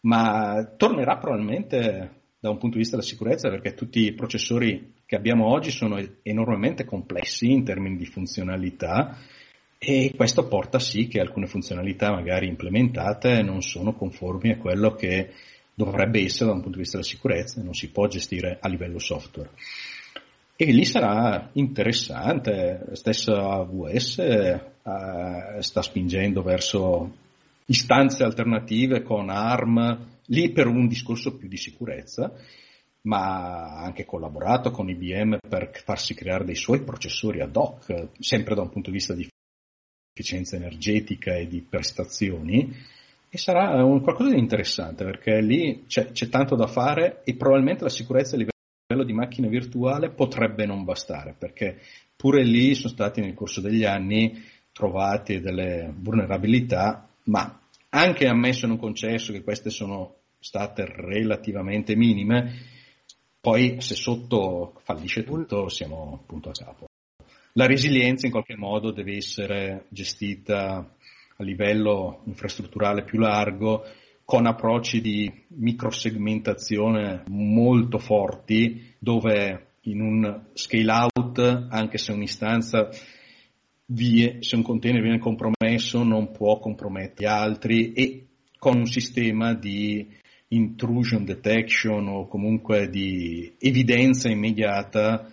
ma 0.00 0.64
tornerà 0.76 1.16
probabilmente 1.16 2.24
da 2.38 2.50
un 2.50 2.58
punto 2.58 2.76
di 2.76 2.82
vista 2.82 2.96
della 2.96 3.08
sicurezza 3.08 3.48
perché 3.48 3.74
tutti 3.74 4.04
i 4.04 4.12
processori 4.12 4.94
che 5.06 5.16
abbiamo 5.16 5.46
oggi 5.46 5.70
sono 5.70 6.00
enormemente 6.22 6.84
complessi 6.84 7.50
in 7.50 7.64
termini 7.64 7.96
di 7.96 8.06
funzionalità 8.06 9.16
e 9.78 10.12
questo 10.16 10.48
porta 10.48 10.78
sì 10.78 11.06
che 11.06 11.20
alcune 11.20 11.46
funzionalità 11.46 12.10
magari 12.10 12.48
implementate 12.48 13.42
non 13.42 13.60
sono 13.62 13.94
conformi 13.94 14.52
a 14.52 14.58
quello 14.58 14.94
che 14.94 15.32
dovrebbe 15.74 16.22
essere 16.22 16.46
da 16.46 16.54
un 16.54 16.62
punto 16.62 16.78
di 16.78 16.82
vista 16.82 16.96
della 16.96 17.08
sicurezza 17.08 17.60
e 17.60 17.64
non 17.64 17.74
si 17.74 17.90
può 17.90 18.06
gestire 18.06 18.58
a 18.60 18.68
livello 18.68 18.98
software. 18.98 19.50
E 20.56 20.72
lì 20.72 20.86
sarà 20.86 21.50
interessante, 21.52 22.86
stessa 22.92 23.36
AWS 23.36 24.18
eh, 24.18 24.60
sta 25.58 25.82
spingendo 25.82 26.40
verso 26.40 27.14
istanze 27.66 28.24
alternative 28.24 29.02
con 29.02 29.28
ARM, 29.28 30.06
lì 30.26 30.50
per 30.52 30.66
un 30.66 30.88
discorso 30.88 31.36
più 31.36 31.46
di 31.46 31.58
sicurezza, 31.58 32.32
ma 33.02 33.18
ha 33.18 33.82
anche 33.82 34.06
collaborato 34.06 34.70
con 34.70 34.88
IBM 34.88 35.36
per 35.46 35.70
farsi 35.84 36.14
creare 36.14 36.46
dei 36.46 36.56
suoi 36.56 36.82
processori 36.82 37.42
ad 37.42 37.54
hoc, 37.54 38.08
sempre 38.18 38.54
da 38.54 38.62
un 38.62 38.70
punto 38.70 38.90
di 38.90 38.96
vista 38.96 39.12
di 39.12 39.28
efficienza 40.16 40.56
energetica 40.56 41.34
e 41.34 41.46
di 41.46 41.60
prestazioni, 41.60 42.74
e 43.28 43.36
sarà 43.36 43.84
un 43.84 44.00
qualcosa 44.00 44.30
di 44.30 44.38
interessante 44.38 45.04
perché 45.04 45.42
lì 45.42 45.84
c'è, 45.86 46.12
c'è 46.12 46.28
tanto 46.28 46.56
da 46.56 46.66
fare 46.66 47.20
e 47.24 47.34
probabilmente 47.34 47.84
la 47.84 47.90
sicurezza 47.90 48.34
a 48.34 48.38
livello 48.38 49.04
di 49.04 49.12
macchina 49.12 49.48
virtuale 49.48 50.10
potrebbe 50.10 50.64
non 50.64 50.84
bastare 50.84 51.34
perché 51.36 51.78
pure 52.16 52.42
lì 52.44 52.74
sono 52.74 52.88
stati 52.88 53.20
nel 53.20 53.34
corso 53.34 53.60
degli 53.60 53.84
anni 53.84 54.42
trovate 54.72 55.40
delle 55.40 55.92
vulnerabilità, 55.94 57.06
ma 57.24 57.60
anche 57.90 58.26
ammesso 58.26 58.66
non 58.66 58.78
concesso 58.78 59.32
che 59.32 59.42
queste 59.42 59.68
sono 59.68 60.14
state 60.38 60.86
relativamente 60.86 61.94
minime, 61.94 62.54
poi 63.40 63.80
se 63.80 63.94
sotto 63.94 64.80
fallisce 64.82 65.24
tutto 65.24 65.68
siamo 65.68 66.22
punto 66.26 66.48
a 66.50 66.52
capo 66.52 66.86
la 67.56 67.66
resilienza 67.66 68.26
in 68.26 68.32
qualche 68.32 68.56
modo 68.56 68.90
deve 68.90 69.16
essere 69.16 69.86
gestita 69.88 70.76
a 71.38 71.42
livello 71.42 72.20
infrastrutturale 72.24 73.02
più 73.02 73.18
largo, 73.18 73.82
con 74.24 74.46
approcci 74.46 75.00
di 75.00 75.32
microsegmentazione 75.48 77.22
molto 77.28 77.98
forti, 77.98 78.94
dove 78.98 79.66
in 79.82 80.00
un 80.00 80.42
scale 80.52 80.92
out, 80.92 81.66
anche 81.70 81.96
se 81.96 82.12
un'istanza 82.12 82.90
vie, 83.86 84.38
se 84.40 84.56
un 84.56 84.62
container 84.62 85.00
viene 85.00 85.18
compromesso 85.18 86.02
non 86.02 86.32
può 86.32 86.58
compromettere 86.58 87.28
altri 87.28 87.92
e 87.92 88.26
con 88.58 88.76
un 88.76 88.86
sistema 88.86 89.54
di 89.54 90.06
intrusion 90.48 91.24
detection 91.24 92.08
o 92.08 92.26
comunque 92.26 92.90
di 92.90 93.54
evidenza 93.58 94.28
immediata 94.28 95.30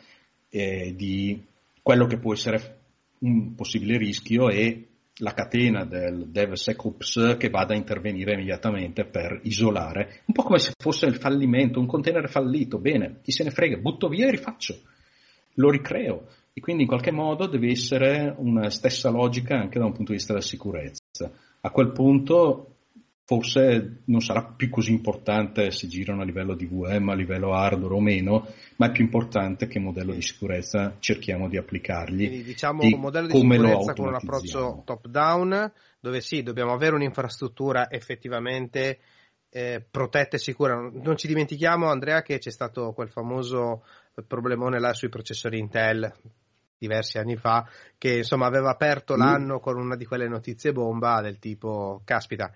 eh, 0.50 0.94
di 0.96 1.52
quello 1.84 2.08
che 2.08 2.18
può 2.18 2.34
essere 2.34 2.80
un 3.20 3.54
possibile 3.56 3.98
rischio 3.98 4.50
è 4.50 4.82
la 5.18 5.34
catena 5.34 5.86
del 5.86 6.30
DevSecOps 6.30 7.36
che 7.38 7.50
vada 7.50 7.74
a 7.74 7.78
intervenire 7.78 8.34
immediatamente 8.34 9.06
per 9.06 9.40
isolare, 9.44 10.22
un 10.26 10.34
po' 10.34 10.44
come 10.44 10.58
se 10.58 10.72
fosse 10.76 11.06
il 11.06 11.16
fallimento, 11.16 11.80
un 11.80 11.86
container 11.86 12.28
fallito, 12.30 12.80
bene, 12.80 13.20
chi 13.22 13.32
se 13.32 13.44
ne 13.44 13.52
frega, 13.52 13.78
butto 13.78 14.08
via 14.08 14.28
e 14.28 14.32
rifaccio, 14.32 14.80
lo 15.56 15.70
ricreo. 15.70 16.28
E 16.54 16.62
quindi 16.62 16.84
in 16.84 16.88
qualche 16.88 17.12
modo 17.12 17.48
deve 17.48 17.70
essere 17.70 18.34
una 18.38 18.70
stessa 18.70 19.10
logica 19.10 19.56
anche 19.56 19.80
da 19.80 19.86
un 19.86 19.94
punto 19.94 20.12
di 20.12 20.18
vista 20.18 20.34
della 20.34 20.46
sicurezza. 20.46 21.32
A 21.62 21.70
quel 21.70 21.92
punto 21.92 22.73
forse 23.26 24.02
non 24.06 24.22
sarà 24.22 24.44
più 24.44 24.70
così 24.70 24.92
importante 24.92 25.72
se 25.72 25.88
girano 25.88 26.22
a 26.22 26.26
livello 26.26 26.56
di 26.56 26.66
VM, 26.66 27.10
a 27.10 27.16
livello 27.16 27.54
hardware 27.54 27.94
o 27.94 28.02
meno, 28.02 28.48
ma 28.78 28.88
è 28.88 28.92
più 28.92 29.04
importante 29.04 29.68
che 29.68 29.80
modello 29.80 30.14
di 30.14 30.22
sicurezza 30.22 30.98
cerchiamo 31.00 31.48
di 31.48 31.58
applicargli. 31.58 32.28
Quindi 32.28 32.44
diciamo 32.44 32.82
un 32.84 33.00
modello 33.00 33.28
di 33.28 33.40
sicurezza 33.40 33.94
con 33.94 34.08
un 34.08 34.16
approccio 34.16 34.82
top 34.86 35.08
down, 35.08 35.72
dove 36.00 36.22
sì, 36.22 36.44
dobbiamo 36.44 36.74
avere 36.74 36.96
un'infrastruttura 36.96 37.90
effettivamente 37.90 39.00
eh, 39.50 39.86
protetta 39.90 40.36
e 40.36 40.40
sicura. 40.40 40.76
Non 40.76 41.16
ci 41.16 41.28
dimentichiamo, 41.28 41.90
Andrea, 41.90 42.22
che 42.22 42.40
c'è 42.40 42.52
stato 42.52 42.92
quel 42.92 43.10
famoso 43.10 43.86
problemone 44.28 44.80
là 44.80 44.94
sui 44.94 45.10
processori 45.10 45.60
Intel 45.60 46.12
diversi 46.84 47.18
anni 47.18 47.38
fa, 47.38 47.66
che 47.98 48.18
insomma 48.18 48.46
aveva 48.46 48.70
aperto 48.70 49.16
mm. 49.16 49.18
l'anno 49.18 49.60
con 49.60 49.80
una 49.80 49.96
di 49.96 50.06
quelle 50.06 50.28
notizie 50.28 50.74
bomba 50.74 51.22
del 51.22 51.40
tipo, 51.40 52.02
caspita, 52.04 52.52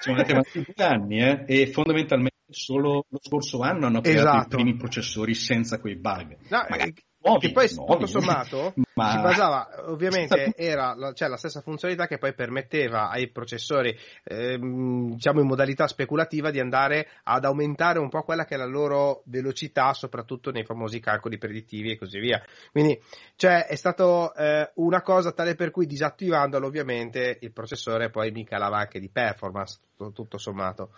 sono 0.00 0.16
andati 0.16 0.32
avanti 0.32 0.64
due 0.74 0.84
anni 0.84 1.20
eh, 1.20 1.44
e 1.46 1.66
fondamentalmente 1.68 2.36
solo 2.48 3.06
lo 3.08 3.18
scorso 3.20 3.60
anno 3.60 3.86
hanno 3.86 4.00
creato 4.00 4.28
esatto. 4.28 4.46
i 4.46 4.62
primi 4.62 4.76
processori 4.76 5.34
senza 5.34 5.78
quei 5.78 5.96
bug. 5.96 6.36
No, 6.48 6.66
Magari, 6.68 6.94
nuovi, 7.22 7.46
che 7.46 7.52
poi 7.52 7.68
nuovi, 7.74 7.92
tutto 7.92 8.06
sommato 8.06 8.74
ma... 8.94 9.10
si 9.10 9.20
basava 9.20 9.68
ovviamente 9.86 10.52
era 10.56 10.94
la, 10.94 11.12
cioè, 11.12 11.28
la, 11.28 11.36
stessa 11.36 11.60
funzionalità 11.60 12.06
che 12.06 12.18
poi 12.18 12.34
permetteva 12.34 13.08
ai 13.10 13.30
processori 13.30 13.96
ehm, 14.24 15.14
diciamo 15.14 15.40
in 15.40 15.46
modalità 15.46 15.86
speculativa 15.86 16.50
di 16.50 16.60
andare 16.60 17.08
ad 17.24 17.44
aumentare 17.44 17.98
un 17.98 18.08
po' 18.08 18.22
quella 18.22 18.44
che 18.44 18.54
è 18.54 18.58
la 18.58 18.66
loro 18.66 19.22
velocità 19.26 19.92
soprattutto 19.92 20.50
nei 20.50 20.64
famosi 20.64 21.00
calcoli 21.00 21.38
predittivi 21.38 21.92
e 21.92 21.98
così 21.98 22.18
via. 22.18 22.42
Quindi 22.70 23.00
cioè, 23.36 23.66
è 23.66 23.74
stato 23.74 24.34
eh, 24.34 24.70
una 24.74 25.02
cosa 25.02 25.32
tale 25.32 25.54
per 25.54 25.70
cui 25.70 25.86
disattivandolo 25.86 26.66
ovviamente 26.66 27.38
il 27.40 27.52
processore 27.52 28.10
poi 28.10 28.30
mi 28.30 28.44
calava 28.44 28.78
anche 28.78 29.00
di 29.00 29.10
performance 29.10 29.78
tutto, 29.96 30.12
tutto 30.12 30.38
sommato. 30.38 30.90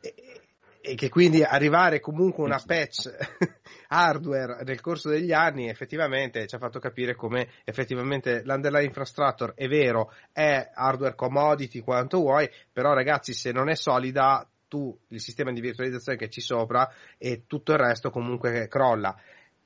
E, 0.00 0.14
e 0.80 0.94
che 0.94 1.08
quindi 1.08 1.42
arrivare 1.42 2.00
comunque 2.00 2.44
una 2.44 2.62
patch 2.64 3.10
hardware 3.88 4.62
nel 4.64 4.80
corso 4.80 5.08
degli 5.08 5.32
anni 5.32 5.68
effettivamente 5.68 6.46
ci 6.46 6.54
ha 6.54 6.58
fatto 6.58 6.78
capire 6.78 7.14
come 7.14 7.48
effettivamente 7.64 8.42
l'underlying 8.44 8.88
infrastructure 8.88 9.52
è 9.54 9.66
vero, 9.68 10.12
è 10.32 10.70
hardware 10.72 11.14
commodity 11.14 11.80
quanto 11.80 12.18
vuoi, 12.18 12.48
però 12.72 12.92
ragazzi 12.92 13.32
se 13.32 13.52
non 13.52 13.68
è 13.68 13.74
solida 13.74 14.48
tu 14.68 14.96
il 15.08 15.20
sistema 15.20 15.50
di 15.52 15.60
virtualizzazione 15.60 16.18
che 16.18 16.28
ci 16.28 16.40
sopra 16.40 16.92
e 17.16 17.44
tutto 17.46 17.72
il 17.72 17.78
resto 17.78 18.10
comunque 18.10 18.68
crolla. 18.68 19.16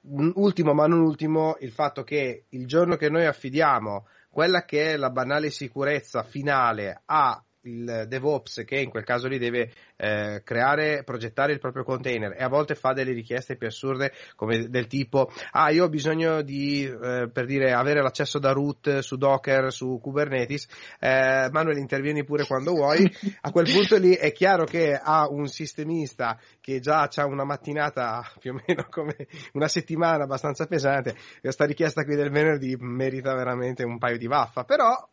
Ultimo 0.05 0.73
ma 0.73 0.87
non 0.87 1.01
ultimo 1.01 1.57
il 1.61 1.73
fatto 1.73 2.03
che 2.03 2.47
il 2.49 2.67
giorno 2.67 2.97
che 2.97 3.09
noi 3.09 3.27
affidiamo 3.27 4.07
quella 4.31 4.65
che 4.65 4.93
è 4.93 4.97
la 4.97 5.11
banale 5.11 5.51
sicurezza 5.51 6.23
finale 6.23 7.03
a 7.05 7.43
il 7.63 8.07
DevOps 8.09 8.63
che 8.65 8.77
in 8.77 8.91
quel 8.91 9.05
caso 9.05 9.29
lì 9.29 9.39
deve 9.39 9.71
eh, 9.97 10.43
creare, 10.45 11.03
progettare 11.05 11.53
il 11.53 11.61
proprio 11.61 11.85
container 11.85 12.35
e 12.37 12.43
a 12.43 12.49
volte 12.49 12.75
fa 12.75 12.93
delle 12.93 13.13
richieste 13.13 13.57
più 13.57 13.69
assurde 13.69 14.13
come 14.35 14.69
del 14.69 14.87
tipo 14.87 15.31
ah 15.53 15.71
io 15.71 15.85
ho 15.85 15.89
bisogno 15.89 16.43
di 16.43 16.85
eh, 16.85 17.29
per 17.33 17.47
dire 17.47 17.73
avere 17.73 18.03
l'accesso 18.03 18.39
da 18.39 18.53
root 18.53 18.99
su 18.99 19.17
Docker, 19.17 19.73
su 19.73 19.99
Kubernetes 20.03 20.67
eh, 20.99 21.49
Manuel 21.51 21.79
intervieni 21.79 22.25
pure 22.25 22.47
quando 22.47 22.73
vuoi. 22.73 23.11
A 23.43 23.51
quel 23.51 23.71
punto 23.71 23.97
lì 23.97 24.15
è 24.15 24.33
chiaro 24.33 24.65
che 24.65 24.95
ha 24.95 25.29
un 25.29 25.47
sistemista 25.47 26.39
che 26.61 26.81
già 26.81 27.09
ha 27.15 27.27
una 27.27 27.45
mattinata 27.45 28.25
più 28.39 28.53
o 28.53 28.61
meno 28.67 28.87
come 28.91 29.27
una 29.53 29.69
settimana 29.69 30.25
abbastanza 30.25 30.67
pesante 30.67 31.15
questa 31.41 31.65
richiesta 31.65 32.05
qui 32.05 32.17
del 32.17 32.31
venerdì 32.31 32.77
merita 32.79 33.35
veramente 33.35 33.85
un 33.85 33.99
paio 33.99 34.19
di 34.19 34.27
vaffa 34.27 34.65
però 34.65 35.09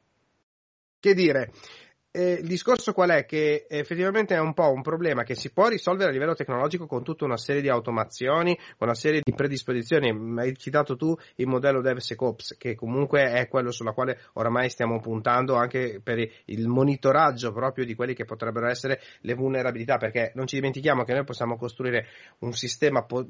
che 0.99 1.13
dire 1.13 1.51
eh, 2.11 2.39
il 2.41 2.47
discorso 2.47 2.91
qual 2.93 3.11
è? 3.11 3.25
Che 3.25 3.67
effettivamente 3.69 4.33
è 4.33 4.39
un 4.39 4.53
po' 4.53 4.71
un 4.71 4.81
problema 4.81 5.23
che 5.23 5.35
si 5.35 5.51
può 5.51 5.67
risolvere 5.67 6.09
a 6.09 6.11
livello 6.11 6.33
tecnologico 6.33 6.87
con 6.87 7.03
tutta 7.03 7.25
una 7.25 7.37
serie 7.37 7.61
di 7.61 7.69
automazioni, 7.69 8.55
con 8.77 8.87
una 8.87 8.95
serie 8.95 9.21
di 9.23 9.33
predisposizioni. 9.33 10.09
Hai 10.39 10.55
citato 10.57 10.95
tu 10.95 11.15
il 11.35 11.47
modello 11.47 11.81
DevSecOps, 11.81 12.57
che 12.57 12.75
comunque 12.75 13.31
è 13.31 13.47
quello 13.47 13.71
sulla 13.71 13.91
quale 13.91 14.19
oramai 14.33 14.69
stiamo 14.69 14.99
puntando 14.99 15.55
anche 15.55 16.01
per 16.03 16.17
il 16.45 16.67
monitoraggio 16.67 17.51
proprio 17.51 17.85
di 17.85 17.93
quelli 17.93 18.15
che 18.15 18.25
potrebbero 18.25 18.67
essere 18.67 18.99
le 19.21 19.35
vulnerabilità, 19.35 19.97
perché 19.97 20.31
non 20.33 20.47
ci 20.47 20.55
dimentichiamo 20.55 21.03
che 21.03 21.13
noi 21.13 21.25
possiamo 21.25 21.57
costruire 21.57 22.07
un 22.39 22.53
sistema 22.53 23.03
po- 23.03 23.27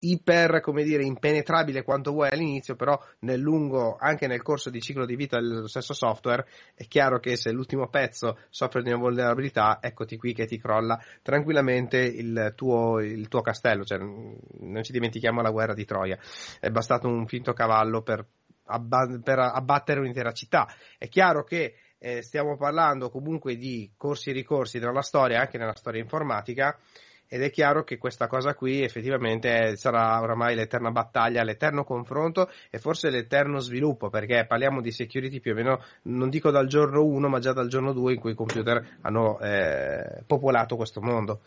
iper, 0.00 0.60
come 0.60 0.82
dire, 0.82 1.04
impenetrabile 1.04 1.82
quanto 1.82 2.12
vuoi 2.12 2.30
all'inizio, 2.30 2.76
però 2.76 2.98
nel 3.20 3.40
lungo, 3.40 3.96
anche 3.98 4.26
nel 4.26 4.42
corso 4.42 4.70
di 4.70 4.80
ciclo 4.80 5.04
di 5.04 5.16
vita 5.16 5.38
dello 5.40 5.66
stesso 5.66 5.92
software, 5.92 6.46
è 6.74 6.86
chiaro 6.86 7.18
che 7.18 7.36
se 7.36 7.50
l'ultimo 7.50 7.88
pezzo 7.88 8.38
soffre 8.48 8.82
di 8.82 8.90
una 8.90 8.98
vulnerabilità, 8.98 9.78
eccoti 9.80 10.16
qui 10.16 10.32
che 10.32 10.46
ti 10.46 10.58
crolla 10.58 10.98
tranquillamente 11.22 11.98
il 11.98 12.52
tuo, 12.56 13.00
il 13.00 13.28
tuo 13.28 13.42
castello, 13.42 13.84
cioè, 13.84 13.98
non 13.98 14.82
ci 14.82 14.92
dimentichiamo 14.92 15.42
la 15.42 15.50
guerra 15.50 15.74
di 15.74 15.84
Troia, 15.84 16.18
è 16.58 16.70
bastato 16.70 17.08
un 17.08 17.26
finto 17.26 17.52
cavallo 17.52 18.02
per, 18.02 18.24
abba- 18.64 19.20
per 19.22 19.38
abbattere 19.38 20.00
un'intera 20.00 20.32
città. 20.32 20.66
È 20.96 21.08
chiaro 21.08 21.44
che 21.44 21.74
eh, 21.98 22.22
stiamo 22.22 22.56
parlando 22.56 23.10
comunque 23.10 23.56
di 23.56 23.92
corsi 23.96 24.30
e 24.30 24.32
ricorsi 24.32 24.78
nella 24.78 25.02
storia, 25.02 25.40
anche 25.40 25.58
nella 25.58 25.76
storia 25.76 26.00
informatica, 26.00 26.78
ed 27.32 27.42
è 27.44 27.50
chiaro 27.50 27.84
che 27.84 27.96
questa 27.96 28.26
cosa 28.26 28.54
qui 28.54 28.82
effettivamente 28.82 29.76
sarà 29.76 30.20
oramai 30.20 30.56
l'eterna 30.56 30.90
battaglia, 30.90 31.44
l'eterno 31.44 31.84
confronto 31.84 32.50
e 32.70 32.78
forse 32.78 33.08
l'eterno 33.08 33.60
sviluppo, 33.60 34.10
perché 34.10 34.44
parliamo 34.48 34.80
di 34.80 34.90
security 34.90 35.38
più 35.38 35.52
o 35.52 35.54
meno, 35.54 35.80
non 36.02 36.28
dico 36.28 36.50
dal 36.50 36.66
giorno 36.66 37.04
1, 37.04 37.28
ma 37.28 37.38
già 37.38 37.52
dal 37.52 37.68
giorno 37.68 37.92
2 37.92 38.14
in 38.14 38.18
cui 38.18 38.32
i 38.32 38.34
computer 38.34 38.84
hanno 39.02 39.38
eh, 39.38 40.24
popolato 40.26 40.74
questo 40.74 41.00
mondo. 41.00 41.40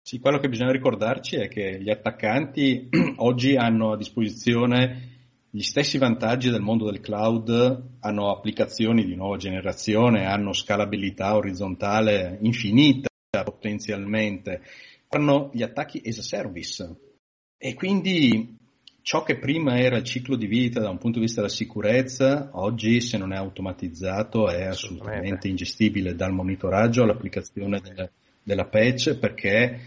Sì, 0.00 0.18
quello 0.18 0.38
che 0.38 0.48
bisogna 0.48 0.72
ricordarci 0.72 1.36
è 1.36 1.48
che 1.48 1.78
gli 1.78 1.90
attaccanti 1.90 2.88
oggi 3.16 3.56
hanno 3.56 3.92
a 3.92 3.96
disposizione 3.98 5.15
gli 5.56 5.62
stessi 5.62 5.96
vantaggi 5.96 6.50
del 6.50 6.60
mondo 6.60 6.84
del 6.84 7.00
cloud, 7.00 7.94
hanno 8.00 8.30
applicazioni 8.30 9.06
di 9.06 9.14
nuova 9.14 9.38
generazione, 9.38 10.26
hanno 10.26 10.52
scalabilità 10.52 11.34
orizzontale 11.34 12.36
infinita 12.42 13.08
potenzialmente, 13.42 14.60
hanno 15.08 15.48
gli 15.54 15.62
attacchi 15.62 16.02
as 16.04 16.18
a 16.18 16.22
service. 16.22 16.96
E 17.56 17.72
quindi 17.72 18.54
ciò 19.00 19.22
che 19.22 19.38
prima 19.38 19.78
era 19.78 19.96
il 19.96 20.04
ciclo 20.04 20.36
di 20.36 20.46
vita 20.46 20.80
da 20.80 20.90
un 20.90 20.98
punto 20.98 21.20
di 21.20 21.24
vista 21.24 21.40
della 21.40 21.50
sicurezza, 21.50 22.50
oggi 22.52 23.00
se 23.00 23.16
non 23.16 23.32
è 23.32 23.36
automatizzato 23.36 24.50
è 24.50 24.64
assolutamente 24.64 25.48
ingestibile 25.48 26.14
dal 26.14 26.34
monitoraggio 26.34 27.02
all'applicazione 27.02 27.80
del, 27.80 28.10
della 28.42 28.66
patch 28.66 29.14
perché 29.14 29.80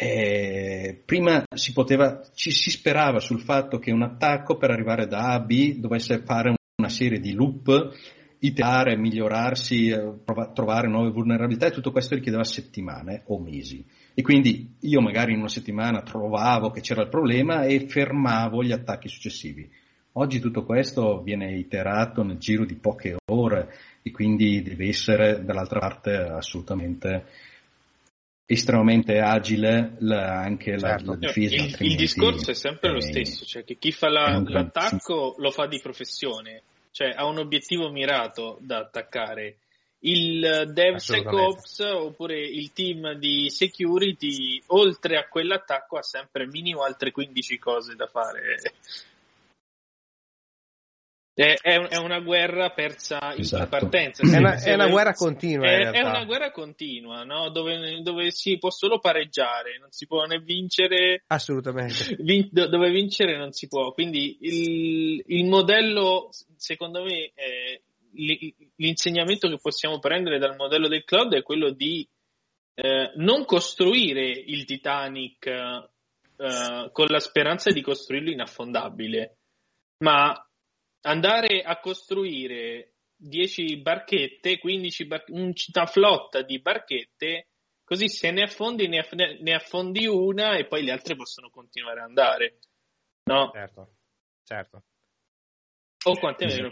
eh, 0.00 1.02
prima 1.04 1.42
si 1.56 1.72
poteva, 1.72 2.22
ci 2.32 2.52
si 2.52 2.70
sperava 2.70 3.18
sul 3.18 3.40
fatto 3.40 3.80
che 3.80 3.90
un 3.90 4.02
attacco 4.02 4.56
per 4.56 4.70
arrivare 4.70 5.08
da 5.08 5.30
A 5.30 5.32
a 5.32 5.40
B 5.40 5.78
dovesse 5.78 6.20
fare 6.20 6.54
una 6.76 6.88
serie 6.88 7.18
di 7.18 7.32
loop, 7.32 7.96
iterare, 8.38 8.96
migliorarsi, 8.96 9.88
eh, 9.88 10.14
prov- 10.24 10.52
trovare 10.52 10.86
nuove 10.86 11.10
vulnerabilità 11.10 11.66
e 11.66 11.72
tutto 11.72 11.90
questo 11.90 12.14
richiedeva 12.14 12.44
settimane 12.44 13.24
o 13.26 13.40
mesi. 13.40 13.84
E 14.14 14.22
quindi 14.22 14.76
io 14.82 15.00
magari 15.00 15.32
in 15.32 15.40
una 15.40 15.48
settimana 15.48 16.02
trovavo 16.02 16.70
che 16.70 16.80
c'era 16.80 17.02
il 17.02 17.08
problema 17.08 17.64
e 17.64 17.88
fermavo 17.88 18.62
gli 18.62 18.70
attacchi 18.70 19.08
successivi. 19.08 19.68
Oggi 20.12 20.38
tutto 20.38 20.62
questo 20.62 21.22
viene 21.22 21.56
iterato 21.56 22.22
nel 22.22 22.38
giro 22.38 22.64
di 22.64 22.76
poche 22.76 23.16
ore 23.32 23.74
e 24.02 24.12
quindi 24.12 24.62
deve 24.62 24.86
essere 24.86 25.44
dall'altra 25.44 25.80
parte 25.80 26.14
assolutamente 26.14 27.24
estremamente 28.50 29.18
agile 29.18 29.96
la, 29.98 30.40
anche 30.40 30.78
certo. 30.78 31.12
la, 31.12 31.18
la, 31.20 31.26
difesa. 31.26 31.54
Il, 31.54 31.76
il 31.80 31.96
discorso 31.96 32.50
è 32.50 32.54
sempre 32.54 32.88
è, 32.88 32.92
lo 32.92 33.00
stesso, 33.00 33.44
cioè 33.44 33.62
che 33.62 33.76
chi 33.76 33.92
fa 33.92 34.08
la, 34.08 34.42
l'attacco 34.42 35.34
lo 35.36 35.50
fa 35.50 35.66
di 35.66 35.78
professione, 35.80 36.62
cioè 36.90 37.12
ha 37.14 37.26
un 37.26 37.36
obiettivo 37.36 37.90
mirato 37.90 38.56
da 38.62 38.78
attaccare. 38.78 39.58
Il 40.00 40.70
DevSecOps 40.72 41.80
oppure 41.80 42.40
il 42.40 42.72
team 42.72 43.14
di 43.14 43.50
security, 43.50 44.62
oltre 44.68 45.18
a 45.18 45.28
quell'attacco, 45.28 45.98
ha 45.98 46.02
sempre 46.02 46.46
minimo 46.46 46.84
altre 46.84 47.10
15 47.10 47.58
cose 47.58 47.96
da 47.96 48.06
fare 48.06 48.54
è, 51.38 51.54
è, 51.60 51.96
una 51.98 52.18
guerra 52.18 52.70
persa 52.70 53.32
esatto. 53.36 53.62
in 53.62 53.68
partenza. 53.68 54.22
È 54.24 54.38
una, 54.38 54.60
è 54.60 54.74
una, 54.74 54.88
guerra 54.88 55.12
continua. 55.12 55.68
È, 55.68 55.90
è 55.92 56.02
una 56.02 56.24
guerra 56.24 56.50
continua, 56.50 57.22
no? 57.22 57.48
dove, 57.50 58.02
dove, 58.02 58.32
si 58.32 58.58
può 58.58 58.70
solo 58.70 58.98
pareggiare, 58.98 59.78
non 59.78 59.92
si 59.92 60.08
può 60.08 60.24
né 60.24 60.40
vincere. 60.40 61.22
Assolutamente. 61.28 62.16
Vin, 62.18 62.48
dove 62.50 62.90
vincere 62.90 63.36
non 63.36 63.52
si 63.52 63.68
può. 63.68 63.92
Quindi 63.92 64.36
il, 64.40 65.22
il 65.26 65.44
modello, 65.44 66.30
secondo 66.56 67.04
me, 67.04 67.30
l'insegnamento 68.74 69.48
che 69.48 69.58
possiamo 69.62 70.00
prendere 70.00 70.40
dal 70.40 70.56
modello 70.56 70.88
del 70.88 71.04
cloud 71.04 71.34
è 71.34 71.42
quello 71.44 71.70
di 71.70 72.04
eh, 72.74 73.12
non 73.14 73.44
costruire 73.44 74.28
il 74.28 74.64
Titanic 74.64 75.46
eh, 75.46 76.90
con 76.90 77.06
la 77.06 77.20
speranza 77.20 77.70
di 77.70 77.80
costruirlo 77.80 78.30
inaffondabile, 78.30 79.36
ma 79.98 80.36
andare 81.02 81.62
a 81.62 81.78
costruire 81.78 82.94
10 83.16 83.80
barchette, 83.80 84.58
15 84.58 85.06
bar- 85.06 85.24
una 85.28 85.86
flotta 85.86 86.42
di 86.42 86.60
barchette, 86.60 87.48
così 87.84 88.08
se 88.08 88.30
ne 88.30 88.42
affondi, 88.42 88.86
ne, 88.86 88.98
aff- 88.98 89.14
ne 89.14 89.54
affondi 89.54 90.06
una 90.06 90.56
e 90.56 90.66
poi 90.66 90.84
le 90.84 90.92
altre 90.92 91.16
possono 91.16 91.50
continuare 91.50 92.00
ad 92.00 92.06
andare. 92.06 92.58
No? 93.24 93.50
Certo, 93.52 93.94
certo. 94.44 94.82
O 96.04 96.16
quantomeno, 96.16 96.68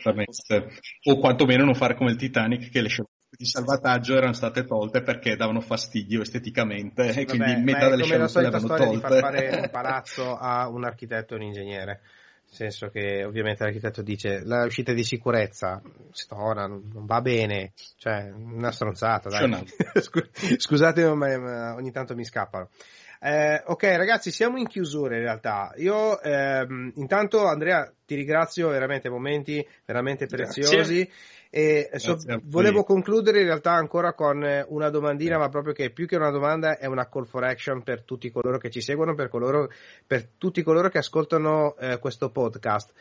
o 1.02 1.18
quantomeno 1.18 1.64
non 1.64 1.74
fare 1.74 1.96
come 1.96 2.12
il 2.12 2.16
Titanic 2.16 2.70
che 2.70 2.80
le 2.80 2.88
scelte 2.88 3.10
di 3.36 3.44
salvataggio 3.44 4.16
erano 4.16 4.32
state 4.32 4.64
tolte 4.64 5.02
perché 5.02 5.34
davano 5.34 5.60
fastidio 5.60 6.22
esteticamente 6.22 7.12
sì, 7.12 7.20
e 7.20 7.24
quindi 7.24 7.52
vabbè, 7.52 7.62
metà 7.64 7.88
delle 7.90 8.04
scelte 8.04 8.40
le 8.40 8.46
avevano 8.46 8.76
tolte. 8.76 8.88
Di 8.88 9.00
far 9.00 9.18
fare 9.18 9.60
un 9.60 9.68
palazzo 9.72 10.36
a 10.36 10.68
un 10.68 10.84
architetto 10.84 11.34
e 11.34 11.36
un 11.36 11.42
ingegnere 11.42 12.02
nel 12.46 12.54
senso 12.54 12.88
che 12.88 13.24
ovviamente 13.24 13.64
l'architetto 13.64 14.02
dice 14.02 14.40
la 14.44 14.64
uscita 14.64 14.92
di 14.92 15.04
sicurezza 15.04 15.82
stona, 16.12 16.66
non 16.66 17.04
va 17.04 17.20
bene, 17.20 17.72
cioè 17.98 18.30
una 18.30 18.70
stronzata, 18.70 19.28
dai. 19.28 19.64
Scusate 20.56 21.04
ma, 21.14 21.38
ma 21.38 21.74
ogni 21.74 21.90
tanto 21.90 22.14
mi 22.14 22.24
scappano. 22.24 22.70
Eh, 23.18 23.62
ok 23.64 23.82
ragazzi 23.82 24.30
siamo 24.30 24.58
in 24.58 24.66
chiusura 24.66 25.16
in 25.16 25.22
realtà 25.22 25.72
io 25.76 26.20
ehm, 26.20 26.92
intanto 26.96 27.46
Andrea 27.46 27.90
ti 28.04 28.14
ringrazio 28.14 28.68
veramente 28.68 29.08
momenti 29.08 29.66
veramente 29.86 30.26
preziosi 30.26 31.02
Grazie. 31.02 31.10
E 31.58 31.88
so, 31.94 32.18
volevo 32.42 32.84
concludere 32.84 33.40
in 33.40 33.46
realtà 33.46 33.72
ancora 33.72 34.12
con 34.12 34.44
una 34.68 34.90
domandina, 34.90 35.38
ma 35.38 35.48
proprio 35.48 35.72
che 35.72 35.88
più 35.88 36.06
che 36.06 36.16
una 36.16 36.28
domanda 36.28 36.76
è 36.76 36.84
una 36.84 37.08
call 37.08 37.24
for 37.24 37.44
action 37.44 37.82
per 37.82 38.02
tutti 38.02 38.30
coloro 38.30 38.58
che 38.58 38.68
ci 38.68 38.82
seguono, 38.82 39.14
per, 39.14 39.30
coloro, 39.30 39.70
per 40.06 40.28
tutti 40.36 40.62
coloro 40.62 40.90
che 40.90 40.98
ascoltano 40.98 41.74
eh, 41.78 41.98
questo 41.98 42.28
podcast. 42.28 42.92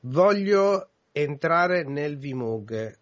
Voglio 0.00 0.88
entrare 1.12 1.84
nel 1.84 2.18
VMUG, 2.18 2.98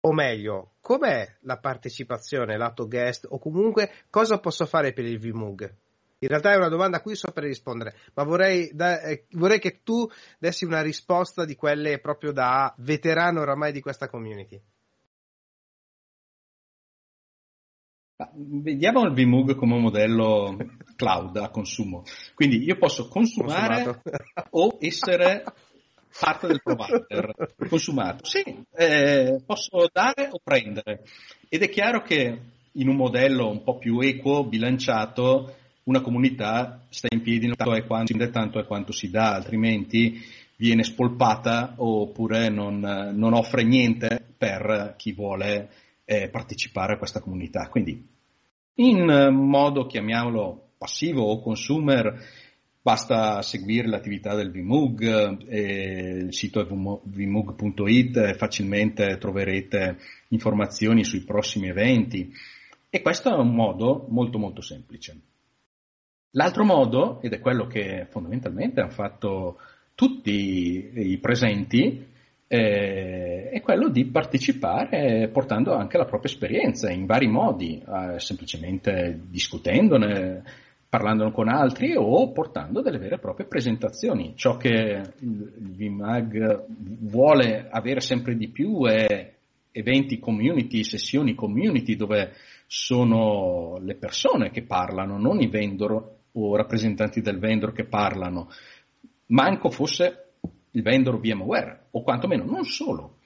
o 0.00 0.12
meglio, 0.14 0.70
com'è 0.80 1.36
la 1.40 1.58
partecipazione 1.58 2.56
lato 2.56 2.88
guest 2.88 3.26
o 3.28 3.38
comunque 3.38 3.90
cosa 4.08 4.38
posso 4.38 4.64
fare 4.64 4.94
per 4.94 5.04
il 5.04 5.18
VMUG? 5.18 5.74
In 6.22 6.28
realtà 6.28 6.52
è 6.52 6.56
una 6.56 6.68
domanda 6.68 6.98
a 6.98 7.00
cui 7.00 7.16
so 7.16 7.32
per 7.32 7.44
rispondere, 7.44 7.96
ma 8.12 8.24
vorrei, 8.24 8.70
da, 8.74 9.00
eh, 9.00 9.24
vorrei, 9.30 9.58
che 9.58 9.80
tu 9.82 10.06
dessi 10.38 10.66
una 10.66 10.82
risposta 10.82 11.46
di 11.46 11.54
quelle 11.54 11.98
proprio 11.98 12.30
da 12.30 12.74
veterano 12.78 13.40
oramai 13.40 13.72
di 13.72 13.80
questa 13.80 14.06
community. 14.06 14.60
Vediamo 18.34 19.02
il 19.04 19.14
VMUG 19.14 19.54
come 19.54 19.76
un 19.76 19.80
modello 19.80 20.58
cloud 20.94 21.38
a 21.38 21.48
consumo. 21.48 22.02
Quindi 22.34 22.64
io 22.64 22.76
posso 22.76 23.08
consumare 23.08 24.02
o 24.50 24.76
essere 24.78 25.42
parte 26.18 26.48
del 26.48 26.60
provider 26.62 27.32
consumato. 27.66 28.26
Sì, 28.26 28.42
eh, 28.72 29.42
posso 29.46 29.88
dare 29.90 30.28
o 30.30 30.38
prendere. 30.44 31.02
Ed 31.48 31.62
è 31.62 31.70
chiaro 31.70 32.02
che 32.02 32.40
in 32.72 32.88
un 32.88 32.96
modello 32.96 33.48
un 33.48 33.62
po' 33.62 33.78
più 33.78 34.00
equo, 34.00 34.44
bilanciato, 34.44 35.54
una 35.84 36.00
comunità 36.00 36.86
sta 36.90 37.08
in 37.10 37.22
piedi 37.22 37.46
tanto 37.54 37.74
è 37.74 37.84
quanto, 37.84 38.30
tanto 38.30 38.58
è 38.60 38.66
quanto 38.66 38.92
si 38.92 39.10
dà, 39.10 39.34
altrimenti 39.34 40.20
viene 40.56 40.84
spolpata 40.84 41.74
oppure 41.78 42.50
non, 42.50 42.80
non 43.14 43.32
offre 43.32 43.64
niente 43.64 44.22
per 44.36 44.94
chi 44.96 45.12
vuole 45.12 45.70
eh, 46.04 46.28
partecipare 46.28 46.94
a 46.94 46.98
questa 46.98 47.20
comunità. 47.20 47.68
Quindi 47.68 48.06
in 48.74 49.28
modo, 49.32 49.86
chiamiamolo 49.86 50.72
passivo 50.76 51.22
o 51.22 51.40
consumer, 51.40 52.18
basta 52.82 53.42
seguire 53.42 53.88
l'attività 53.88 54.34
del 54.34 54.50
VMUG, 54.50 55.46
eh, 55.48 56.24
il 56.24 56.34
sito 56.34 56.60
è 56.60 56.66
vmug.it, 56.66 58.34
facilmente 58.36 59.18
troverete 59.18 59.98
informazioni 60.28 61.04
sui 61.04 61.24
prossimi 61.24 61.68
eventi 61.68 62.32
e 62.88 63.02
questo 63.02 63.30
è 63.30 63.38
un 63.38 63.54
modo 63.54 64.06
molto 64.08 64.38
molto 64.38 64.62
semplice. 64.62 65.20
L'altro 66.32 66.64
modo, 66.64 67.20
ed 67.22 67.32
è 67.32 67.40
quello 67.40 67.66
che 67.66 68.06
fondamentalmente 68.08 68.80
hanno 68.80 68.90
fatto 68.90 69.58
tutti 69.96 70.92
i 70.94 71.18
presenti, 71.18 72.06
eh, 72.46 73.48
è 73.50 73.60
quello 73.60 73.88
di 73.88 74.04
partecipare 74.06 75.28
portando 75.28 75.74
anche 75.74 75.98
la 75.98 76.04
propria 76.04 76.32
esperienza 76.32 76.90
in 76.90 77.06
vari 77.06 77.26
modi, 77.26 77.80
eh, 77.80 78.18
semplicemente 78.20 79.20
discutendone, 79.28 80.42
parlando 80.88 81.30
con 81.30 81.48
altri 81.48 81.94
o 81.96 82.30
portando 82.32 82.80
delle 82.80 82.98
vere 82.98 83.16
e 83.16 83.20
proprie 83.20 83.46
presentazioni. 83.46 84.34
Ciò 84.36 84.56
che 84.56 85.02
il 85.18 85.74
VMAG 85.76 86.64
vuole 87.00 87.68
avere 87.70 88.00
sempre 88.00 88.36
di 88.36 88.48
più 88.48 88.84
è 88.86 89.32
eventi 89.72 90.18
community, 90.18 90.82
sessioni 90.82 91.34
community 91.34 91.94
dove 91.94 92.32
sono 92.66 93.78
le 93.80 93.94
persone 93.94 94.50
che 94.50 94.62
parlano, 94.62 95.18
non 95.18 95.40
i 95.40 95.48
vendor 95.48 96.18
o 96.32 96.56
rappresentanti 96.56 97.20
del 97.20 97.38
vendor 97.38 97.72
che 97.72 97.84
parlano, 97.84 98.48
manco 99.26 99.70
fosse 99.70 100.32
il 100.72 100.82
vendor 100.82 101.18
VMware, 101.18 101.86
o 101.90 102.02
quantomeno 102.02 102.44
non 102.44 102.64
solo. 102.64 103.18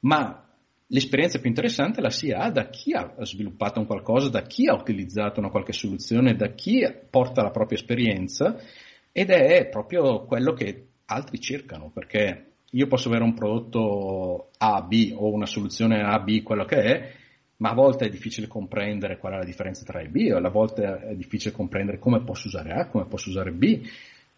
ma 0.00 0.44
l'esperienza 0.92 1.38
più 1.38 1.48
interessante 1.48 2.00
la 2.00 2.10
si 2.10 2.32
ha 2.32 2.50
da 2.50 2.68
chi 2.68 2.92
ha 2.92 3.14
sviluppato 3.24 3.80
un 3.80 3.86
qualcosa, 3.86 4.28
da 4.28 4.42
chi 4.42 4.66
ha 4.66 4.74
utilizzato 4.74 5.38
una 5.38 5.50
qualche 5.50 5.72
soluzione, 5.72 6.34
da 6.34 6.48
chi 6.48 6.80
porta 7.08 7.42
la 7.42 7.50
propria 7.50 7.78
esperienza 7.78 8.56
ed 9.12 9.30
è 9.30 9.68
proprio 9.68 10.24
quello 10.24 10.52
che 10.52 10.86
altri 11.06 11.38
cercano, 11.40 11.90
perché 11.92 12.46
io 12.70 12.86
posso 12.86 13.08
avere 13.08 13.24
un 13.24 13.34
prodotto 13.34 14.50
A, 14.58 14.82
B 14.82 15.12
o 15.14 15.32
una 15.32 15.46
soluzione 15.46 16.02
A, 16.02 16.18
B, 16.20 16.42
quello 16.42 16.64
che 16.64 16.76
è, 16.76 17.12
ma 17.60 17.70
a 17.70 17.74
volte 17.74 18.06
è 18.06 18.08
difficile 18.08 18.46
comprendere 18.46 19.18
qual 19.18 19.34
è 19.34 19.36
la 19.36 19.44
differenza 19.44 19.84
tra 19.84 20.00
A 20.00 20.02
e 20.02 20.08
B, 20.08 20.30
o 20.32 20.36
a 20.36 20.50
volte 20.50 20.82
è 20.82 21.14
difficile 21.14 21.54
comprendere 21.54 21.98
come 21.98 22.22
posso 22.22 22.48
usare 22.48 22.72
A, 22.72 22.88
come 22.88 23.04
posso 23.06 23.28
usare 23.28 23.52
B, 23.52 23.80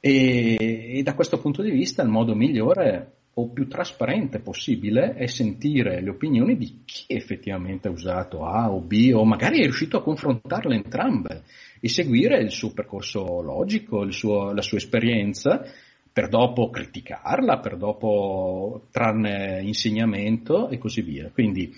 e, 0.01 0.57
e 0.99 1.03
da 1.03 1.15
questo 1.15 1.39
punto 1.39 1.63
di 1.63 1.71
vista 1.71 2.03
il 2.03 2.09
modo 2.09 2.35
migliore 2.35 3.13
o 3.35 3.49
più 3.49 3.67
trasparente 3.67 4.41
possibile 4.41 5.15
è 5.15 5.27
sentire 5.27 6.03
le 6.03 6.11
opinioni 6.11 6.57
di 6.57 6.83
chi 6.85 7.05
effettivamente 7.07 7.89
ha 7.89 7.93
usato 7.93 8.45
A 8.45 8.71
o 8.71 8.81
B 8.81 9.13
o 9.15 9.25
magari 9.25 9.61
è 9.61 9.63
riuscito 9.63 9.97
a 9.97 10.03
confrontarle 10.03 10.75
entrambe 10.75 11.45
e 11.81 11.89
seguire 11.89 12.41
il 12.43 12.51
suo 12.51 12.73
percorso 12.73 13.41
logico, 13.41 14.11
suo, 14.11 14.53
la 14.53 14.61
sua 14.61 14.79
esperienza 14.79 15.65
per 16.13 16.29
dopo 16.29 16.69
criticarla, 16.69 17.59
per 17.61 17.77
dopo 17.77 18.83
trarne 18.91 19.63
insegnamento 19.63 20.69
e 20.69 20.77
così 20.77 21.01
via. 21.01 21.31
Quindi 21.33 21.73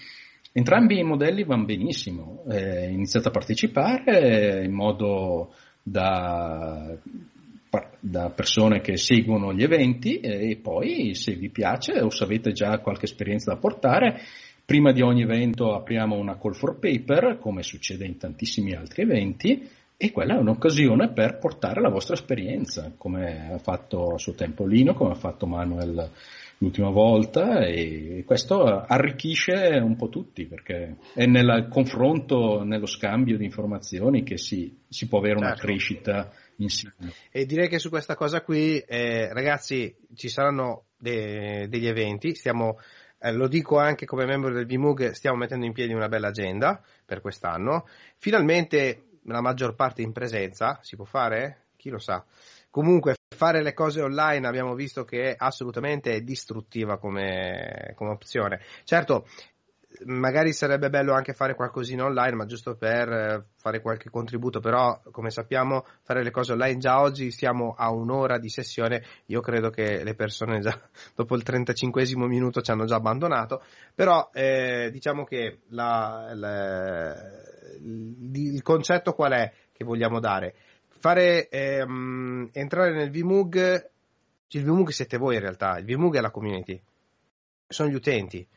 entrambi 0.54 0.98
i 0.98 1.04
modelli 1.04 1.44
vanno 1.44 1.66
benissimo. 1.66 2.44
Eh, 2.48 2.88
iniziate 2.88 3.28
a 3.28 3.32
partecipare 3.32 4.64
in 4.64 4.72
modo 4.72 5.52
da 5.82 6.96
da 7.98 8.30
persone 8.30 8.80
che 8.80 8.96
seguono 8.96 9.52
gli 9.52 9.62
eventi 9.62 10.20
e 10.20 10.58
poi 10.62 11.14
se 11.14 11.34
vi 11.34 11.48
piace 11.48 12.00
o 12.00 12.10
se 12.10 12.24
avete 12.24 12.52
già 12.52 12.78
qualche 12.78 13.06
esperienza 13.06 13.52
da 13.52 13.58
portare, 13.58 14.20
prima 14.64 14.92
di 14.92 15.00
ogni 15.00 15.22
evento 15.22 15.74
apriamo 15.74 16.14
una 16.14 16.38
call 16.38 16.52
for 16.52 16.78
paper, 16.78 17.38
come 17.40 17.62
succede 17.62 18.04
in 18.04 18.18
tantissimi 18.18 18.74
altri 18.74 19.02
eventi, 19.02 19.68
e 19.96 20.10
quella 20.10 20.36
è 20.36 20.40
un'occasione 20.40 21.12
per 21.12 21.38
portare 21.38 21.80
la 21.80 21.88
vostra 21.88 22.14
esperienza, 22.14 22.92
come 22.96 23.52
ha 23.52 23.58
fatto 23.58 24.14
a 24.14 24.18
suo 24.18 24.34
tempo 24.34 24.66
Lino, 24.66 24.92
come 24.92 25.12
ha 25.12 25.16
fatto 25.16 25.46
Manuel 25.46 26.10
l'ultima 26.64 26.90
volta 26.90 27.64
e 27.64 28.24
questo 28.26 28.64
arricchisce 28.64 29.78
un 29.82 29.96
po' 29.96 30.08
tutti 30.08 30.46
perché 30.46 30.96
è 31.14 31.26
nel 31.26 31.68
confronto, 31.70 32.64
nello 32.64 32.86
scambio 32.86 33.36
di 33.36 33.44
informazioni 33.44 34.22
che 34.22 34.38
si, 34.38 34.80
si 34.88 35.06
può 35.06 35.18
avere 35.18 35.36
una 35.36 35.48
certo. 35.48 35.66
crescita 35.66 36.32
insieme. 36.56 37.12
E 37.30 37.44
direi 37.44 37.68
che 37.68 37.78
su 37.78 37.90
questa 37.90 38.16
cosa 38.16 38.40
qui, 38.40 38.78
eh, 38.78 39.32
ragazzi, 39.32 39.94
ci 40.14 40.28
saranno 40.28 40.86
de- 40.96 41.66
degli 41.68 41.86
eventi, 41.86 42.34
stiamo, 42.34 42.78
eh, 43.18 43.32
lo 43.32 43.46
dico 43.46 43.78
anche 43.78 44.06
come 44.06 44.24
membro 44.24 44.52
del 44.52 44.66
VMUG, 44.66 45.10
stiamo 45.10 45.36
mettendo 45.36 45.66
in 45.66 45.72
piedi 45.72 45.92
una 45.92 46.08
bella 46.08 46.28
agenda 46.28 46.82
per 47.04 47.20
quest'anno. 47.20 47.86
Finalmente 48.16 49.18
la 49.24 49.40
maggior 49.40 49.74
parte 49.74 50.02
in 50.02 50.12
presenza, 50.12 50.78
si 50.82 50.96
può 50.96 51.04
fare? 51.04 51.66
Chi 51.76 51.90
lo 51.90 51.98
sa? 51.98 52.24
Comunque 52.70 53.14
fare 53.34 53.62
le 53.62 53.74
cose 53.74 54.00
online 54.00 54.46
abbiamo 54.46 54.74
visto 54.74 55.04
che 55.04 55.30
è 55.30 55.34
assolutamente 55.36 56.22
distruttiva 56.22 56.98
come, 56.98 57.92
come 57.94 58.10
opzione. 58.10 58.60
Certo, 58.84 59.26
magari 60.04 60.52
sarebbe 60.52 60.90
bello 60.90 61.12
anche 61.12 61.32
fare 61.32 61.54
qualcosina 61.54 62.04
online, 62.04 62.36
ma 62.36 62.46
giusto 62.46 62.76
per 62.76 63.08
eh, 63.08 63.44
fare 63.56 63.80
qualche 63.80 64.10
contributo, 64.10 64.60
però 64.60 65.00
come 65.10 65.30
sappiamo 65.30 65.84
fare 66.02 66.22
le 66.22 66.30
cose 66.30 66.52
online 66.52 66.78
già 66.78 67.00
oggi 67.00 67.30
siamo 67.30 67.74
a 67.76 67.90
un'ora 67.90 68.38
di 68.38 68.48
sessione, 68.48 69.02
io 69.26 69.40
credo 69.40 69.70
che 69.70 70.02
le 70.02 70.14
persone 70.14 70.60
già 70.60 70.78
dopo 71.14 71.36
il 71.36 71.42
35 71.42 72.04
minuto 72.26 72.60
ci 72.60 72.70
hanno 72.70 72.84
già 72.86 72.96
abbandonato, 72.96 73.62
però 73.94 74.30
eh, 74.32 74.88
diciamo 74.90 75.24
che 75.24 75.60
la, 75.68 76.30
la, 76.34 77.14
il 77.80 78.62
concetto 78.62 79.12
qual 79.12 79.32
è 79.32 79.52
che 79.72 79.84
vogliamo 79.84 80.20
dare? 80.20 80.54
Fare, 81.04 81.50
ehm, 81.50 82.48
entrare 82.54 82.94
nel 82.94 83.10
VMUG, 83.10 83.90
il 84.48 84.64
VMUG 84.64 84.88
siete 84.88 85.18
voi 85.18 85.34
in 85.34 85.42
realtà, 85.42 85.76
il 85.76 85.84
VMUG 85.84 86.16
è 86.16 86.20
la 86.22 86.30
community, 86.30 86.82
sono 87.68 87.90
gli 87.90 87.94
utenti 87.94 88.48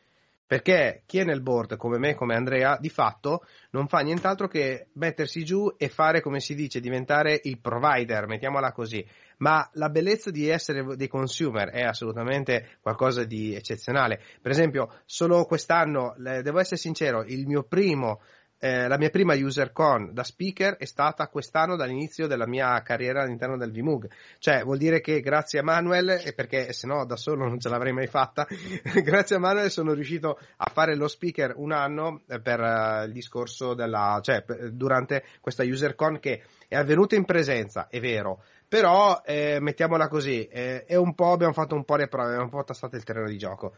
perché 0.48 1.04
chi 1.06 1.18
è 1.18 1.26
nel 1.26 1.42
board 1.42 1.76
come 1.76 1.98
me, 1.98 2.16
come 2.16 2.36
Andrea, 2.36 2.78
di 2.80 2.88
fatto 2.88 3.46
non 3.72 3.90
fa 3.90 4.00
nient'altro 4.00 4.48
che 4.48 4.88
mettersi 4.94 5.44
giù 5.44 5.74
e 5.76 5.90
fare, 5.90 6.22
come 6.22 6.40
si 6.40 6.56
dice, 6.56 6.80
diventare 6.80 7.38
il 7.44 7.60
provider, 7.60 8.28
mettiamola 8.28 8.72
così. 8.72 9.06
Ma 9.40 9.70
la 9.74 9.90
bellezza 9.90 10.32
di 10.32 10.48
essere 10.48 10.96
dei 10.96 11.10
consumer 11.10 11.68
è 11.70 11.84
assolutamente 11.84 12.78
qualcosa 12.80 13.26
di 13.26 13.56
eccezionale. 13.56 14.22
Per 14.42 14.50
esempio, 14.50 15.02
solo 15.04 15.44
quest'anno, 15.44 16.16
devo 16.18 16.60
essere 16.60 16.78
sincero, 16.78 17.26
il 17.26 17.46
mio 17.46 17.64
primo 17.64 18.22
eh, 18.60 18.88
la 18.88 18.98
mia 18.98 19.10
prima 19.10 19.36
user 19.36 19.72
con 19.72 20.14
da 20.14 20.24
speaker 20.24 20.78
è 20.78 20.86
stata 20.86 21.28
quest'anno 21.28 21.76
dall'inizio 21.76 22.28
della 22.28 22.48
mia 22.48 22.82
carriera 22.82 23.22
all'interno 23.22 23.58
del 23.58 23.72
VMUG. 23.72 24.10
Cioè, 24.40 24.64
vuol 24.64 24.78
dire 24.78 25.00
che 25.00 25.20
grazie 25.22 25.60
a 25.60 25.64
Manuel, 25.64 26.34
perché 26.36 26.74
se 26.74 26.88
no 26.88 27.06
da 27.06 27.16
solo 27.16 27.46
non 27.48 27.60
ce 27.60 27.70
l'avrei 27.70 27.94
mai 27.94 28.08
fatta, 28.08 28.48
grazie 29.04 29.36
a 29.36 29.40
Manuel 29.40 29.70
sono 29.70 29.94
riuscito 29.94 30.40
a 30.58 30.72
fare 30.74 30.96
lo 30.96 31.08
speaker 31.08 31.54
un 31.58 31.72
anno 31.72 32.22
eh, 32.28 32.40
per 32.40 32.60
uh, 32.60 33.06
il 33.06 33.12
discorso 33.12 33.74
della, 33.74 34.20
cioè, 34.24 34.42
per, 34.42 34.72
durante 34.72 35.24
questa 35.40 35.64
user 35.64 35.96
con 35.96 36.20
che 36.20 36.44
è 36.68 36.76
avvenuta 36.76 37.16
in 37.16 37.26
presenza, 37.26 37.88
è 37.90 38.00
vero, 38.00 38.44
però 38.68 39.22
eh, 39.24 39.60
mettiamola 39.62 40.08
così, 40.08 40.46
eh, 40.48 40.84
è 40.86 40.96
un 40.96 41.14
po', 41.14 41.32
abbiamo 41.32 41.54
fatto 41.54 41.76
un 41.76 41.86
po' 41.86 41.96
le 41.96 42.08
prove, 42.08 42.28
abbiamo 42.28 42.46
un 42.46 42.50
po' 42.50 42.64
tastato 42.64 42.96
il 42.96 43.04
terreno 43.04 43.30
di 43.30 43.38
gioco 43.38 43.76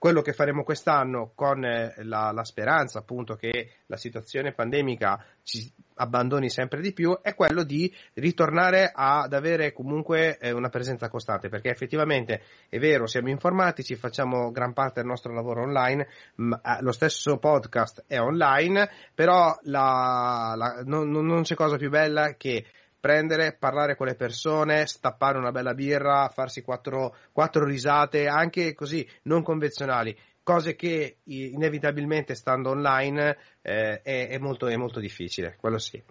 quello 0.00 0.22
che 0.22 0.32
faremo 0.32 0.64
quest'anno 0.64 1.32
con 1.34 1.62
eh, 1.62 1.92
la, 2.04 2.32
la, 2.32 2.42
speranza 2.42 3.00
appunto 3.00 3.34
che 3.34 3.72
la 3.84 3.98
situazione 3.98 4.54
pandemica 4.54 5.22
ci 5.42 5.70
abbandoni 5.96 6.48
sempre 6.48 6.80
di 6.80 6.94
più 6.94 7.18
è 7.20 7.34
quello 7.34 7.64
di 7.64 7.94
ritornare 8.14 8.90
ad 8.94 9.34
avere 9.34 9.74
comunque 9.74 10.38
eh, 10.38 10.52
una 10.52 10.70
presenza 10.70 11.10
costante 11.10 11.50
perché 11.50 11.68
effettivamente 11.68 12.40
è 12.70 12.78
vero 12.78 13.06
siamo 13.06 13.28
informatici 13.28 13.94
facciamo 13.94 14.50
gran 14.50 14.72
parte 14.72 15.00
del 15.00 15.08
nostro 15.10 15.34
lavoro 15.34 15.64
online 15.64 16.08
eh, 16.36 16.78
lo 16.80 16.92
stesso 16.92 17.36
podcast 17.36 18.04
è 18.06 18.18
online 18.18 18.88
però 19.14 19.54
la, 19.64 20.54
la, 20.56 20.82
non, 20.86 21.10
non 21.10 21.42
c'è 21.42 21.54
cosa 21.54 21.76
più 21.76 21.90
bella 21.90 22.36
che 22.38 22.64
prendere, 23.00 23.56
parlare 23.58 23.96
con 23.96 24.06
le 24.06 24.14
persone, 24.14 24.86
stappare 24.86 25.38
una 25.38 25.50
bella 25.50 25.74
birra, 25.74 26.28
farsi 26.28 26.62
quattro, 26.62 27.16
quattro 27.32 27.64
risate, 27.64 28.28
anche 28.28 28.74
così 28.74 29.06
non 29.22 29.42
convenzionali, 29.42 30.16
cose 30.42 30.74
che 30.76 31.18
inevitabilmente 31.24 32.34
stando 32.34 32.70
online 32.70 33.36
eh, 33.62 34.02
è, 34.02 34.28
è, 34.28 34.38
molto, 34.38 34.66
è, 34.66 34.76
molto, 34.76 35.00
difficile, 35.00 35.56
quello 35.58 35.78
sì. 35.78 36.02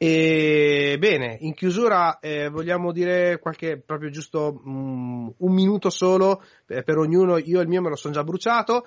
E 0.00 0.96
bene, 1.00 1.38
in 1.40 1.54
chiusura 1.54 2.20
eh, 2.20 2.48
vogliamo 2.48 2.92
dire 2.92 3.40
qualche, 3.40 3.78
proprio 3.78 4.10
giusto 4.10 4.60
um, 4.64 5.32
un 5.36 5.52
minuto 5.52 5.90
solo 5.90 6.40
eh, 6.68 6.84
per 6.84 6.98
ognuno, 6.98 7.36
io 7.36 7.60
il 7.60 7.66
mio 7.66 7.82
me 7.82 7.88
lo 7.88 7.96
sono 7.96 8.14
già 8.14 8.22
bruciato. 8.22 8.86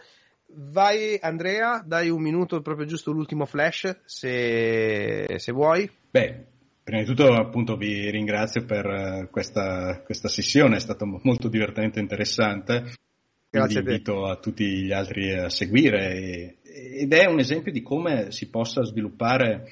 Vai 0.54 1.18
Andrea, 1.22 1.82
dai 1.86 2.10
un 2.10 2.22
minuto 2.22 2.62
proprio 2.62 2.86
giusto 2.86 3.12
l'ultimo 3.12 3.46
flash 3.46 4.02
se, 4.06 5.26
se 5.38 5.52
vuoi. 5.52 5.90
Beh, 6.10 6.51
Prima 6.84 7.02
di 7.02 7.08
tutto 7.08 7.34
appunto 7.34 7.78
vi 7.78 8.10
ringrazio 8.10 8.66
per 8.66 8.86
eh, 8.86 9.28
questa, 9.30 10.02
questa 10.04 10.28
sessione, 10.28 10.78
è 10.78 10.80
stato 10.80 11.06
molto 11.22 11.48
divertente 11.48 12.00
e 12.00 12.02
interessante. 12.02 12.94
Grazie 13.50 13.82
Quindi 13.82 13.92
invito 13.92 14.26
a 14.26 14.38
tutti 14.38 14.66
gli 14.66 14.92
altri 14.92 15.34
a 15.34 15.50
seguire 15.50 16.60
ed 16.64 17.12
è 17.12 17.26
un 17.26 17.40
esempio 17.40 17.72
di 17.72 17.82
come 17.82 18.32
si 18.32 18.50
possa 18.50 18.82
sviluppare 18.84 19.68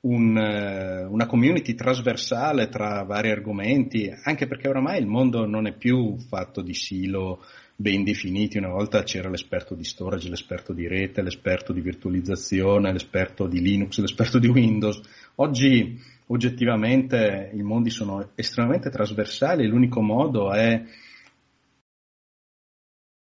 un, 0.00 0.36
eh, 0.36 1.04
una 1.04 1.26
community 1.26 1.74
trasversale 1.74 2.68
tra 2.68 3.02
vari 3.02 3.30
argomenti, 3.30 4.10
anche 4.24 4.46
perché 4.46 4.68
oramai 4.68 4.98
il 4.98 5.06
mondo 5.06 5.46
non 5.46 5.66
è 5.66 5.76
più 5.76 6.16
fatto 6.16 6.62
di 6.62 6.72
silo 6.72 7.44
ben 7.76 8.04
definiti. 8.04 8.58
Una 8.58 8.68
volta 8.70 9.02
c'era 9.02 9.28
l'esperto 9.28 9.74
di 9.74 9.84
storage, 9.84 10.28
l'esperto 10.28 10.72
di 10.72 10.86
rete, 10.86 11.22
l'esperto 11.22 11.72
di 11.72 11.80
virtualizzazione, 11.80 12.92
l'esperto 12.92 13.46
di 13.46 13.60
Linux, 13.60 13.98
l'esperto 13.98 14.38
di 14.38 14.48
Windows. 14.48 15.00
Oggi 15.40 15.98
oggettivamente 16.26 17.50
i 17.54 17.62
mondi 17.62 17.88
sono 17.88 18.32
estremamente 18.34 18.90
trasversali 18.90 19.64
e 19.64 19.68
l'unico 19.68 20.02
modo 20.02 20.52
è 20.52 20.82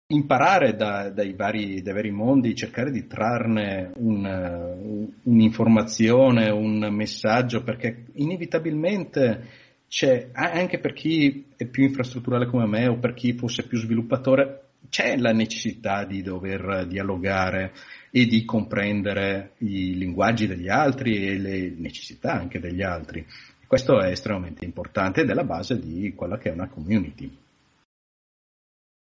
imparare 0.08 0.76
da, 0.76 1.10
dai, 1.10 1.34
vari, 1.34 1.82
dai, 1.82 1.94
vari, 1.94 2.12
mondi, 2.12 2.54
cercare 2.54 2.92
di 2.92 3.08
trarne 3.08 3.94
un, 3.96 5.10
un'informazione, 5.24 6.50
un 6.50 6.90
messaggio, 6.92 7.64
perché 7.64 8.08
inevitabilmente 8.16 9.48
c'è, 9.88 10.32
anche 10.34 10.80
per 10.80 10.92
chi 10.92 11.46
è 11.56 11.66
più 11.66 11.84
infrastrutturale 11.84 12.46
come 12.46 12.66
me 12.66 12.88
o 12.88 12.98
per 12.98 13.14
chi 13.14 13.32
fosse 13.38 13.66
più 13.66 13.78
sviluppatore, 13.78 14.71
c'è 14.90 15.18
la 15.18 15.32
necessità 15.32 16.06
di 16.06 16.22
dover 16.22 16.86
dialogare 16.88 17.74
e 18.12 18.26
di 18.26 18.44
comprendere 18.46 19.54
i 19.60 19.98
linguaggi 19.98 20.48
degli 20.48 20.70
altri 20.70 21.28
e 21.28 21.38
le 21.38 21.70
necessità 21.70 22.34
anche 22.34 22.60
degli 22.60 22.82
altri. 22.82 23.26
Questo 23.68 24.00
è 24.02 24.10
estremamente 24.10 24.66
importante 24.66 25.22
ed 25.22 25.30
è 25.30 25.34
la 25.34 25.46
base 25.46 25.80
di 25.80 26.14
quella 26.14 26.38
che 26.38 26.50
è 26.50 26.54
una 26.54 26.68
community. 26.68 27.38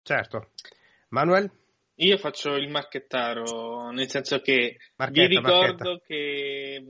Certo. 0.04 0.52
Manuel? 1.10 1.52
io 2.02 2.18
faccio 2.18 2.56
il 2.56 2.70
marchettaro, 2.70 3.92
nel 3.92 4.10
senso 4.10 4.40
che 4.40 4.78
marchetta, 4.96 5.28
vi 5.28 5.36
ricordo 5.36 5.90
marchetta. 5.90 6.06
che 6.06 6.84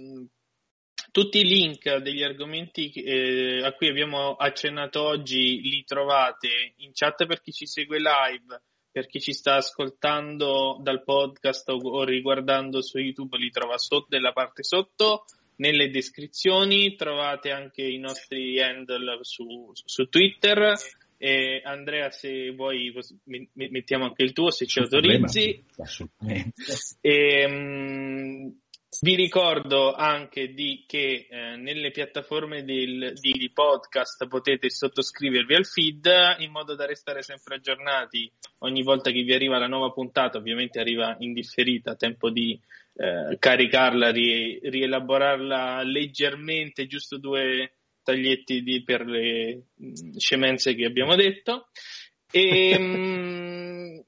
tutti 1.11 1.39
i 1.39 1.47
link 1.47 1.95
degli 1.97 2.23
argomenti 2.23 2.91
eh, 2.91 3.63
a 3.63 3.73
cui 3.73 3.87
abbiamo 3.87 4.35
accennato 4.35 5.01
oggi 5.01 5.61
li 5.61 5.83
trovate 5.83 6.73
in 6.77 6.91
chat 6.93 7.25
per 7.25 7.41
chi 7.41 7.51
ci 7.51 7.65
segue 7.65 7.97
live, 7.97 8.61
per 8.91 9.07
chi 9.07 9.19
ci 9.19 9.33
sta 9.33 9.55
ascoltando 9.55 10.79
dal 10.81 11.03
podcast 11.03 11.69
o, 11.69 12.03
riguardando 12.03 12.81
su 12.81 12.97
YouTube 12.97 13.37
li 13.37 13.49
trova 13.49 13.77
sotto 13.77 14.07
nella 14.09 14.31
parte 14.31 14.63
sotto. 14.63 15.25
Nelle 15.57 15.89
descrizioni 15.89 16.95
trovate 16.95 17.51
anche 17.51 17.83
i 17.83 17.97
nostri 17.97 18.61
handle 18.61 19.19
su, 19.21 19.71
su 19.73 20.05
Twitter. 20.07 20.73
E 21.17 21.61
Andrea, 21.65 22.09
se 22.11 22.51
vuoi, 22.51 22.93
mettiamo 23.53 24.05
anche 24.05 24.23
il 24.23 24.31
tuo 24.31 24.51
se 24.51 24.65
ci 24.65 24.79
autorizzi. 24.79 25.61
Assolutamente. 25.77 26.53
E, 27.01 27.45
um, 27.45 28.57
vi 29.01 29.15
ricordo 29.15 29.93
anche 29.93 30.53
di 30.53 30.83
che 30.87 31.27
eh, 31.29 31.55
nelle 31.57 31.91
piattaforme 31.91 32.63
del, 32.63 33.13
di, 33.19 33.51
podcast 33.53 34.27
potete 34.27 34.69
sottoscrivervi 34.69 35.53
al 35.53 35.65
feed 35.65 36.09
in 36.39 36.51
modo 36.51 36.75
da 36.75 36.85
restare 36.85 37.21
sempre 37.21 37.55
aggiornati 37.55 38.29
ogni 38.59 38.81
volta 38.81 39.11
che 39.11 39.21
vi 39.21 39.33
arriva 39.33 39.59
la 39.59 39.67
nuova 39.67 39.91
puntata, 39.91 40.39
ovviamente 40.39 40.79
arriva 40.79 41.15
in 41.19 41.33
differita, 41.33 41.95
tempo 41.95 42.31
di 42.31 42.59
eh, 42.95 43.37
caricarla, 43.37 44.11
ri, 44.11 44.59
rielaborarla 44.63 45.83
leggermente, 45.83 46.87
giusto 46.87 47.19
due 47.19 47.75
taglietti 48.03 48.63
di, 48.63 48.83
per 48.83 49.05
le 49.05 49.67
mh, 49.75 49.87
mm, 49.87 50.17
scemenze 50.17 50.73
che 50.73 50.85
abbiamo 50.85 51.15
detto. 51.15 51.67
E, 52.31 52.77
mh, 52.77 52.83
mm, 52.83 53.99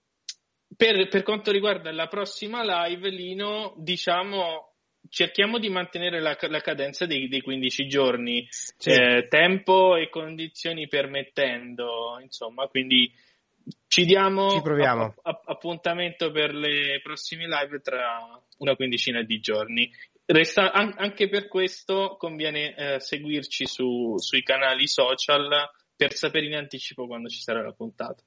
per, 0.75 1.07
per, 1.07 1.23
quanto 1.23 1.51
riguarda 1.51 1.91
la 1.91 2.07
prossima 2.07 2.87
live, 2.87 3.09
Lino, 3.09 3.75
diciamo 3.77 4.70
cerchiamo 5.11 5.59
di 5.59 5.69
mantenere 5.69 6.21
la, 6.21 6.37
la 6.39 6.61
cadenza 6.61 7.05
dei, 7.05 7.27
dei, 7.27 7.41
15 7.41 7.87
giorni, 7.87 8.47
sì. 8.49 8.89
eh, 8.89 9.27
tempo 9.27 9.97
e 9.97 10.09
condizioni 10.09 10.87
permettendo, 10.87 12.17
insomma, 12.21 12.67
quindi 12.67 13.13
ci 13.87 14.05
diamo 14.05 14.49
ci 14.49 14.61
app- 14.63 15.19
app- 15.21 15.49
appuntamento 15.49 16.31
per 16.31 16.53
le 16.55 17.01
prossime 17.03 17.45
live 17.45 17.81
tra 17.81 18.19
una 18.59 18.75
quindicina 18.75 19.21
di 19.21 19.39
giorni. 19.39 19.91
Resta, 20.25 20.71
an- 20.71 20.95
anche 20.97 21.27
per 21.27 21.49
questo 21.49 22.15
conviene 22.17 22.73
eh, 22.75 22.99
seguirci 23.01 23.67
su, 23.67 24.17
sui 24.17 24.43
canali 24.43 24.87
social 24.87 25.69
per 25.93 26.13
sapere 26.13 26.45
in 26.45 26.55
anticipo 26.55 27.05
quando 27.05 27.27
ci 27.27 27.41
sarà 27.41 27.61
la 27.61 27.73
puntata. 27.73 28.23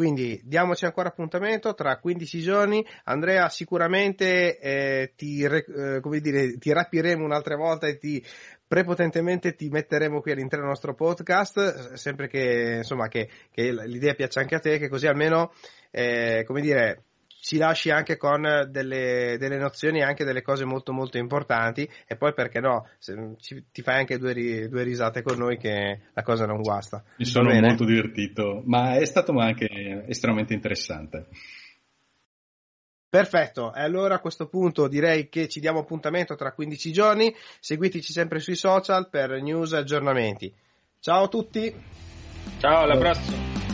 Quindi 0.00 0.40
diamoci 0.42 0.86
ancora 0.86 1.10
appuntamento 1.10 1.74
tra 1.74 1.98
15 1.98 2.40
giorni. 2.40 2.82
Andrea, 3.04 3.50
sicuramente 3.50 4.58
eh, 4.58 5.12
ti, 5.14 5.42
eh, 5.42 6.00
dire, 6.22 6.56
ti 6.56 6.72
rapiremo 6.72 7.22
un'altra 7.22 7.54
volta 7.56 7.86
e 7.86 7.98
ti 7.98 8.24
prepotentemente 8.66 9.54
ti 9.54 9.68
metteremo 9.68 10.22
qui 10.22 10.32
all'interno 10.32 10.64
del 10.64 10.72
nostro 10.72 10.94
podcast, 10.94 11.92
sempre 11.96 12.28
che, 12.28 12.76
insomma, 12.78 13.08
che, 13.08 13.28
che 13.50 13.72
l'idea 13.72 14.14
piaccia 14.14 14.40
anche 14.40 14.54
a 14.54 14.58
te, 14.60 14.78
che 14.78 14.88
così 14.88 15.06
almeno, 15.06 15.52
eh, 15.90 16.44
come 16.46 16.62
dire, 16.62 17.04
ci 17.40 17.56
lasci 17.56 17.90
anche 17.90 18.16
con 18.16 18.42
delle, 18.68 19.36
delle, 19.38 19.56
nozioni 19.56 19.98
e 19.98 20.02
anche 20.02 20.24
delle 20.24 20.42
cose 20.42 20.64
molto 20.64 20.92
molto 20.92 21.18
importanti 21.18 21.88
e 22.06 22.16
poi 22.16 22.32
perché 22.34 22.60
no, 22.60 22.86
se, 22.98 23.34
ci, 23.38 23.64
ti 23.72 23.82
fai 23.82 23.98
anche 23.98 24.18
due, 24.18 24.68
due, 24.68 24.82
risate 24.82 25.22
con 25.22 25.38
noi 25.38 25.56
che 25.56 26.00
la 26.12 26.22
cosa 26.22 26.46
non 26.46 26.60
guasta. 26.60 27.02
Mi 27.16 27.24
sono 27.24 27.52
molto 27.52 27.84
divertito, 27.84 28.62
ma 28.66 28.96
è 28.96 29.04
stato 29.04 29.32
anche 29.38 30.04
estremamente 30.06 30.54
interessante. 30.54 31.26
Perfetto, 33.08 33.74
e 33.74 33.80
allora 33.80 34.16
a 34.16 34.20
questo 34.20 34.46
punto 34.46 34.86
direi 34.86 35.28
che 35.28 35.48
ci 35.48 35.58
diamo 35.58 35.80
appuntamento 35.80 36.36
tra 36.36 36.52
15 36.52 36.92
giorni, 36.92 37.34
seguiteci 37.58 38.12
sempre 38.12 38.38
sui 38.38 38.54
social 38.54 39.08
per 39.08 39.42
news 39.42 39.72
e 39.72 39.78
aggiornamenti. 39.78 40.54
Ciao 41.00 41.24
a 41.24 41.28
tutti! 41.28 41.74
Ciao, 42.58 42.82
alla 42.82 42.96
prossima! 42.96 43.69